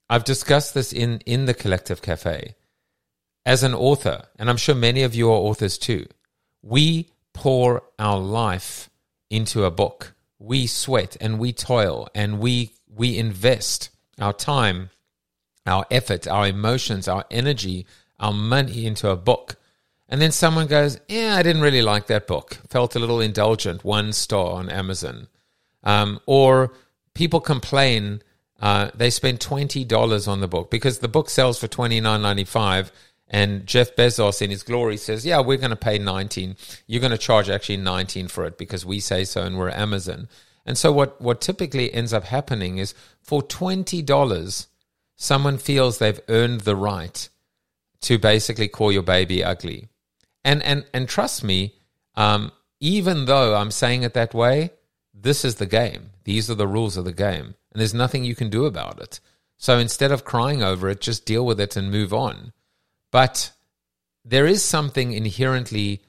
I've 0.09 0.25
discussed 0.25 0.75
this 0.75 0.93
in, 0.93 1.21
in 1.25 1.45
the 1.45 1.55
Collective 1.55 2.03
Cafe. 2.03 2.55
As 3.47 3.63
an 3.63 3.75
author, 3.75 4.25
and 4.39 4.51
I'm 4.51 4.57
sure 4.57 4.75
many 4.75 5.03
of 5.03 5.15
you 5.15 5.31
are 5.31 5.37
authors 5.37 5.79
too, 5.79 6.07
we 6.63 7.09
pour 7.33 7.83
our 7.99 8.19
life 8.19 8.91
into 9.29 9.65
a 9.65 9.71
book. 9.71 10.15
We 10.39 10.67
sweat 10.67 11.17
and 11.21 11.39
we 11.39 11.53
toil 11.53 12.09
and 12.15 12.41
we 12.41 12.73
we 12.93 13.19
invest 13.19 13.91
our 14.19 14.33
time, 14.33 14.91
our 15.67 15.87
effort, 15.91 16.27
our 16.27 16.47
emotions, 16.47 17.09
our 17.09 17.25
energy, 17.31 17.87
our 18.19 18.33
money 18.33 18.87
into 18.87 19.09
a 19.09 19.17
book. 19.17 19.57
And 20.09 20.21
then 20.21 20.33
someone 20.33 20.67
goes, 20.67 20.99
Yeah, 21.09 21.37
I 21.37 21.43
didn't 21.43 21.63
really 21.63 21.83
like 21.83 22.07
that 22.09 22.27
book. 22.27 22.59
Felt 22.69 22.97
a 22.97 22.99
little 22.99 23.21
indulgent, 23.21 23.85
one 23.85 24.13
star 24.13 24.53
on 24.53 24.69
Amazon. 24.69 25.29
Um, 25.83 26.21
or 26.27 26.73
people 27.15 27.41
complain 27.41 28.23
uh, 28.61 28.91
they 28.95 29.11
spend 29.11 29.41
$20 29.41 30.29
on 30.29 30.41
the 30.41 30.49
book 30.49 30.71
because 30.71 30.99
the 30.99 31.09
book 31.09 31.31
sells 31.31 31.59
for 31.59 31.67
$29.95 31.67 32.91
and 33.31 33.65
Jeff 33.65 33.95
Bezos 33.95 34.43
in 34.43 34.51
his 34.51 34.63
glory 34.65 34.97
says, 34.97 35.25
"Yeah, 35.25 35.41
we're 35.41 35.57
going 35.57 35.71
to 35.71 35.77
pay 35.77 35.99
19. 35.99 36.57
You're 36.87 37.01
going 37.01 37.13
to 37.13 37.19
charge 37.19 37.49
actually 37.49 37.79
19 37.79 38.29
for 38.29 38.45
it 38.45 38.59
because 38.59 38.85
we 38.85 39.01
say 39.01 39.25
so 39.25 39.43
and 39.43 39.57
we're 39.57 39.71
Amazon." 39.71 40.29
And 40.67 40.77
so 40.77 40.93
what 40.93 41.21
what 41.21 41.41
typically 41.41 41.93
ends 41.95 42.13
up 42.13 42.25
happening 42.25 42.79
is 42.79 42.95
for 43.23 43.41
$20 43.43 44.67
someone 45.17 45.59
feels 45.59 45.99
they've 45.99 46.21
earned 46.29 46.63
the 46.63 46.75
right 46.75 47.29
to 48.01 48.19
basically 48.19 48.69
call 48.69 48.91
your 48.91 49.03
baby 49.03 49.45
ugly. 49.45 49.89
And 50.45 50.63
and 50.63 50.85
and 50.93 51.09
trust 51.09 51.45
me, 51.45 51.75
um, 52.17 52.51
even 52.81 53.27
though 53.27 53.55
I'm 53.55 53.71
saying 53.71 54.03
it 54.03 54.15
that 54.15 54.35
way, 54.35 54.71
this 55.15 55.45
is 55.45 55.57
the 55.57 55.67
game. 55.67 56.11
These 56.25 56.51
are 56.51 56.55
the 56.55 56.67
rules 56.67 56.97
of 56.97 57.05
the 57.05 57.13
game, 57.13 57.55
and 57.73 57.81
there's 57.81 57.95
nothing 57.95 58.25
you 58.25 58.35
can 58.35 58.49
do 58.49 58.65
about 58.65 59.01
it. 59.01 59.21
So 59.59 59.79
instead 59.79 60.11
of 60.11 60.25
crying 60.25 60.63
over 60.63 60.89
it, 60.89 61.03
just 61.03 61.27
deal 61.27 61.45
with 61.45 61.61
it 61.61 61.77
and 61.77 61.91
move 61.91 62.15
on. 62.15 62.53
But 63.11 63.53
there 64.25 64.47
is 64.47 64.65
something 64.65 65.13
inherently 65.13 66.03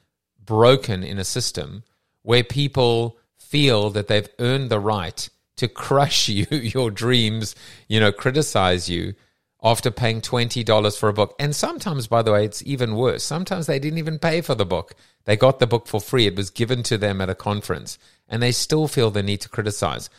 broken 0.44 1.02
in 1.02 1.18
a 1.18 1.24
system 1.24 1.82
where 2.22 2.44
people 2.44 3.18
feel 3.38 3.90
that 3.90 4.08
they've 4.08 4.28
earned 4.38 4.70
the 4.70 4.80
right 4.80 5.28
to 5.56 5.68
crush 5.68 6.28
you, 6.28 6.46
your 6.50 6.90
dreams, 6.90 7.54
you 7.88 8.00
know, 8.00 8.12
criticize 8.12 8.88
you 8.88 9.14
after 9.62 9.90
paying 9.90 10.20
$20 10.20 10.98
for 10.98 11.08
a 11.08 11.12
book. 11.12 11.36
And 11.38 11.54
sometimes, 11.54 12.08
by 12.08 12.22
the 12.22 12.32
way, 12.32 12.44
it's 12.44 12.62
even 12.66 12.96
worse. 12.96 13.22
Sometimes 13.22 13.66
they 13.66 13.78
didn't 13.78 13.98
even 13.98 14.18
pay 14.18 14.40
for 14.40 14.54
the 14.56 14.66
book. 14.66 14.94
They 15.24 15.36
got 15.36 15.60
the 15.60 15.68
book 15.68 15.86
for 15.86 16.00
free. 16.00 16.26
It 16.26 16.34
was 16.34 16.50
given 16.50 16.82
to 16.84 16.98
them 16.98 17.20
at 17.20 17.30
a 17.30 17.34
conference, 17.34 17.96
and 18.28 18.42
they 18.42 18.50
still 18.50 18.88
feel 18.88 19.12
the 19.12 19.22
need 19.22 19.40
to 19.42 19.48
criticize. 19.48 20.10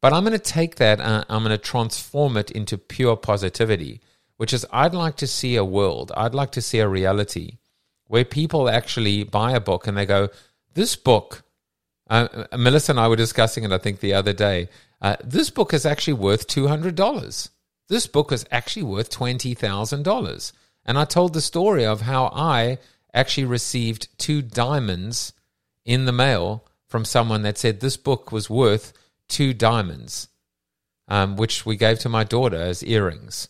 But 0.00 0.12
I'm 0.12 0.24
going 0.24 0.32
to 0.32 0.38
take 0.38 0.76
that, 0.76 1.00
uh, 1.00 1.24
I'm 1.28 1.42
going 1.42 1.56
to 1.56 1.58
transform 1.58 2.36
it 2.36 2.50
into 2.50 2.78
pure 2.78 3.16
positivity 3.16 4.00
which 4.42 4.52
is 4.52 4.66
I'd 4.72 4.92
like 4.92 5.14
to 5.18 5.28
see 5.28 5.54
a 5.54 5.64
world, 5.64 6.10
I'd 6.16 6.34
like 6.34 6.50
to 6.50 6.60
see 6.60 6.80
a 6.80 6.88
reality 6.88 7.58
where 8.08 8.24
people 8.24 8.68
actually 8.68 9.22
buy 9.22 9.52
a 9.52 9.60
book 9.60 9.86
and 9.86 9.96
they 9.96 10.04
go, 10.04 10.30
This 10.74 10.96
book, 10.96 11.44
uh, 12.10 12.26
Melissa 12.58 12.90
and 12.90 12.98
I 12.98 13.06
were 13.06 13.14
discussing 13.14 13.62
it, 13.62 13.70
I 13.70 13.78
think, 13.78 14.00
the 14.00 14.14
other 14.14 14.32
day. 14.32 14.68
Uh, 15.00 15.14
this 15.22 15.48
book 15.48 15.72
is 15.72 15.86
actually 15.86 16.14
worth 16.14 16.48
$200. 16.48 17.50
This 17.88 18.08
book 18.08 18.32
is 18.32 18.44
actually 18.50 18.82
worth 18.82 19.12
$20,000. 19.16 20.52
And 20.84 20.98
I 20.98 21.04
told 21.04 21.34
the 21.34 21.40
story 21.40 21.86
of 21.86 22.00
how 22.00 22.24
I 22.34 22.78
actually 23.14 23.44
received 23.44 24.08
two 24.18 24.42
diamonds 24.42 25.34
in 25.84 26.04
the 26.04 26.10
mail 26.10 26.66
from 26.88 27.04
someone 27.04 27.42
that 27.42 27.58
said 27.58 27.78
this 27.78 27.96
book 27.96 28.32
was 28.32 28.50
worth 28.50 28.92
two 29.28 29.54
diamonds, 29.54 30.26
um, 31.06 31.36
which 31.36 31.64
we 31.64 31.76
gave 31.76 32.00
to 32.00 32.08
my 32.08 32.24
daughter 32.24 32.60
as 32.60 32.82
earrings. 32.82 33.48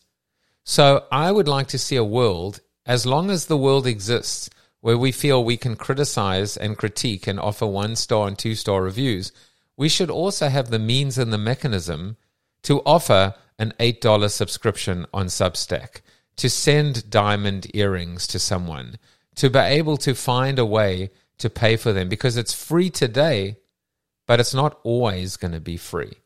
So 0.64 1.04
I 1.10 1.32
would 1.32 1.48
like 1.48 1.68
to 1.68 1.78
see 1.78 1.96
a 1.96 2.04
world, 2.04 2.60
as 2.86 3.06
long 3.06 3.30
as 3.30 3.46
the 3.46 3.56
world 3.56 3.86
exists, 3.86 4.48
where 4.80 4.98
we 4.98 5.12
feel 5.12 5.44
we 5.44 5.56
can 5.56 5.76
criticize 5.76 6.56
and 6.56 6.76
critique 6.76 7.26
and 7.26 7.38
offer 7.38 7.66
one 7.66 7.96
star 7.96 8.28
and 8.28 8.38
two 8.38 8.54
star 8.54 8.82
reviews, 8.82 9.32
we 9.76 9.88
should 9.88 10.10
also 10.10 10.48
have 10.48 10.70
the 10.70 10.78
means 10.78 11.18
and 11.18 11.32
the 11.32 11.38
mechanism 11.38 12.16
to 12.62 12.80
offer 12.80 13.34
an 13.58 13.72
$8 13.78 14.30
subscription 14.30 15.06
on 15.12 15.26
Substack, 15.26 16.00
to 16.36 16.48
send 16.48 17.10
diamond 17.10 17.68
earrings 17.74 18.26
to 18.28 18.38
someone, 18.38 18.98
to 19.36 19.50
be 19.50 19.58
able 19.58 19.96
to 19.98 20.14
find 20.14 20.58
a 20.58 20.66
way 20.66 21.10
to 21.38 21.50
pay 21.50 21.76
for 21.76 21.92
them 21.92 22.08
because 22.08 22.36
it's 22.36 22.52
free 22.52 22.90
today, 22.90 23.56
but 24.26 24.40
it's 24.40 24.54
not 24.54 24.78
always 24.84 25.36
going 25.36 25.52
to 25.52 25.60
be 25.60 25.76
free. 25.76 26.21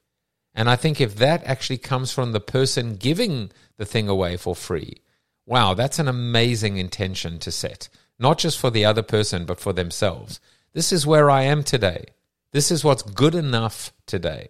And 0.56 0.70
I 0.70 0.74
think 0.74 1.00
if 1.00 1.16
that 1.16 1.44
actually 1.44 1.76
comes 1.76 2.10
from 2.10 2.32
the 2.32 2.40
person 2.40 2.96
giving 2.96 3.52
the 3.76 3.84
thing 3.84 4.08
away 4.08 4.38
for 4.38 4.56
free, 4.56 5.02
wow, 5.44 5.74
that's 5.74 5.98
an 5.98 6.08
amazing 6.08 6.78
intention 6.78 7.38
to 7.40 7.52
set, 7.52 7.90
not 8.18 8.38
just 8.38 8.58
for 8.58 8.70
the 8.70 8.84
other 8.84 9.02
person, 9.02 9.44
but 9.44 9.60
for 9.60 9.74
themselves. 9.74 10.40
This 10.72 10.92
is 10.92 11.06
where 11.06 11.30
I 11.30 11.42
am 11.42 11.62
today. 11.62 12.06
This 12.52 12.70
is 12.70 12.82
what's 12.82 13.02
good 13.02 13.34
enough 13.34 13.92
today. 14.06 14.48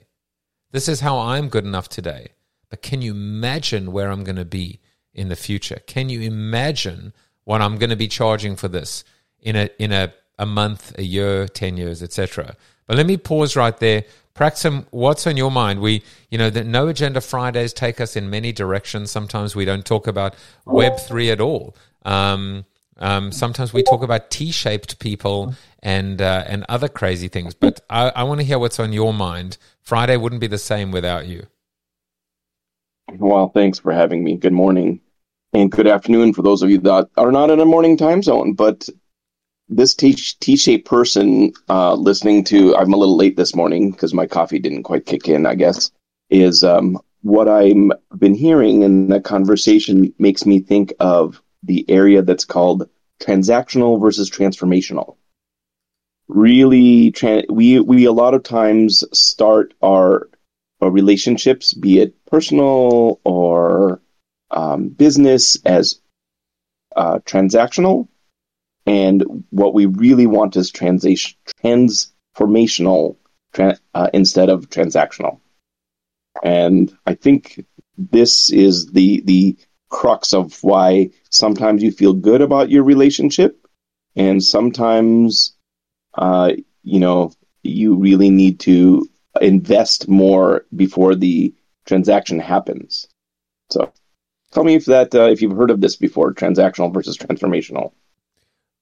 This 0.70 0.88
is 0.88 1.00
how 1.00 1.18
I'm 1.18 1.48
good 1.48 1.64
enough 1.64 1.88
today. 1.88 2.28
But 2.70 2.82
can 2.82 3.02
you 3.02 3.10
imagine 3.12 3.90
where 3.90 4.10
I'm 4.10 4.22
going 4.22 4.36
to 4.36 4.44
be 4.44 4.80
in 5.12 5.28
the 5.28 5.36
future? 5.36 5.80
Can 5.86 6.08
you 6.08 6.20
imagine 6.20 7.12
what 7.44 7.60
I'm 7.60 7.78
going 7.78 7.90
to 7.90 7.96
be 7.96 8.08
charging 8.08 8.54
for 8.54 8.68
this 8.68 9.02
in 9.40 9.56
a 9.56 9.70
in 9.78 9.92
a, 9.92 10.12
a 10.38 10.46
month, 10.46 10.96
a 10.98 11.02
year, 11.02 11.48
10 11.48 11.76
years, 11.76 12.02
etc.? 12.02 12.56
But 12.86 12.96
let 12.96 13.06
me 13.06 13.16
pause 13.16 13.56
right 13.56 13.76
there. 13.78 14.04
Praxim, 14.36 14.84
what's 14.90 15.26
on 15.26 15.38
your 15.38 15.50
mind? 15.50 15.80
We, 15.80 16.02
you 16.30 16.36
know, 16.36 16.50
the 16.50 16.62
No 16.62 16.88
Agenda 16.88 17.22
Fridays 17.22 17.72
take 17.72 18.02
us 18.02 18.16
in 18.16 18.28
many 18.28 18.52
directions. 18.52 19.10
Sometimes 19.10 19.56
we 19.56 19.64
don't 19.64 19.84
talk 19.84 20.06
about 20.06 20.34
Web 20.66 20.98
three 20.98 21.30
at 21.30 21.40
all. 21.40 21.74
Um, 22.04 22.66
um, 22.98 23.32
sometimes 23.32 23.72
we 23.72 23.82
talk 23.82 24.02
about 24.02 24.30
T-shaped 24.30 24.98
people 24.98 25.54
and 25.82 26.20
uh, 26.20 26.44
and 26.46 26.66
other 26.68 26.88
crazy 26.88 27.28
things. 27.28 27.54
But 27.54 27.80
I, 27.88 28.10
I 28.14 28.22
want 28.24 28.40
to 28.40 28.46
hear 28.46 28.58
what's 28.58 28.78
on 28.78 28.92
your 28.92 29.14
mind. 29.14 29.56
Friday 29.80 30.18
wouldn't 30.18 30.40
be 30.40 30.46
the 30.46 30.58
same 30.58 30.92
without 30.92 31.26
you. 31.26 31.46
Well, 33.18 33.48
thanks 33.48 33.78
for 33.78 33.92
having 33.92 34.22
me. 34.22 34.36
Good 34.36 34.52
morning 34.52 35.00
and 35.54 35.70
good 35.72 35.86
afternoon 35.86 36.34
for 36.34 36.42
those 36.42 36.62
of 36.62 36.70
you 36.70 36.78
that 36.80 37.08
are 37.16 37.32
not 37.32 37.50
in 37.50 37.60
a 37.60 37.64
morning 37.64 37.96
time 37.96 38.22
zone. 38.22 38.52
But 38.52 38.88
this 39.68 39.94
T 39.94 40.14
shaped 40.56 40.88
person 40.88 41.52
uh, 41.68 41.94
listening 41.94 42.44
to, 42.44 42.76
I'm 42.76 42.92
a 42.92 42.96
little 42.96 43.16
late 43.16 43.36
this 43.36 43.54
morning 43.54 43.90
because 43.90 44.14
my 44.14 44.26
coffee 44.26 44.58
didn't 44.58 44.84
quite 44.84 45.06
kick 45.06 45.28
in, 45.28 45.46
I 45.46 45.54
guess, 45.54 45.90
is 46.30 46.62
um, 46.62 46.98
what 47.22 47.48
I've 47.48 47.90
been 48.16 48.34
hearing 48.34 48.82
in 48.82 49.08
the 49.08 49.20
conversation 49.20 50.14
makes 50.18 50.46
me 50.46 50.60
think 50.60 50.94
of 51.00 51.42
the 51.62 51.84
area 51.88 52.22
that's 52.22 52.44
called 52.44 52.88
transactional 53.20 54.00
versus 54.00 54.30
transformational. 54.30 55.16
Really, 56.28 57.10
tra- 57.10 57.44
we, 57.48 57.80
we 57.80 58.04
a 58.04 58.12
lot 58.12 58.34
of 58.34 58.42
times 58.42 59.04
start 59.12 59.74
our, 59.82 60.28
our 60.80 60.90
relationships, 60.90 61.74
be 61.74 61.98
it 61.98 62.14
personal 62.26 63.20
or 63.24 64.00
um, 64.50 64.88
business, 64.88 65.56
as 65.64 66.00
uh, 66.94 67.18
transactional 67.20 68.08
and 68.86 69.44
what 69.50 69.74
we 69.74 69.84
really 69.86 70.26
want 70.26 70.56
is 70.56 70.72
transformational 70.72 73.16
tra- 73.52 73.78
uh, 73.94 74.08
instead 74.14 74.48
of 74.48 74.70
transactional. 74.70 75.40
And 76.42 76.96
I 77.06 77.14
think 77.14 77.64
this 77.98 78.50
is 78.50 78.86
the 78.86 79.22
the 79.24 79.56
crux 79.88 80.34
of 80.34 80.62
why 80.62 81.10
sometimes 81.30 81.82
you 81.82 81.90
feel 81.90 82.12
good 82.12 82.42
about 82.42 82.70
your 82.70 82.84
relationship, 82.84 83.66
and 84.14 84.42
sometimes, 84.42 85.54
uh, 86.14 86.52
you 86.82 87.00
know, 87.00 87.32
you 87.62 87.96
really 87.96 88.30
need 88.30 88.60
to 88.60 89.08
invest 89.40 90.08
more 90.08 90.66
before 90.74 91.14
the 91.14 91.54
transaction 91.86 92.38
happens. 92.38 93.08
So, 93.70 93.92
tell 94.52 94.64
me 94.64 94.74
if 94.74 94.84
that 94.86 95.14
uh, 95.14 95.28
if 95.30 95.42
you've 95.42 95.56
heard 95.56 95.70
of 95.70 95.80
this 95.80 95.96
before, 95.96 96.34
transactional 96.34 96.92
versus 96.92 97.16
transformational. 97.16 97.92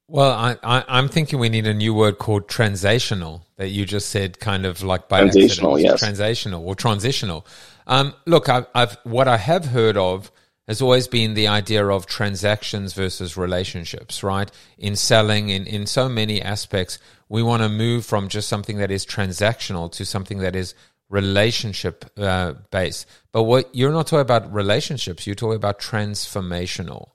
Well, 0.06 0.32
I, 0.32 0.56
I, 0.62 0.98
am 0.98 1.08
thinking 1.08 1.38
we 1.38 1.48
need 1.48 1.66
a 1.66 1.72
new 1.72 1.94
word 1.94 2.18
called 2.18 2.46
transational 2.46 3.42
that 3.56 3.68
you 3.68 3.86
just 3.86 4.10
said, 4.10 4.38
kind 4.38 4.66
of 4.66 4.82
like 4.82 5.08
by 5.08 5.20
transitional, 5.20 5.78
yes, 5.78 6.02
transational 6.02 6.60
or 6.60 6.74
transitional. 6.74 7.46
Um, 7.86 8.14
look, 8.26 8.48
I've, 8.50 8.66
I've 8.74 8.98
what 9.04 9.28
I 9.28 9.38
have 9.38 9.66
heard 9.66 9.96
of 9.96 10.30
has 10.68 10.82
always 10.82 11.08
been 11.08 11.32
the 11.34 11.48
idea 11.48 11.86
of 11.86 12.04
transactions 12.04 12.92
versus 12.92 13.36
relationships, 13.38 14.22
right? 14.22 14.50
In 14.76 14.94
selling, 14.94 15.48
in 15.48 15.66
in 15.66 15.86
so 15.86 16.06
many 16.10 16.42
aspects, 16.42 16.98
we 17.30 17.42
want 17.42 17.62
to 17.62 17.70
move 17.70 18.04
from 18.04 18.28
just 18.28 18.48
something 18.48 18.76
that 18.78 18.90
is 18.90 19.06
transactional 19.06 19.90
to 19.92 20.04
something 20.04 20.38
that 20.40 20.54
is 20.54 20.74
relationship 21.08 22.04
uh, 22.18 22.52
based. 22.70 23.06
But 23.32 23.44
what 23.44 23.74
you're 23.74 23.92
not 23.92 24.06
talking 24.08 24.20
about 24.20 24.52
relationships, 24.52 25.26
you're 25.26 25.34
talking 25.34 25.56
about 25.56 25.78
transformational. 25.78 27.12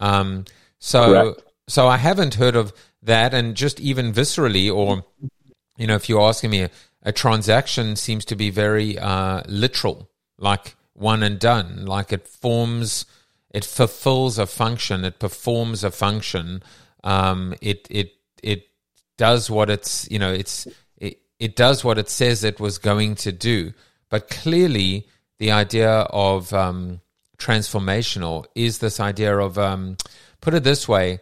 Um, 0.00 0.46
so. 0.78 1.04
Correct 1.04 1.42
so 1.70 1.86
I 1.86 1.98
haven't 1.98 2.34
heard 2.34 2.56
of 2.56 2.72
that, 3.02 3.32
and 3.32 3.54
just 3.54 3.80
even 3.80 4.12
viscerally, 4.12 4.72
or 4.72 5.04
you 5.76 5.86
know, 5.86 5.94
if 5.94 6.08
you're 6.08 6.20
asking 6.20 6.50
me, 6.50 6.62
a, 6.62 6.70
a 7.02 7.12
transaction 7.12 7.96
seems 7.96 8.24
to 8.26 8.36
be 8.36 8.50
very 8.50 8.98
uh, 8.98 9.42
literal, 9.46 10.10
like 10.38 10.76
one 10.94 11.22
and 11.22 11.38
done, 11.38 11.86
like 11.86 12.12
it 12.12 12.26
forms, 12.26 13.06
it 13.50 13.64
fulfills 13.64 14.38
a 14.38 14.46
function, 14.46 15.04
it 15.04 15.18
performs 15.18 15.84
a 15.84 15.90
function, 15.90 16.62
um, 17.04 17.54
it 17.60 17.86
it 17.88 18.14
it 18.42 18.66
does 19.16 19.50
what 19.50 19.70
it's 19.70 20.10
you 20.10 20.18
know 20.18 20.32
it's 20.32 20.66
it, 20.96 21.20
it 21.38 21.56
does 21.56 21.84
what 21.84 21.98
it 21.98 22.08
says 22.08 22.42
it 22.42 22.58
was 22.58 22.78
going 22.78 23.14
to 23.14 23.32
do, 23.32 23.72
but 24.08 24.28
clearly 24.28 25.06
the 25.38 25.52
idea 25.52 25.90
of 26.10 26.52
um, 26.52 27.00
transformational 27.38 28.44
is 28.54 28.78
this 28.78 29.00
idea 29.00 29.38
of 29.38 29.56
um, 29.56 29.96
put 30.40 30.52
it 30.52 30.64
this 30.64 30.86
way 30.88 31.20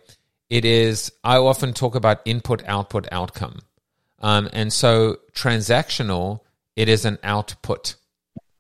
it 0.51 0.65
is, 0.65 1.13
I 1.23 1.37
often 1.37 1.73
talk 1.73 1.95
about 1.95 2.21
input, 2.25 2.63
output, 2.67 3.07
outcome. 3.13 3.61
Um, 4.21 4.49
and 4.53 4.73
so 4.73 5.19
transactional, 5.33 6.41
it 6.75 6.89
is 6.89 7.05
an 7.05 7.19
output, 7.23 7.97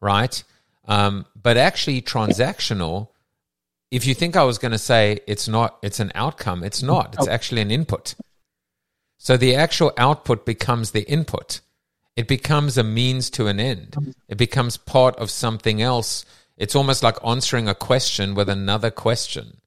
right? 0.00 0.42
Um, 0.86 1.26
but 1.40 1.56
actually, 1.56 2.02
transactional, 2.02 3.08
if 3.90 4.06
you 4.06 4.14
think 4.14 4.36
I 4.36 4.44
was 4.44 4.58
going 4.58 4.72
to 4.72 4.78
say 4.78 5.20
it's 5.26 5.48
not, 5.48 5.78
it's 5.82 6.00
an 6.00 6.12
outcome, 6.14 6.62
it's 6.62 6.82
not. 6.82 7.14
It's 7.14 7.28
oh. 7.28 7.30
actually 7.30 7.62
an 7.62 7.70
input. 7.70 8.14
So 9.18 9.36
the 9.36 9.56
actual 9.56 9.92
output 9.96 10.46
becomes 10.46 10.92
the 10.92 11.08
input. 11.10 11.60
It 12.16 12.28
becomes 12.28 12.76
a 12.76 12.84
means 12.84 13.30
to 13.30 13.46
an 13.46 13.60
end. 13.60 14.14
It 14.28 14.38
becomes 14.38 14.76
part 14.76 15.16
of 15.16 15.30
something 15.30 15.80
else. 15.80 16.24
It's 16.56 16.74
almost 16.74 17.02
like 17.02 17.16
answering 17.24 17.68
a 17.68 17.74
question 17.74 18.34
with 18.34 18.48
another 18.48 18.90
question. 18.90 19.58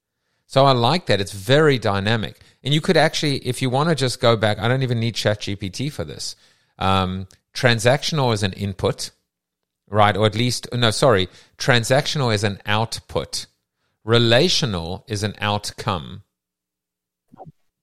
So 0.52 0.66
I 0.66 0.72
like 0.72 1.06
that. 1.06 1.18
It's 1.18 1.32
very 1.32 1.78
dynamic. 1.78 2.38
And 2.62 2.74
you 2.74 2.82
could 2.82 2.98
actually, 2.98 3.36
if 3.38 3.62
you 3.62 3.70
want 3.70 3.88
to 3.88 3.94
just 3.94 4.20
go 4.20 4.36
back, 4.36 4.58
I 4.58 4.68
don't 4.68 4.82
even 4.82 5.00
need 5.00 5.14
ChatGPT 5.14 5.90
for 5.90 6.04
this. 6.04 6.36
Um, 6.78 7.26
transactional 7.54 8.34
is 8.34 8.42
an 8.42 8.52
input, 8.52 9.12
right? 9.88 10.14
Or 10.14 10.26
at 10.26 10.34
least, 10.34 10.68
no, 10.74 10.90
sorry, 10.90 11.30
transactional 11.56 12.34
is 12.34 12.44
an 12.44 12.60
output. 12.66 13.46
Relational 14.04 15.06
is 15.08 15.22
an 15.22 15.34
outcome. 15.38 16.22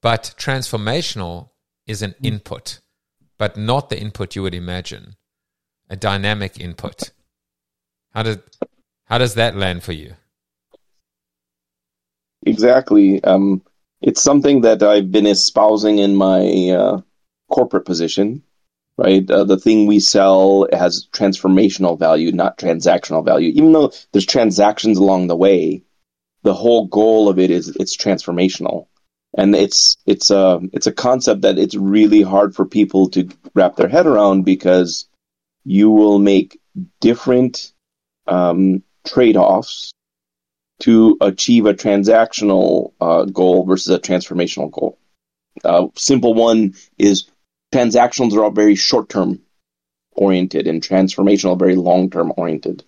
But 0.04 0.36
transformational 0.38 1.50
is 1.88 2.04
an 2.04 2.14
input, 2.22 2.82
but 3.40 3.58
not 3.58 3.90
the 3.90 4.00
input 4.00 4.36
you 4.36 4.44
would 4.44 4.54
imagine. 4.54 5.16
A 5.90 5.96
dynamic 5.96 6.60
input. 6.60 7.14
How 8.14 8.22
does 8.22 8.38
how 9.06 9.18
does 9.18 9.34
that 9.34 9.56
land 9.56 9.82
for 9.82 9.94
you? 9.94 10.14
Exactly. 12.46 13.24
Um, 13.24 13.62
it's 14.02 14.22
something 14.22 14.62
that 14.62 14.82
I've 14.82 15.12
been 15.12 15.28
espousing 15.28 16.00
in 16.00 16.16
my 16.16 16.70
uh, 16.70 17.02
corporate 17.50 17.86
position, 17.86 18.44
right? 18.98 19.30
Uh, 19.30 19.44
the 19.44 19.58
thing 19.58 19.88
we 19.88 20.00
sell 20.00 20.68
has 20.72 21.08
transformational 21.12 22.00
value, 22.00 22.32
not 22.32 22.58
transactional 22.58 23.26
value. 23.26 23.52
Even 23.56 23.74
though 23.74 23.92
there's 24.12 24.26
transactions 24.26 24.98
along 24.98 25.28
the 25.28 25.36
way, 25.36 25.84
the 26.44 26.54
whole 26.54 26.88
goal 26.88 27.28
of 27.28 27.40
it 27.40 27.52
is 27.52 27.76
it's 27.76 27.98
transformational. 27.98 28.88
And 29.38 29.54
it's 29.54 29.98
it's 30.08 30.32
a 30.32 30.60
it's 30.74 30.88
a 30.88 30.92
concept 30.92 31.42
that 31.42 31.60
it's 31.60 31.76
really 31.76 32.24
hard 32.24 32.56
for 32.56 32.66
people 32.66 33.10
to 33.12 33.30
wrap 33.54 33.76
their 33.76 33.88
head 33.88 34.08
around 34.08 34.44
because 34.44 35.08
you 35.64 35.92
will 35.92 36.18
make 36.18 36.60
different 37.00 37.74
um, 38.26 38.82
trade 39.06 39.38
offs 39.38 39.92
to 40.80 41.18
achieve 41.22 41.66
a 41.66 41.74
transactional 41.74 42.94
uh, 43.02 43.26
goal 43.26 43.66
versus 43.66 43.94
a 43.94 44.00
transformational 44.00 44.72
goal. 44.72 44.98
Uh, 45.64 45.88
simple 45.96 46.34
one 46.34 46.74
is 46.98 47.30
transactions 47.72 48.36
are 48.36 48.44
all 48.44 48.52
very 48.52 48.76
short 48.76 49.10
term 49.10 49.42
oriented, 50.14 50.68
and 50.68 50.82
transformational 50.82 51.58
very 51.58 51.76
long 51.76 52.10
term 52.10 52.34
oriented. 52.38 52.84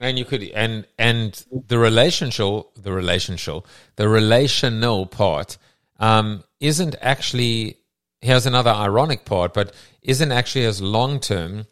And 0.00 0.18
you 0.18 0.24
could 0.24 0.44
and 0.44 0.86
and 0.96 1.44
the 1.50 1.78
relational 1.78 2.70
the 2.76 2.92
relational 2.92 3.66
the 3.96 4.08
relational 4.08 5.06
part 5.06 5.58
um, 5.98 6.44
isn't 6.60 6.94
actually 7.00 7.78
here's 8.20 8.46
another 8.46 8.70
ironic 8.70 9.24
part, 9.24 9.54
but 9.54 9.74
isn't 10.02 10.32
actually 10.32 10.64
as 10.64 10.80
long 10.80 11.18
term 11.18 11.66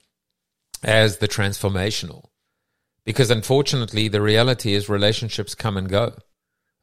as 0.82 1.18
the 1.18 1.28
transformational 1.28 2.24
because 3.06 3.30
unfortunately, 3.30 4.08
the 4.08 4.20
reality 4.20 4.74
is 4.74 4.88
relationships 4.90 5.54
come 5.54 5.78
and 5.78 5.88
go. 5.88 6.12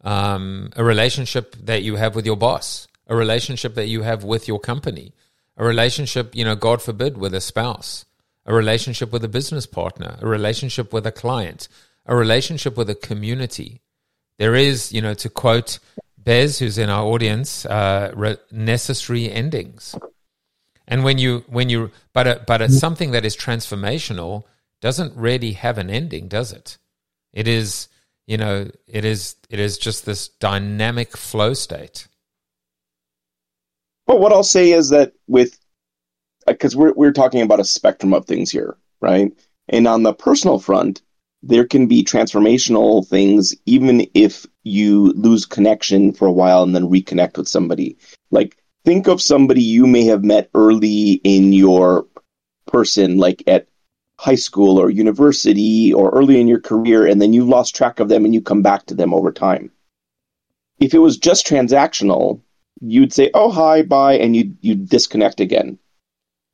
Um, 0.02 0.72
a 0.76 0.84
relationship 0.84 1.56
that 1.66 1.84
you 1.84 1.98
have 1.98 2.16
with 2.16 2.26
your 2.26 2.38
boss, 2.38 2.88
a 3.08 3.16
relationship 3.16 3.76
that 3.76 3.88
you 3.88 4.04
have 4.04 4.24
with 4.24 4.48
your 4.48 4.60
company, 4.60 5.14
a 5.58 5.66
relationship, 5.66 6.34
you 6.34 6.46
know, 6.46 6.56
God 6.56 6.82
forbid, 6.82 7.18
with 7.18 7.34
a 7.36 7.42
spouse, 7.42 8.06
a 8.46 8.54
relationship 8.54 9.12
with 9.12 9.24
a 9.26 9.28
business 9.28 9.66
partner, 9.66 10.18
a 10.22 10.28
relationship 10.28 10.94
with 10.94 11.06
a 11.06 11.12
client, 11.12 11.68
a 12.06 12.16
relationship 12.16 12.78
with 12.78 12.90
a 12.90 12.96
community. 12.96 13.82
There 14.40 14.56
is, 14.56 14.94
you 14.94 15.02
know, 15.02 15.14
to 15.16 15.30
quote 15.30 15.80
Bez, 16.18 16.60
who's 16.60 16.78
in 16.78 16.90
our 16.90 17.04
audience, 17.04 17.66
uh, 17.66 18.14
re- 18.16 18.38
necessary 18.50 19.30
endings. 19.30 19.94
And 20.88 21.04
when 21.04 21.18
you, 21.18 21.44
when 21.48 21.68
you, 21.68 21.92
but, 22.14 22.28
a, 22.28 22.42
but 22.48 22.62
it's 22.62 22.80
something 22.80 23.12
that 23.12 23.26
is 23.26 23.36
transformational 23.36 24.46
doesn't 24.84 25.16
really 25.16 25.54
have 25.54 25.78
an 25.78 25.90
ending, 25.90 26.28
does 26.28 26.52
it? 26.52 26.78
It 27.32 27.48
is, 27.48 27.88
you 28.28 28.36
know, 28.36 28.70
it 28.86 29.06
is 29.06 29.38
it 29.50 29.58
is 29.58 29.78
just 29.78 30.06
this 30.06 30.28
dynamic 30.28 31.16
flow 31.16 31.54
state. 31.54 32.10
Well, 34.06 34.20
what 34.20 34.34
I'll 34.34 34.44
say 34.44 34.74
is 34.74 34.90
that 34.90 35.14
with 35.26 35.58
uh, 36.46 36.52
because 36.52 36.76
we're 36.76 36.92
we're 36.92 37.14
talking 37.14 37.42
about 37.42 37.62
a 37.62 37.64
spectrum 37.64 38.14
of 38.14 38.26
things 38.26 38.52
here, 38.52 38.76
right? 39.00 39.32
And 39.70 39.88
on 39.88 40.04
the 40.04 40.14
personal 40.14 40.60
front, 40.60 41.02
there 41.42 41.66
can 41.66 41.88
be 41.88 42.04
transformational 42.04 43.08
things 43.08 43.56
even 43.66 44.06
if 44.14 44.46
you 44.64 45.14
lose 45.14 45.46
connection 45.46 46.12
for 46.12 46.28
a 46.28 46.32
while 46.34 46.62
and 46.62 46.76
then 46.76 46.90
reconnect 46.90 47.38
with 47.38 47.48
somebody. 47.48 47.98
Like 48.32 48.58
think 48.84 49.08
of 49.08 49.22
somebody 49.22 49.64
you 49.64 49.88
may 49.88 50.04
have 50.08 50.26
met 50.26 50.50
early 50.54 51.22
in 51.24 51.54
your 51.54 52.06
person, 52.68 53.18
like 53.18 53.44
at 53.48 53.68
high 54.24 54.36
school 54.36 54.80
or 54.80 54.90
university 54.90 55.94
or 55.94 56.10
early 56.12 56.40
in 56.40 56.48
your 56.48 56.62
career, 56.62 57.06
and 57.06 57.22
then 57.22 57.34
you 57.34 57.44
lost 57.44 57.76
track 57.76 58.00
of 58.00 58.08
them 58.08 58.24
and 58.24 58.34
you 58.34 58.42
come 58.42 58.62
back 58.62 58.86
to 58.86 58.96
them 58.96 59.14
over 59.14 59.34
time. 59.34 59.70
If 60.80 60.94
it 60.94 61.00
was 61.00 61.18
just 61.18 61.46
transactional, 61.46 62.40
you'd 62.80 63.12
say, 63.12 63.32
"Oh, 63.34 63.52
hi, 63.52 63.82
bye," 63.82 64.18
and 64.18 64.34
you 64.34 64.56
you 64.62 64.76
disconnect 64.76 65.42
again. 65.42 65.78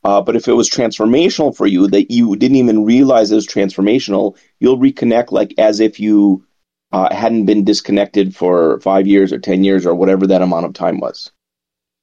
Uh, 0.04 0.22
but 0.22 0.36
if 0.36 0.48
it 0.48 0.54
was 0.54 0.70
transformational 0.70 1.56
for 1.56 1.68
you 1.68 1.88
that 1.88 2.10
you 2.10 2.36
didn't 2.36 2.58
even 2.64 2.86
realize 2.86 3.32
it 3.32 3.36
was 3.36 3.48
transformational, 3.48 4.36
you'll 4.60 4.86
reconnect 4.88 5.32
like 5.32 5.54
as 5.60 5.80
if 5.80 6.00
you 6.00 6.44
uh, 6.92 7.14
hadn't 7.14 7.46
been 7.46 7.66
disconnected 7.66 8.36
for 8.36 8.80
five 8.80 9.06
years 9.06 9.32
or 9.32 9.40
ten 9.40 9.64
years 9.64 9.86
or 9.86 9.94
whatever 9.94 10.26
that 10.26 10.42
amount 10.42 10.66
of 10.66 10.74
time 10.74 11.00
was. 11.00 11.32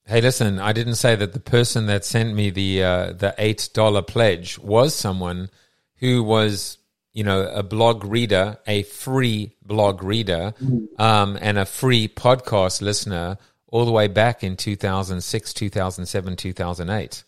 Hey, 0.08 0.20
listen, 0.20 0.60
I 0.60 0.72
didn't 0.72 0.94
say 0.94 1.16
that 1.16 1.32
the 1.32 1.40
person 1.40 1.86
that 1.86 2.04
sent 2.04 2.32
me 2.32 2.50
the 2.50 2.84
uh, 2.84 3.12
the 3.12 3.34
eight 3.38 3.68
dollar 3.74 4.02
pledge 4.02 4.56
was 4.58 4.94
someone 4.94 5.50
who 5.96 6.22
was, 6.22 6.78
you 7.12 7.24
know, 7.24 7.42
a 7.48 7.64
blog 7.64 8.04
reader, 8.04 8.58
a 8.68 8.84
free 8.84 9.56
blog 9.64 10.04
reader, 10.04 10.54
um, 10.98 11.36
and 11.40 11.58
a 11.58 11.66
free 11.66 12.06
podcast 12.06 12.80
listener 12.82 13.36
all 13.66 13.84
the 13.84 13.90
way 13.90 14.06
back 14.06 14.44
in 14.44 14.56
2006, 14.56 15.52
2007, 15.52 16.36
2008. 16.36 17.24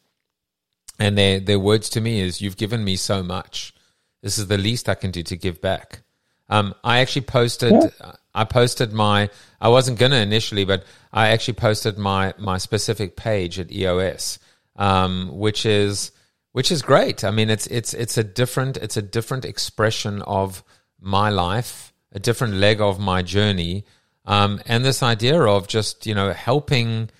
And 1.00 1.18
their 1.18 1.40
their 1.40 1.58
words 1.58 1.90
to 1.90 2.00
me 2.00 2.20
is, 2.20 2.40
"You've 2.40 2.56
given 2.56 2.84
me 2.84 2.94
so 2.94 3.24
much. 3.24 3.74
This 4.22 4.38
is 4.38 4.46
the 4.46 4.58
least 4.58 4.88
I 4.88 4.94
can 4.94 5.10
do 5.10 5.24
to 5.24 5.36
give 5.36 5.60
back." 5.60 6.02
Um, 6.48 6.74
I 6.84 7.00
actually 7.00 7.22
posted. 7.22 7.72
Yeah. 7.72 8.12
I 8.34 8.44
posted 8.44 8.92
my. 8.92 9.30
I 9.60 9.68
wasn't 9.68 9.98
gonna 9.98 10.16
initially, 10.16 10.64
but 10.64 10.84
I 11.12 11.28
actually 11.28 11.54
posted 11.54 11.98
my 11.98 12.34
my 12.38 12.58
specific 12.58 13.16
page 13.16 13.58
at 13.58 13.72
EOS, 13.72 14.38
um, 14.76 15.30
which 15.32 15.66
is 15.66 16.12
which 16.52 16.70
is 16.70 16.82
great. 16.82 17.24
I 17.24 17.30
mean, 17.30 17.50
it's 17.50 17.66
it's 17.68 17.94
it's 17.94 18.18
a 18.18 18.24
different 18.24 18.76
it's 18.76 18.96
a 18.96 19.02
different 19.02 19.44
expression 19.44 20.22
of 20.22 20.62
my 21.00 21.30
life, 21.30 21.92
a 22.12 22.18
different 22.18 22.54
leg 22.54 22.80
of 22.80 22.98
my 22.98 23.22
journey. 23.22 23.84
um, 24.26 24.60
and 24.66 24.84
this 24.84 25.02
idea 25.02 25.40
of 25.42 25.68
just 25.68 26.06
you 26.06 26.14
know 26.14 26.32
helping 26.32 27.10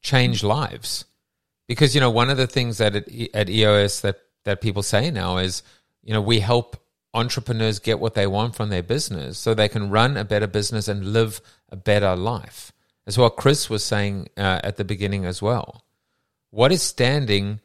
change 0.00 0.42
lives. 0.42 1.04
Because 1.68 1.94
you 1.94 2.00
know 2.00 2.10
one 2.10 2.30
of 2.30 2.36
the 2.36 2.46
things 2.46 2.78
that 2.78 2.94
at, 2.96 3.08
at 3.34 3.50
EOS 3.50 4.00
that 4.02 4.20
that 4.44 4.60
people 4.60 4.82
say 4.82 5.10
now 5.10 5.38
is 5.38 5.62
you 6.02 6.12
know 6.12 6.20
we 6.20 6.40
help 6.40 6.76
entrepreneurs 7.14 7.78
get 7.78 8.00
what 8.00 8.14
they 8.14 8.26
want 8.26 8.54
from 8.54 8.70
their 8.70 8.82
business 8.82 9.38
so 9.38 9.54
they 9.54 9.68
can 9.68 9.90
run 9.90 10.16
a 10.16 10.24
better 10.24 10.46
business 10.46 10.88
and 10.88 11.12
live 11.12 11.40
a 11.68 11.76
better 11.76 12.16
life. 12.16 12.72
As 13.06 13.18
what 13.18 13.36
Chris 13.36 13.68
was 13.68 13.84
saying 13.84 14.28
uh, 14.36 14.60
at 14.62 14.76
the 14.76 14.84
beginning 14.84 15.24
as 15.24 15.42
well. 15.42 15.84
What 16.50 16.70
is 16.70 16.82
standing 16.82 17.60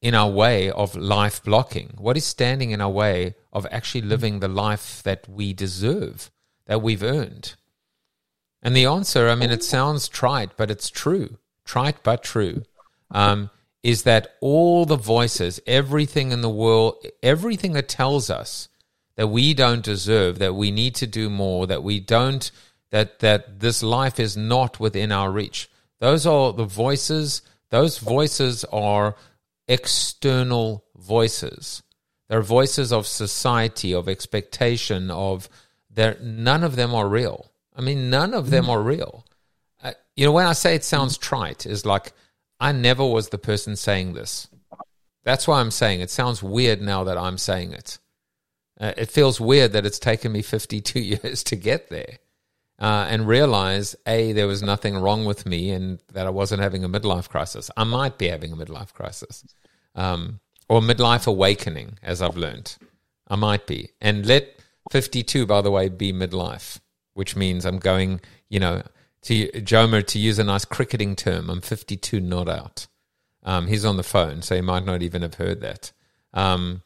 in 0.00 0.14
our 0.14 0.30
way 0.30 0.70
of 0.70 0.96
life 0.96 1.42
blocking? 1.42 1.94
What 1.98 2.16
is 2.16 2.24
standing 2.24 2.70
in 2.70 2.80
our 2.80 2.90
way 2.90 3.34
of 3.52 3.66
actually 3.70 4.02
living 4.02 4.40
the 4.40 4.48
life 4.48 5.02
that 5.02 5.28
we 5.28 5.52
deserve, 5.52 6.30
that 6.66 6.80
we've 6.80 7.02
earned? 7.02 7.54
And 8.62 8.74
the 8.74 8.86
answer, 8.86 9.28
I 9.28 9.34
mean, 9.34 9.50
it 9.50 9.62
sounds 9.62 10.08
trite, 10.08 10.56
but 10.56 10.70
it's 10.70 10.90
true. 10.90 11.38
Trite, 11.64 12.02
but 12.02 12.22
true. 12.22 12.62
Um, 13.10 13.50
is 13.82 14.02
that 14.02 14.36
all 14.40 14.84
the 14.84 14.96
voices, 14.96 15.60
everything 15.66 16.32
in 16.32 16.42
the 16.42 16.50
world, 16.50 16.96
everything 17.22 17.72
that 17.74 17.88
tells 17.88 18.30
us 18.30 18.68
that 19.18 19.26
we 19.26 19.52
don't 19.52 19.82
deserve, 19.82 20.38
that 20.38 20.54
we 20.54 20.70
need 20.70 20.94
to 20.94 21.04
do 21.04 21.28
more, 21.28 21.66
that 21.66 21.82
we 21.82 21.98
don't, 21.98 22.52
that, 22.90 23.18
that 23.18 23.58
this 23.58 23.82
life 23.82 24.20
is 24.20 24.36
not 24.36 24.78
within 24.78 25.10
our 25.10 25.28
reach. 25.28 25.68
Those 25.98 26.24
are 26.24 26.52
the 26.52 26.64
voices, 26.64 27.42
those 27.70 27.98
voices 27.98 28.64
are 28.66 29.16
external 29.66 30.84
voices. 30.96 31.82
They're 32.28 32.42
voices 32.42 32.92
of 32.92 33.08
society, 33.08 33.92
of 33.92 34.08
expectation, 34.08 35.10
of 35.10 35.48
there. 35.90 36.16
None 36.22 36.62
of 36.62 36.76
them 36.76 36.94
are 36.94 37.08
real. 37.08 37.50
I 37.74 37.80
mean, 37.80 38.10
none 38.10 38.34
of 38.34 38.50
them 38.50 38.70
are 38.70 38.80
real. 38.80 39.26
Uh, 39.82 39.94
you 40.14 40.26
know, 40.26 40.32
when 40.32 40.46
I 40.46 40.52
say 40.52 40.76
it 40.76 40.84
sounds 40.84 41.18
trite, 41.18 41.66
is 41.66 41.84
like 41.84 42.12
I 42.60 42.70
never 42.70 43.04
was 43.04 43.30
the 43.30 43.38
person 43.38 43.74
saying 43.74 44.12
this. 44.12 44.46
That's 45.24 45.48
why 45.48 45.58
I'm 45.58 45.72
saying 45.72 46.02
it 46.02 46.10
sounds 46.10 46.40
weird 46.40 46.80
now 46.80 47.02
that 47.02 47.18
I'm 47.18 47.36
saying 47.36 47.72
it. 47.72 47.98
Uh, 48.80 48.92
it 48.96 49.10
feels 49.10 49.40
weird 49.40 49.72
that 49.72 49.84
it's 49.84 49.98
taken 49.98 50.32
me 50.32 50.42
52 50.42 51.00
years 51.22 51.42
to 51.44 51.56
get 51.56 51.88
there 51.90 52.18
uh, 52.78 53.06
and 53.08 53.26
realize 53.26 53.96
A, 54.06 54.32
there 54.32 54.46
was 54.46 54.62
nothing 54.62 54.96
wrong 54.96 55.24
with 55.24 55.46
me 55.46 55.70
and 55.70 56.00
that 56.12 56.26
I 56.26 56.30
wasn't 56.30 56.62
having 56.62 56.84
a 56.84 56.88
midlife 56.88 57.28
crisis. 57.28 57.70
I 57.76 57.84
might 57.84 58.18
be 58.18 58.28
having 58.28 58.52
a 58.52 58.56
midlife 58.56 58.92
crisis 58.92 59.44
um, 59.94 60.40
or 60.68 60.80
midlife 60.80 61.26
awakening, 61.26 61.98
as 62.02 62.22
I've 62.22 62.36
learned. 62.36 62.76
I 63.26 63.36
might 63.36 63.66
be. 63.66 63.90
And 64.00 64.24
let 64.24 64.60
52, 64.90 65.44
by 65.44 65.60
the 65.60 65.70
way, 65.70 65.88
be 65.88 66.12
midlife, 66.12 66.78
which 67.14 67.36
means 67.36 67.64
I'm 67.64 67.78
going, 67.78 68.20
you 68.48 68.60
know, 68.60 68.82
to 69.22 69.48
Jomer, 69.48 70.06
to 70.06 70.18
use 70.18 70.38
a 70.38 70.44
nice 70.44 70.64
cricketing 70.64 71.16
term, 71.16 71.50
I'm 71.50 71.60
52 71.60 72.20
not 72.20 72.48
out. 72.48 72.86
Um, 73.42 73.66
he's 73.66 73.84
on 73.84 73.96
the 73.96 74.02
phone, 74.02 74.42
so 74.42 74.54
he 74.54 74.60
might 74.60 74.84
not 74.84 75.02
even 75.02 75.22
have 75.22 75.34
heard 75.34 75.60
that. 75.60 75.92
Um, 76.32 76.82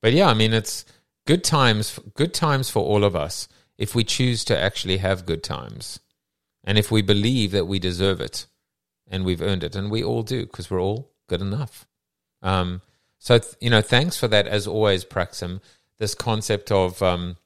but 0.00 0.12
yeah, 0.12 0.28
I 0.28 0.34
mean, 0.34 0.52
it's 0.52 0.84
good 1.26 1.44
times, 1.44 2.00
good 2.14 2.32
times 2.32 2.70
for 2.70 2.82
all 2.82 3.04
of 3.04 3.14
us 3.14 3.48
if 3.76 3.94
we 3.94 4.04
choose 4.04 4.44
to 4.46 4.58
actually 4.58 4.96
have 4.98 5.26
good 5.26 5.42
times 5.42 6.00
and 6.64 6.78
if 6.78 6.90
we 6.90 7.02
believe 7.02 7.52
that 7.52 7.66
we 7.66 7.78
deserve 7.78 8.20
it 8.20 8.46
and 9.08 9.24
we've 9.24 9.42
earned 9.42 9.62
it, 9.62 9.76
and 9.76 9.90
we 9.90 10.02
all 10.02 10.22
do 10.22 10.44
because 10.46 10.70
we're 10.70 10.80
all 10.80 11.10
good 11.28 11.40
enough. 11.40 11.86
Um, 12.42 12.82
so, 13.18 13.40
you 13.60 13.70
know, 13.70 13.80
thanks 13.80 14.16
for 14.16 14.28
that 14.28 14.46
as 14.46 14.66
always, 14.66 15.04
Praxim, 15.04 15.60
this 15.98 16.14
concept 16.14 16.72
of 16.72 17.00
um, 17.02 17.36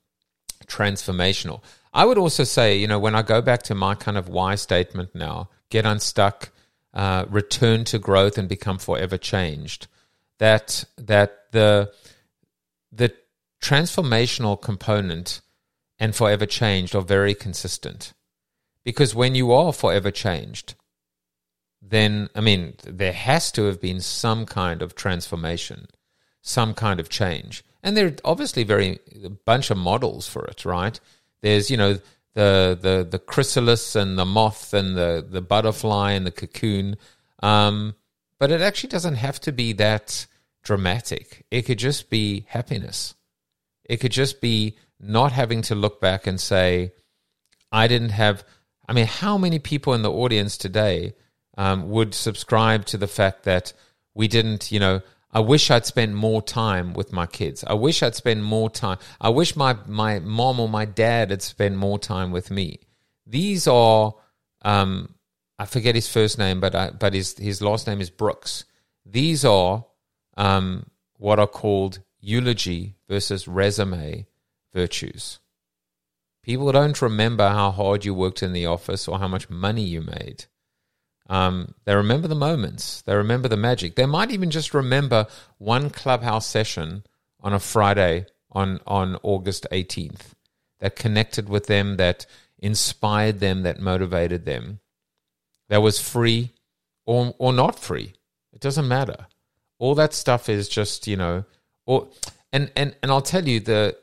transformational. 0.66 1.62
I 1.92 2.04
would 2.04 2.18
also 2.18 2.44
say, 2.44 2.76
you 2.78 2.86
know, 2.86 2.98
when 2.98 3.14
I 3.14 3.22
go 3.22 3.42
back 3.42 3.62
to 3.64 3.74
my 3.74 3.94
kind 3.94 4.16
of 4.16 4.28
why 4.28 4.54
statement 4.54 5.14
now, 5.14 5.50
get 5.68 5.84
unstuck, 5.84 6.50
uh, 6.94 7.26
return 7.28 7.84
to 7.84 7.98
growth 7.98 8.38
and 8.38 8.48
become 8.48 8.78
forever 8.78 9.18
changed, 9.18 9.86
that, 10.38 10.84
that 10.96 11.52
the, 11.52 11.92
the 12.90 13.12
transformational 13.60 14.60
component 14.60 15.40
and 15.98 16.14
forever 16.14 16.46
changed 16.46 16.94
are 16.94 17.02
very 17.02 17.34
consistent. 17.34 18.12
Because 18.84 19.14
when 19.14 19.34
you 19.34 19.52
are 19.52 19.72
forever 19.72 20.10
changed, 20.10 20.74
then, 21.82 22.28
I 22.34 22.40
mean, 22.40 22.74
there 22.84 23.12
has 23.12 23.52
to 23.52 23.64
have 23.64 23.80
been 23.80 24.00
some 24.00 24.46
kind 24.46 24.82
of 24.82 24.94
transformation, 24.94 25.88
some 26.40 26.74
kind 26.74 27.00
of 27.00 27.08
change. 27.08 27.62
And 27.82 27.96
there 27.96 28.06
are 28.06 28.16
obviously 28.24 28.64
very 28.64 28.98
a 29.24 29.30
bunch 29.30 29.70
of 29.70 29.78
models 29.78 30.28
for 30.28 30.44
it, 30.46 30.64
right? 30.64 30.98
There's, 31.42 31.70
you 31.70 31.76
know, 31.76 31.98
the 32.34 32.78
the 32.80 33.06
the 33.10 33.18
chrysalis 33.18 33.96
and 33.96 34.18
the 34.18 34.24
moth 34.24 34.72
and 34.72 34.96
the 34.96 35.26
the 35.28 35.40
butterfly 35.40 36.12
and 36.12 36.26
the 36.26 36.30
cocoon. 36.30 36.96
Um, 37.42 37.94
but 38.38 38.50
it 38.50 38.60
actually 38.60 38.90
doesn't 38.90 39.16
have 39.16 39.40
to 39.40 39.52
be 39.52 39.72
that 39.74 40.26
dramatic. 40.62 41.44
It 41.50 41.62
could 41.62 41.78
just 41.78 42.10
be 42.10 42.44
happiness. 42.48 43.14
It 43.90 43.98
could 43.98 44.12
just 44.12 44.40
be 44.40 44.76
not 45.00 45.32
having 45.32 45.62
to 45.62 45.74
look 45.74 46.00
back 46.00 46.28
and 46.28 46.40
say, 46.40 46.92
I 47.72 47.88
didn't 47.88 48.10
have. 48.10 48.44
I 48.88 48.92
mean, 48.92 49.06
how 49.06 49.36
many 49.36 49.58
people 49.58 49.94
in 49.94 50.02
the 50.02 50.12
audience 50.12 50.56
today 50.56 51.14
um, 51.58 51.90
would 51.90 52.14
subscribe 52.14 52.84
to 52.86 52.96
the 52.96 53.08
fact 53.08 53.42
that 53.44 53.72
we 54.14 54.28
didn't, 54.28 54.70
you 54.70 54.78
know, 54.78 55.02
I 55.32 55.40
wish 55.40 55.72
I'd 55.72 55.86
spent 55.86 56.14
more 56.14 56.40
time 56.40 56.94
with 56.94 57.12
my 57.12 57.26
kids. 57.26 57.64
I 57.64 57.74
wish 57.74 58.02
I'd 58.02 58.14
spent 58.14 58.42
more 58.42 58.70
time. 58.70 58.98
I 59.20 59.30
wish 59.30 59.56
my, 59.56 59.76
my 59.86 60.20
mom 60.20 60.60
or 60.60 60.68
my 60.68 60.84
dad 60.84 61.30
had 61.30 61.42
spent 61.42 61.74
more 61.76 61.98
time 61.98 62.30
with 62.30 62.50
me. 62.50 62.78
These 63.26 63.66
are, 63.66 64.14
um, 64.62 65.14
I 65.58 65.66
forget 65.66 65.96
his 65.96 66.08
first 66.08 66.38
name, 66.38 66.60
but 66.60 66.74
I, 66.76 66.90
but 66.90 67.12
his 67.12 67.36
his 67.38 67.60
last 67.60 67.88
name 67.88 68.00
is 68.00 68.10
Brooks. 68.10 68.64
These 69.04 69.44
are 69.44 69.84
um, 70.36 70.86
what 71.18 71.38
are 71.40 71.46
called 71.46 71.98
eulogy 72.20 72.96
versus 73.10 73.48
resume 73.48 74.24
virtues. 74.72 75.40
People 76.44 76.70
don't 76.70 77.02
remember 77.02 77.48
how 77.48 77.72
hard 77.72 78.04
you 78.04 78.14
worked 78.14 78.40
in 78.40 78.52
the 78.52 78.66
office 78.66 79.08
or 79.08 79.18
how 79.18 79.26
much 79.26 79.50
money 79.50 79.82
you 79.82 80.00
made. 80.00 80.44
Um, 81.28 81.74
they 81.84 81.94
remember 81.96 82.28
the 82.28 82.36
moments. 82.36 83.02
They 83.02 83.16
remember 83.16 83.48
the 83.48 83.56
magic. 83.56 83.96
They 83.96 84.06
might 84.06 84.30
even 84.30 84.50
just 84.50 84.72
remember 84.72 85.26
one 85.58 85.90
clubhouse 85.90 86.46
session 86.46 87.02
on 87.40 87.52
a 87.52 87.58
Friday 87.58 88.26
on, 88.52 88.78
on 88.86 89.16
August 89.24 89.66
18th 89.72 90.34
that 90.78 90.94
connected 90.94 91.48
with 91.48 91.66
them, 91.66 91.96
that 91.96 92.26
inspired 92.60 93.40
them, 93.40 93.62
that 93.62 93.80
motivated 93.80 94.44
them, 94.44 94.78
that 95.68 95.82
was 95.82 96.00
free 96.00 96.52
or, 97.06 97.34
or 97.38 97.52
not 97.52 97.78
free. 97.78 98.14
It 98.52 98.60
doesn't 98.60 98.88
matter. 98.88 99.26
All 99.78 99.96
that 99.96 100.14
stuff 100.14 100.48
is 100.48 100.68
just, 100.68 101.08
you 101.08 101.16
know, 101.16 101.44
or, 101.86 102.08
and, 102.52 102.70
and, 102.76 102.96
and 103.02 103.10
I'll 103.10 103.22
tell 103.22 103.46
you 103.46 103.60
the, 103.60 103.96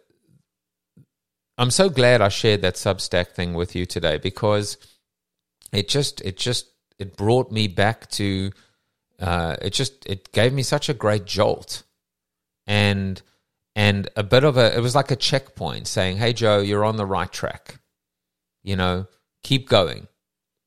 I'm 1.58 1.72
so 1.72 1.90
glad 1.90 2.22
I 2.22 2.30
shared 2.30 2.62
that 2.62 2.76
Substack 2.76 3.30
thing 3.30 3.54
with 3.54 3.76
you 3.76 3.86
today 3.86 4.18
because 4.18 4.78
it 5.72 5.88
just 5.88 6.22
it 6.22 6.38
just 6.38 6.68
it 7.00 7.18
brought 7.18 7.52
me 7.52 7.68
back 7.68 8.10
to 8.12 8.52
uh, 9.20 9.56
it 9.62 9.72
just 9.72 10.06
it 10.06 10.32
gave 10.32 10.54
me 10.54 10.64
such 10.64 10.88
a 10.90 10.94
great 10.94 11.26
jolt. 11.26 11.84
And 12.68 13.22
and 13.76 14.10
a 14.16 14.24
bit 14.24 14.44
of 14.44 14.58
a 14.58 14.76
it 14.78 14.82
was 14.82 14.96
like 14.96 15.12
a 15.12 15.16
checkpoint 15.16 15.88
saying 15.88 16.18
hey 16.18 16.34
Joe 16.34 16.60
you're 16.60 16.86
on 16.86 16.98
the 16.98 17.06
right 17.06 17.32
track. 17.32 17.80
You 18.64 18.76
know 18.76 19.08
keep 19.44 19.68
going. 19.68 20.08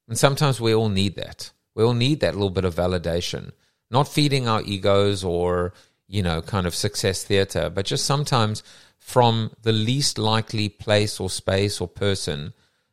And 0.08 0.18
sometimes 0.18 0.60
we 0.60 0.74
all 0.74 0.88
need 0.88 1.14
that. 1.16 1.52
We 1.76 1.84
all 1.84 1.94
need 1.94 2.20
that 2.20 2.34
little 2.34 2.50
bit 2.50 2.64
of 2.64 2.74
validation. 2.74 3.52
Not 3.90 4.08
feeding 4.08 4.48
our 4.48 4.62
egos 4.62 5.22
or 5.22 5.72
you 6.11 6.22
know 6.22 6.42
kind 6.42 6.66
of 6.66 6.74
success 6.74 7.24
theater 7.24 7.70
but 7.70 7.86
just 7.86 8.04
sometimes 8.04 8.62
from 9.00 9.50
the 9.62 9.72
least 9.72 10.18
likely 10.18 10.68
place 10.68 11.18
or 11.18 11.28
space 11.28 11.80
or 11.80 11.88
person, 11.88 12.52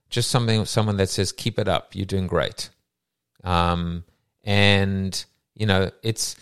just 0.09 0.31
something 0.31 0.65
someone 0.65 0.97
that 0.97 1.09
says, 1.09 1.31
"Keep 1.31 1.59
it 1.59 1.67
up, 1.67 1.95
you're 1.95 2.05
doing 2.05 2.27
great." 2.27 2.69
Um, 3.43 4.05
and 4.43 5.23
you 5.53 5.65
know, 5.65 5.91
it's 6.01 6.35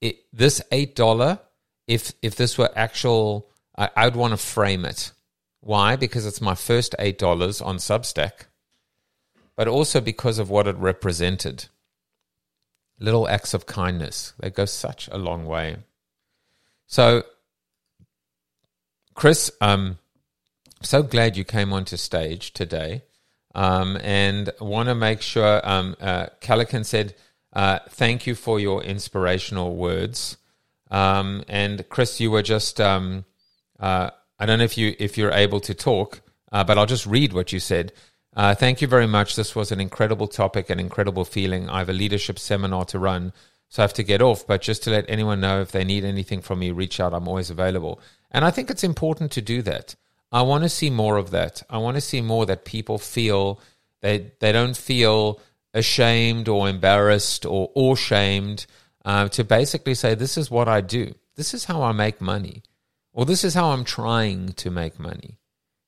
it, 0.00 0.20
this 0.32 0.62
eight 0.72 0.94
dollar. 0.94 1.40
If 1.86 2.12
if 2.22 2.36
this 2.36 2.56
were 2.56 2.70
actual, 2.74 3.50
I, 3.76 3.90
I'd 3.96 4.16
want 4.16 4.32
to 4.32 4.36
frame 4.36 4.84
it. 4.84 5.12
Why? 5.60 5.96
Because 5.96 6.24
it's 6.24 6.40
my 6.40 6.54
first 6.54 6.94
eight 6.98 7.18
dollars 7.18 7.60
on 7.60 7.76
Substack, 7.76 8.46
but 9.56 9.68
also 9.68 10.00
because 10.00 10.38
of 10.38 10.48
what 10.48 10.66
it 10.66 10.76
represented. 10.76 11.66
Little 12.98 13.28
acts 13.28 13.54
of 13.54 13.66
kindness 13.66 14.34
they 14.38 14.50
go 14.50 14.66
such 14.66 15.08
a 15.08 15.18
long 15.18 15.46
way. 15.46 15.78
So 16.90 17.22
Chris, 19.14 19.48
um, 19.60 19.98
so 20.82 21.04
glad 21.04 21.36
you 21.36 21.44
came 21.44 21.72
onto 21.72 21.96
stage 21.96 22.52
today. 22.52 23.04
Um, 23.54 23.96
and 24.02 24.50
want 24.60 24.88
to 24.88 24.94
make 24.96 25.22
sure, 25.22 25.60
um, 25.68 25.94
uh, 26.00 26.26
Calican 26.40 26.84
said, 26.84 27.14
uh, 27.52 27.78
thank 27.88 28.26
you 28.26 28.34
for 28.34 28.58
your 28.58 28.82
inspirational 28.82 29.76
words. 29.76 30.36
Um, 30.90 31.44
and 31.48 31.88
Chris, 31.88 32.20
you 32.20 32.32
were 32.32 32.42
just, 32.42 32.80
um, 32.80 33.24
uh, 33.78 34.10
I 34.40 34.46
don't 34.46 34.58
know 34.58 34.64
if 34.64 34.76
you 34.76 34.96
if 34.98 35.16
you're 35.16 35.32
able 35.32 35.60
to 35.60 35.74
talk, 35.74 36.22
uh, 36.50 36.64
but 36.64 36.76
I'll 36.76 36.86
just 36.86 37.06
read 37.06 37.32
what 37.32 37.52
you 37.52 37.60
said. 37.60 37.92
Uh, 38.34 38.54
thank 38.54 38.80
you 38.80 38.88
very 38.88 39.06
much. 39.06 39.36
This 39.36 39.54
was 39.54 39.70
an 39.70 39.80
incredible 39.80 40.26
topic, 40.26 40.70
an 40.70 40.80
incredible 40.80 41.24
feeling. 41.24 41.68
I 41.68 41.78
have 41.78 41.88
a 41.88 41.92
leadership 41.92 42.38
seminar 42.38 42.84
to 42.86 42.98
run, 42.98 43.32
so 43.70 43.82
I 43.82 43.84
have 43.84 43.94
to 43.94 44.02
get 44.02 44.20
off. 44.20 44.46
But 44.46 44.60
just 44.60 44.82
to 44.84 44.90
let 44.90 45.08
anyone 45.08 45.40
know, 45.40 45.62
if 45.62 45.72
they 45.72 45.84
need 45.84 46.04
anything 46.04 46.42
from 46.42 46.58
me, 46.58 46.72
reach 46.72 47.00
out. 47.00 47.14
I'm 47.14 47.28
always 47.28 47.50
available. 47.50 48.00
And 48.30 48.44
I 48.44 48.50
think 48.50 48.68
it's 48.68 48.84
important 48.84 49.32
to 49.32 49.40
do 49.40 49.62
that. 49.62 49.94
I 50.32 50.42
want 50.42 50.64
to 50.64 50.68
see 50.68 50.90
more 50.90 51.16
of 51.16 51.30
that. 51.30 51.62
I 51.70 51.78
want 51.78 51.96
to 51.96 52.00
see 52.00 52.20
more 52.20 52.46
that 52.46 52.64
people 52.64 52.98
feel 52.98 53.60
they 54.02 54.32
they 54.40 54.52
don't 54.52 54.76
feel 54.76 55.40
ashamed 55.72 56.48
or 56.48 56.68
embarrassed 56.68 57.46
or 57.46 57.70
or 57.74 57.96
shamed 57.96 58.66
uh, 59.04 59.28
to 59.28 59.44
basically 59.44 59.94
say 59.94 60.14
this 60.14 60.36
is 60.36 60.50
what 60.50 60.68
I 60.68 60.80
do. 60.80 61.14
This 61.36 61.54
is 61.54 61.64
how 61.64 61.82
I 61.82 61.92
make 61.92 62.20
money, 62.20 62.62
or 63.12 63.24
this 63.24 63.44
is 63.44 63.54
how 63.54 63.70
I'm 63.70 63.84
trying 63.84 64.52
to 64.54 64.70
make 64.70 64.98
money. 64.98 65.38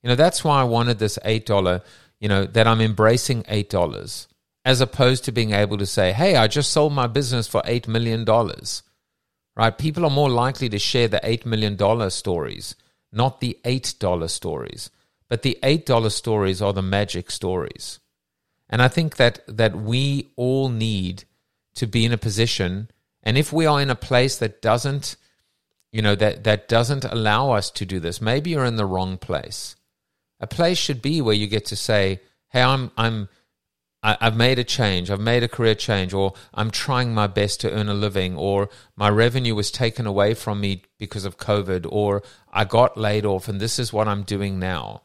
You 0.02 0.08
know 0.08 0.16
that's 0.16 0.42
why 0.42 0.60
I 0.60 0.64
wanted 0.64 0.98
this 0.98 1.18
eight 1.24 1.46
dollar. 1.46 1.82
You 2.18 2.28
know 2.28 2.44
that 2.44 2.66
I'm 2.66 2.80
embracing 2.80 3.44
eight 3.48 3.70
dollars 3.70 4.26
as 4.64 4.80
opposed 4.80 5.24
to 5.24 5.32
being 5.32 5.52
able 5.52 5.78
to 5.78 5.86
say, 5.86 6.12
"Hey, 6.12 6.36
I 6.36 6.48
just 6.48 6.70
sold 6.70 6.92
my 6.92 7.06
business 7.06 7.46
for 7.46 7.62
eight 7.64 7.88
million 7.88 8.24
dollars." 8.24 8.82
Right? 9.54 9.76
People 9.76 10.06
are 10.06 10.10
more 10.10 10.30
likely 10.30 10.68
to 10.70 10.78
share 10.78 11.08
the 11.08 11.20
eight 11.22 11.44
million 11.44 11.76
dollar 11.76 12.10
stories 12.10 12.74
not 13.12 13.40
the 13.40 13.58
$8 13.64 14.30
stories. 14.30 14.90
But 15.28 15.42
the 15.42 15.58
$8 15.62 16.10
stories 16.10 16.60
are 16.60 16.72
the 16.72 16.82
magic 16.82 17.30
stories. 17.30 18.00
And 18.68 18.82
I 18.82 18.88
think 18.88 19.16
that, 19.16 19.40
that 19.46 19.76
we 19.76 20.32
all 20.36 20.68
need 20.68 21.24
to 21.74 21.86
be 21.86 22.04
in 22.04 22.12
a 22.12 22.18
position, 22.18 22.90
and 23.22 23.38
if 23.38 23.52
we 23.52 23.66
are 23.66 23.80
in 23.80 23.90
a 23.90 23.94
place 23.94 24.36
that 24.38 24.60
doesn't, 24.60 25.16
you 25.90 26.02
know, 26.02 26.14
that, 26.14 26.44
that 26.44 26.68
doesn't 26.68 27.04
allow 27.04 27.52
us 27.52 27.70
to 27.72 27.86
do 27.86 28.00
this, 28.00 28.20
maybe 28.20 28.50
you're 28.50 28.64
in 28.64 28.76
the 28.76 28.86
wrong 28.86 29.16
place. 29.16 29.76
A 30.40 30.46
place 30.46 30.78
should 30.78 31.00
be 31.00 31.20
where 31.20 31.34
you 31.34 31.46
get 31.46 31.66
to 31.66 31.76
say, 31.76 32.20
hey, 32.48 32.62
I'm, 32.62 32.90
I'm, 32.96 33.28
I, 34.02 34.16
have 34.20 34.36
made 34.36 34.58
a 34.58 34.64
change, 34.64 35.10
I've 35.10 35.20
made 35.20 35.42
a 35.42 35.48
career 35.48 35.74
change, 35.74 36.12
or 36.12 36.34
I'm 36.52 36.70
trying 36.70 37.14
my 37.14 37.28
best 37.28 37.60
to 37.60 37.72
earn 37.72 37.88
a 37.88 37.94
living, 37.94 38.36
or 38.36 38.68
my 38.96 39.08
revenue 39.08 39.54
was 39.54 39.70
taken 39.70 40.06
away 40.06 40.34
from 40.34 40.60
me 40.60 40.82
because 40.98 41.24
of 41.24 41.38
COVID, 41.38 41.86
or 41.88 42.22
I 42.52 42.64
got 42.64 42.96
laid 42.96 43.24
off 43.24 43.48
and 43.48 43.60
this 43.60 43.78
is 43.78 43.92
what 43.92 44.08
I'm 44.08 44.24
doing 44.24 44.58
now. 44.58 45.02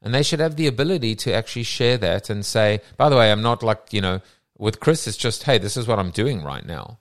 And 0.00 0.14
they 0.14 0.22
should 0.22 0.38
have 0.38 0.54
the 0.54 0.68
ability 0.68 1.16
to 1.16 1.32
actually 1.32 1.64
share 1.64 1.98
that 1.98 2.30
and 2.30 2.46
say, 2.46 2.80
by 2.96 3.08
the 3.08 3.16
way, 3.16 3.32
I'm 3.32 3.42
not 3.42 3.64
like, 3.64 3.92
you 3.92 4.00
know, 4.00 4.20
with 4.56 4.78
Chris, 4.78 5.08
it's 5.08 5.16
just, 5.16 5.42
hey, 5.42 5.58
this 5.58 5.76
is 5.76 5.88
what 5.88 5.98
I'm 5.98 6.10
doing 6.10 6.44
right 6.44 6.64
now. 6.64 6.98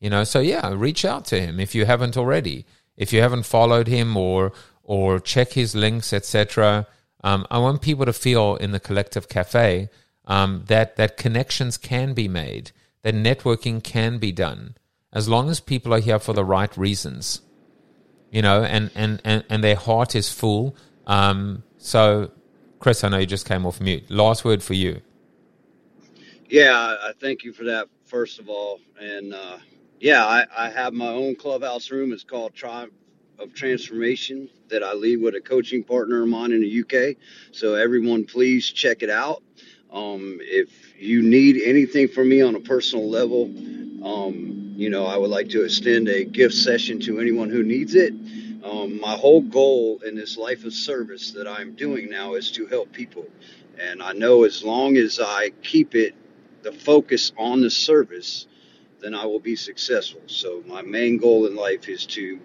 You 0.00 0.10
know, 0.10 0.24
so 0.24 0.40
yeah, 0.40 0.72
reach 0.74 1.04
out 1.04 1.24
to 1.26 1.40
him 1.40 1.60
if 1.60 1.74
you 1.74 1.84
haven't 1.84 2.16
already. 2.16 2.64
If 2.96 3.12
you 3.12 3.20
haven't 3.20 3.44
followed 3.44 3.86
him 3.86 4.16
or 4.16 4.52
or 4.82 5.20
check 5.20 5.52
his 5.52 5.74
links, 5.74 6.12
etc. 6.12 6.86
Um, 7.22 7.46
I 7.50 7.58
want 7.58 7.82
people 7.82 8.06
to 8.06 8.12
feel 8.12 8.56
in 8.56 8.72
the 8.72 8.80
collective 8.80 9.28
cafe 9.28 9.88
um, 10.30 10.62
that 10.68 10.94
that 10.94 11.16
connections 11.16 11.76
can 11.76 12.14
be 12.14 12.28
made, 12.28 12.70
that 13.02 13.14
networking 13.14 13.82
can 13.82 14.18
be 14.18 14.30
done, 14.30 14.76
as 15.12 15.28
long 15.28 15.50
as 15.50 15.58
people 15.58 15.92
are 15.92 15.98
here 15.98 16.20
for 16.20 16.32
the 16.32 16.44
right 16.44 16.74
reasons, 16.76 17.42
you 18.30 18.40
know, 18.40 18.62
and 18.62 18.92
and 18.94 19.20
and, 19.24 19.44
and 19.50 19.64
their 19.64 19.74
heart 19.74 20.14
is 20.14 20.32
full. 20.32 20.76
Um, 21.08 21.64
so, 21.78 22.30
Chris, 22.78 23.02
I 23.02 23.08
know 23.08 23.18
you 23.18 23.26
just 23.26 23.44
came 23.44 23.66
off 23.66 23.80
mute. 23.80 24.08
Last 24.08 24.44
word 24.44 24.62
for 24.62 24.74
you. 24.74 25.00
Yeah, 26.48 26.76
I 26.76 27.12
thank 27.20 27.42
you 27.42 27.52
for 27.52 27.64
that. 27.64 27.88
First 28.04 28.38
of 28.38 28.48
all, 28.48 28.78
and 29.00 29.34
uh, 29.34 29.58
yeah, 29.98 30.24
I, 30.24 30.46
I 30.56 30.70
have 30.70 30.92
my 30.92 31.08
own 31.08 31.34
clubhouse 31.34 31.90
room. 31.90 32.12
It's 32.12 32.22
called 32.22 32.54
Tribe 32.54 32.90
of 33.40 33.52
Transformation 33.52 34.48
that 34.68 34.84
I 34.84 34.92
lead 34.92 35.20
with 35.20 35.34
a 35.34 35.40
coaching 35.40 35.82
partner 35.82 36.22
of 36.22 36.28
mine 36.28 36.52
in 36.52 36.60
the 36.60 36.80
UK. 36.82 37.16
So 37.50 37.74
everyone, 37.74 38.24
please 38.26 38.70
check 38.70 39.02
it 39.02 39.10
out. 39.10 39.42
Um, 39.92 40.38
if 40.40 40.68
you 40.98 41.22
need 41.22 41.62
anything 41.62 42.08
from 42.08 42.28
me 42.28 42.42
on 42.42 42.54
a 42.54 42.60
personal 42.60 43.08
level, 43.08 43.44
um, 44.04 44.74
you 44.76 44.88
know, 44.90 45.04
I 45.06 45.16
would 45.16 45.30
like 45.30 45.48
to 45.50 45.64
extend 45.64 46.08
a 46.08 46.24
gift 46.24 46.54
session 46.54 47.00
to 47.00 47.18
anyone 47.20 47.50
who 47.50 47.62
needs 47.62 47.94
it. 47.94 48.14
Um, 48.64 49.00
my 49.00 49.14
whole 49.16 49.40
goal 49.40 50.00
in 50.04 50.14
this 50.14 50.36
life 50.36 50.64
of 50.64 50.72
service 50.72 51.32
that 51.32 51.48
I'm 51.48 51.74
doing 51.74 52.08
now 52.10 52.34
is 52.34 52.50
to 52.52 52.66
help 52.66 52.92
people. 52.92 53.26
And 53.78 54.02
I 54.02 54.12
know 54.12 54.44
as 54.44 54.62
long 54.62 54.96
as 54.96 55.18
I 55.20 55.50
keep 55.62 55.94
it, 55.94 56.14
the 56.62 56.72
focus 56.72 57.32
on 57.38 57.62
the 57.62 57.70
service, 57.70 58.46
then 59.00 59.14
I 59.14 59.24
will 59.26 59.40
be 59.40 59.56
successful. 59.56 60.20
So 60.26 60.62
my 60.66 60.82
main 60.82 61.16
goal 61.16 61.46
in 61.46 61.56
life 61.56 61.88
is 61.88 62.06
to 62.06 62.38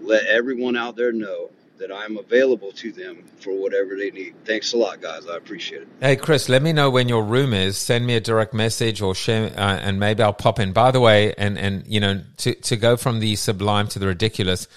let 0.00 0.26
everyone 0.26 0.76
out 0.76 0.96
there 0.96 1.12
know 1.12 1.50
that 1.78 1.92
I'm 1.92 2.16
available 2.16 2.72
to 2.72 2.92
them 2.92 3.24
for 3.40 3.52
whatever 3.52 3.96
they 3.96 4.10
need. 4.10 4.34
Thanks 4.44 4.72
a 4.72 4.76
lot, 4.76 5.00
guys. 5.00 5.26
I 5.26 5.36
appreciate 5.36 5.82
it. 5.82 5.88
Hey, 6.00 6.16
Chris, 6.16 6.48
let 6.48 6.62
me 6.62 6.72
know 6.72 6.90
when 6.90 7.08
your 7.08 7.24
room 7.24 7.52
is. 7.52 7.76
Send 7.76 8.06
me 8.06 8.14
a 8.14 8.20
direct 8.20 8.54
message 8.54 9.02
or 9.02 9.14
share, 9.14 9.46
uh, 9.56 9.78
and 9.78 9.98
maybe 9.98 10.22
I'll 10.22 10.32
pop 10.32 10.60
in. 10.60 10.72
By 10.72 10.90
the 10.90 11.00
way, 11.00 11.34
and 11.34 11.58
and 11.58 11.86
you 11.86 12.00
know, 12.00 12.22
to 12.38 12.54
to 12.54 12.76
go 12.76 12.96
from 12.96 13.20
the 13.20 13.36
sublime 13.36 13.88
to 13.88 13.98
the 13.98 14.06
ridiculous, 14.06 14.68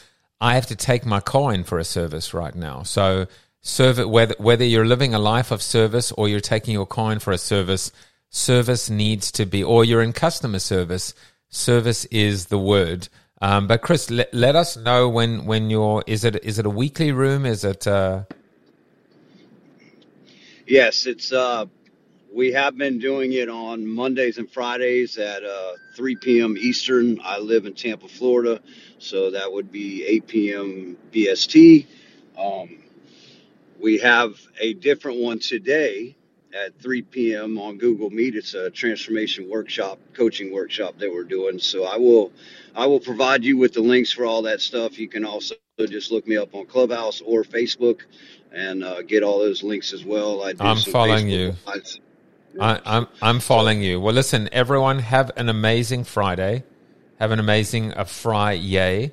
I 0.42 0.56
have 0.56 0.68
to 0.68 0.76
take 0.76 1.06
my 1.06 1.20
coin 1.20 1.64
for 1.64 1.80
a 1.80 1.84
service 1.84 2.34
right 2.34 2.56
now. 2.56 2.84
So, 2.84 3.28
serve 3.62 4.00
it 4.00 4.10
whether 4.10 4.36
whether 4.38 4.66
you're 4.66 4.86
living 4.86 5.14
a 5.14 5.20
life 5.20 5.52
of 5.52 5.62
service 5.62 6.12
or 6.12 6.28
you're 6.28 6.40
taking 6.40 6.74
your 6.74 6.88
coin 6.88 7.20
for 7.20 7.32
a 7.32 7.38
service, 7.38 7.92
service 8.30 8.90
needs 8.90 9.32
to 9.34 9.46
be, 9.46 9.64
or 9.64 9.86
you're 9.86 10.04
in 10.04 10.14
customer 10.14 10.60
service. 10.60 11.14
Service 11.50 12.06
is 12.06 12.48
the 12.48 12.60
word. 12.60 13.08
Um, 13.42 13.68
but 13.68 13.82
Chris, 13.82 14.10
let, 14.10 14.34
let 14.34 14.56
us 14.56 14.78
know 14.78 15.08
when 15.10 15.46
when 15.46 15.70
you're. 15.70 16.04
Is 16.08 16.24
it 16.24 16.44
is 16.44 16.58
it 16.58 16.66
a 16.66 16.70
weekly 16.70 17.12
room? 17.12 17.46
Is 17.46 17.64
it? 17.64 17.86
Uh... 17.86 18.24
Yes, 20.66 21.06
it's. 21.06 21.32
Uh, 21.32 21.66
we 22.34 22.52
have 22.52 22.78
been 22.78 23.00
doing 23.00 23.34
it 23.34 23.50
on 23.50 23.88
Mondays 23.88 24.38
and 24.38 24.50
Fridays 24.50 25.18
at 25.18 25.44
uh, 25.44 25.72
3 25.96 26.18
p.m. 26.18 26.58
Eastern. 26.58 27.20
I 27.24 27.40
live 27.40 27.66
in 27.66 27.74
Tampa, 27.74 28.08
Florida, 28.08 28.62
so 29.00 29.32
that 29.32 29.52
would 29.52 29.72
be 29.72 30.06
8 30.06 30.28
p.m. 30.28 30.98
BST. 31.12 31.88
Um, 32.38 32.84
we 33.80 33.98
have 34.00 34.40
a 34.60 34.74
different 34.74 35.20
one 35.20 35.40
today 35.40 36.16
at 36.54 36.80
3 36.80 37.02
p.m. 37.04 37.58
on 37.58 37.78
Google 37.78 38.10
Meet. 38.10 38.36
It's 38.36 38.54
a 38.54 38.70
transformation 38.70 39.50
workshop, 39.50 40.00
coaching 40.14 40.54
workshop 40.54 40.98
that 41.00 41.12
we're 41.12 41.24
doing. 41.24 41.60
So 41.60 41.86
I 41.86 41.98
will, 41.98 42.32
I 42.76 42.86
will 42.86 43.00
provide 43.00 43.44
you 43.44 43.58
with 43.58 43.74
the 43.74 43.82
links 43.82 44.12
for 44.12 44.26
all 44.26 44.42
that 44.44 44.62
stuff. 44.62 44.98
You 45.00 45.08
can 45.08 45.26
also 45.26 45.56
just 45.80 46.12
look 46.12 46.28
me 46.28 46.38
up 46.38 46.56
on 46.56 46.66
Clubhouse 46.66 47.22
or 47.22 47.44
Facebook 47.44 48.02
and 48.52 48.84
uh, 48.84 49.02
get 49.04 49.24
all 49.24 49.40
those 49.40 49.64
links 49.64 49.94
as 49.94 50.04
well. 50.04 50.44
I 50.44 50.50
am 50.60 50.78
following 50.78 51.28
Facebook 51.28 51.30
you. 51.30 51.56
I, 52.60 52.82
I'm 52.86 53.08
I'm 53.22 53.40
following 53.40 53.84
you. 53.84 54.00
Well, 54.00 54.16
listen, 54.16 54.50
everyone, 54.52 55.00
have 55.00 55.32
an 55.36 55.50
amazing 55.50 56.06
Friday. 56.06 56.64
Have 57.20 57.32
an 57.32 57.40
amazing 57.40 57.94
uh, 57.94 58.04
Friday, 58.06 59.12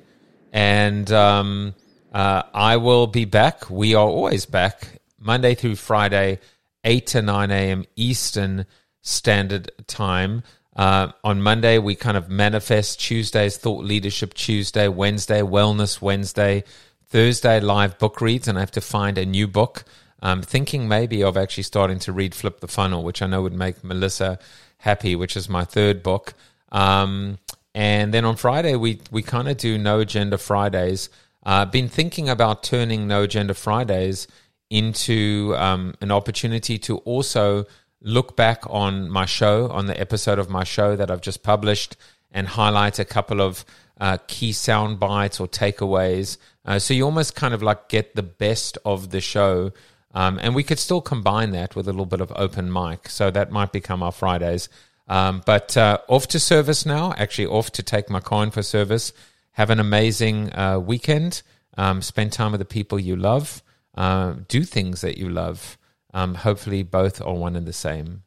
and 0.51 1.11
um, 1.11 1.75
uh, 2.13 2.43
I 2.53 2.77
will 2.77 3.05
be 3.05 3.25
back. 3.25 3.69
We 3.69 3.93
are 3.93 4.07
always 4.07 4.47
back 4.47 4.99
Monday 5.19 5.53
through 5.53 5.75
Friday 5.75 6.39
8 6.85 7.07
to 7.07 7.21
9 7.21 7.51
a.m. 7.51 7.83
Eastern 7.95 8.65
Standard 9.01 9.71
Time. 9.87 10.43
Uh, 10.75 11.11
on 11.23 11.41
Monday, 11.41 11.77
we 11.79 11.95
kind 11.95 12.15
of 12.15 12.29
manifest. 12.29 12.99
Tuesday's 12.99 13.57
Thought 13.57 13.83
Leadership 13.83 14.33
Tuesday. 14.33 14.87
Wednesday, 14.87 15.41
Wellness 15.41 16.01
Wednesday. 16.01 16.63
Thursday, 17.07 17.59
live 17.59 17.97
book 17.97 18.21
reads, 18.21 18.47
and 18.47 18.57
I 18.57 18.61
have 18.61 18.71
to 18.71 18.81
find 18.81 19.17
a 19.17 19.25
new 19.25 19.47
book. 19.47 19.83
I'm 20.21 20.41
thinking 20.41 20.87
maybe 20.87 21.23
of 21.23 21.37
actually 21.37 21.63
starting 21.63 21.99
to 21.99 22.13
read 22.13 22.33
Flip 22.33 22.59
the 22.59 22.67
Funnel, 22.67 23.03
which 23.03 23.21
I 23.21 23.27
know 23.27 23.41
would 23.41 23.53
make 23.53 23.83
Melissa 23.83 24.39
happy, 24.79 25.15
which 25.15 25.37
is 25.37 25.49
my 25.49 25.65
third 25.65 26.03
book. 26.03 26.33
Um, 26.71 27.37
and 27.73 28.13
then 28.13 28.25
on 28.25 28.35
Friday, 28.35 28.75
we, 28.75 29.01
we 29.11 29.21
kind 29.21 29.47
of 29.47 29.57
do 29.57 29.77
No 29.77 29.99
Agenda 29.99 30.37
Fridays. 30.37 31.09
I've 31.43 31.67
uh, 31.67 31.71
been 31.71 31.89
thinking 31.89 32.27
about 32.27 32.63
turning 32.63 33.07
No 33.07 33.23
Agenda 33.23 33.53
Fridays 33.53 34.27
into 34.75 35.55
um, 35.57 35.93
an 36.01 36.11
opportunity 36.11 36.77
to 36.77 36.97
also 36.99 37.65
look 38.01 38.35
back 38.35 38.63
on 38.69 39.09
my 39.09 39.25
show, 39.25 39.69
on 39.69 39.85
the 39.85 39.99
episode 39.99 40.37
of 40.37 40.49
my 40.49 40.65
show 40.65 40.95
that 40.97 41.09
I've 41.09 41.21
just 41.21 41.43
published, 41.43 41.95
and 42.31 42.45
highlight 42.47 42.99
a 42.99 43.05
couple 43.05 43.41
of 43.41 43.63
uh, 43.99 44.17
key 44.27 44.51
sound 44.51 44.99
bites 44.99 45.39
or 45.39 45.47
takeaways. 45.47 46.37
Uh, 46.65 46.77
so 46.77 46.93
you 46.93 47.05
almost 47.05 47.35
kind 47.35 47.53
of 47.53 47.63
like 47.63 47.87
get 47.87 48.15
the 48.15 48.23
best 48.23 48.77
of 48.83 49.11
the 49.11 49.21
show. 49.21 49.71
Um, 50.13 50.39
and 50.41 50.53
we 50.53 50.63
could 50.63 50.79
still 50.79 51.01
combine 51.01 51.51
that 51.51 51.75
with 51.75 51.87
a 51.87 51.91
little 51.91 52.05
bit 52.05 52.21
of 52.21 52.33
open 52.35 52.71
mic. 52.71 53.07
So 53.07 53.31
that 53.31 53.51
might 53.51 53.71
become 53.71 54.03
our 54.03 54.11
Fridays. 54.11 54.67
Um, 55.07 55.41
but 55.45 55.77
uh, 55.77 55.99
off 56.07 56.27
to 56.29 56.39
service 56.39 56.85
now, 56.85 57.13
actually, 57.17 57.47
off 57.47 57.71
to 57.73 57.83
take 57.83 58.09
my 58.09 58.19
coin 58.19 58.51
for 58.51 58.61
service. 58.61 59.13
Have 59.51 59.69
an 59.69 59.79
amazing 59.79 60.53
uh, 60.53 60.79
weekend. 60.79 61.43
Um, 61.77 62.01
spend 62.01 62.33
time 62.33 62.51
with 62.51 62.59
the 62.59 62.65
people 62.65 62.99
you 62.99 63.15
love. 63.15 63.61
Uh, 63.95 64.35
do 64.47 64.63
things 64.63 65.01
that 65.01 65.17
you 65.17 65.29
love. 65.29 65.77
Um, 66.13 66.35
hopefully, 66.35 66.83
both 66.83 67.21
are 67.21 67.33
one 67.33 67.55
and 67.55 67.65
the 67.65 67.73
same. 67.73 68.23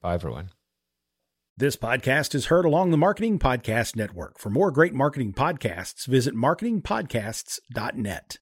Bye, 0.00 0.14
everyone. 0.14 0.50
This 1.56 1.76
podcast 1.76 2.34
is 2.34 2.46
heard 2.46 2.64
along 2.64 2.90
the 2.90 2.96
Marketing 2.96 3.38
Podcast 3.38 3.94
Network. 3.94 4.38
For 4.38 4.48
more 4.48 4.70
great 4.70 4.94
marketing 4.94 5.34
podcasts, 5.34 6.06
visit 6.06 6.34
marketingpodcasts.net. 6.34 8.38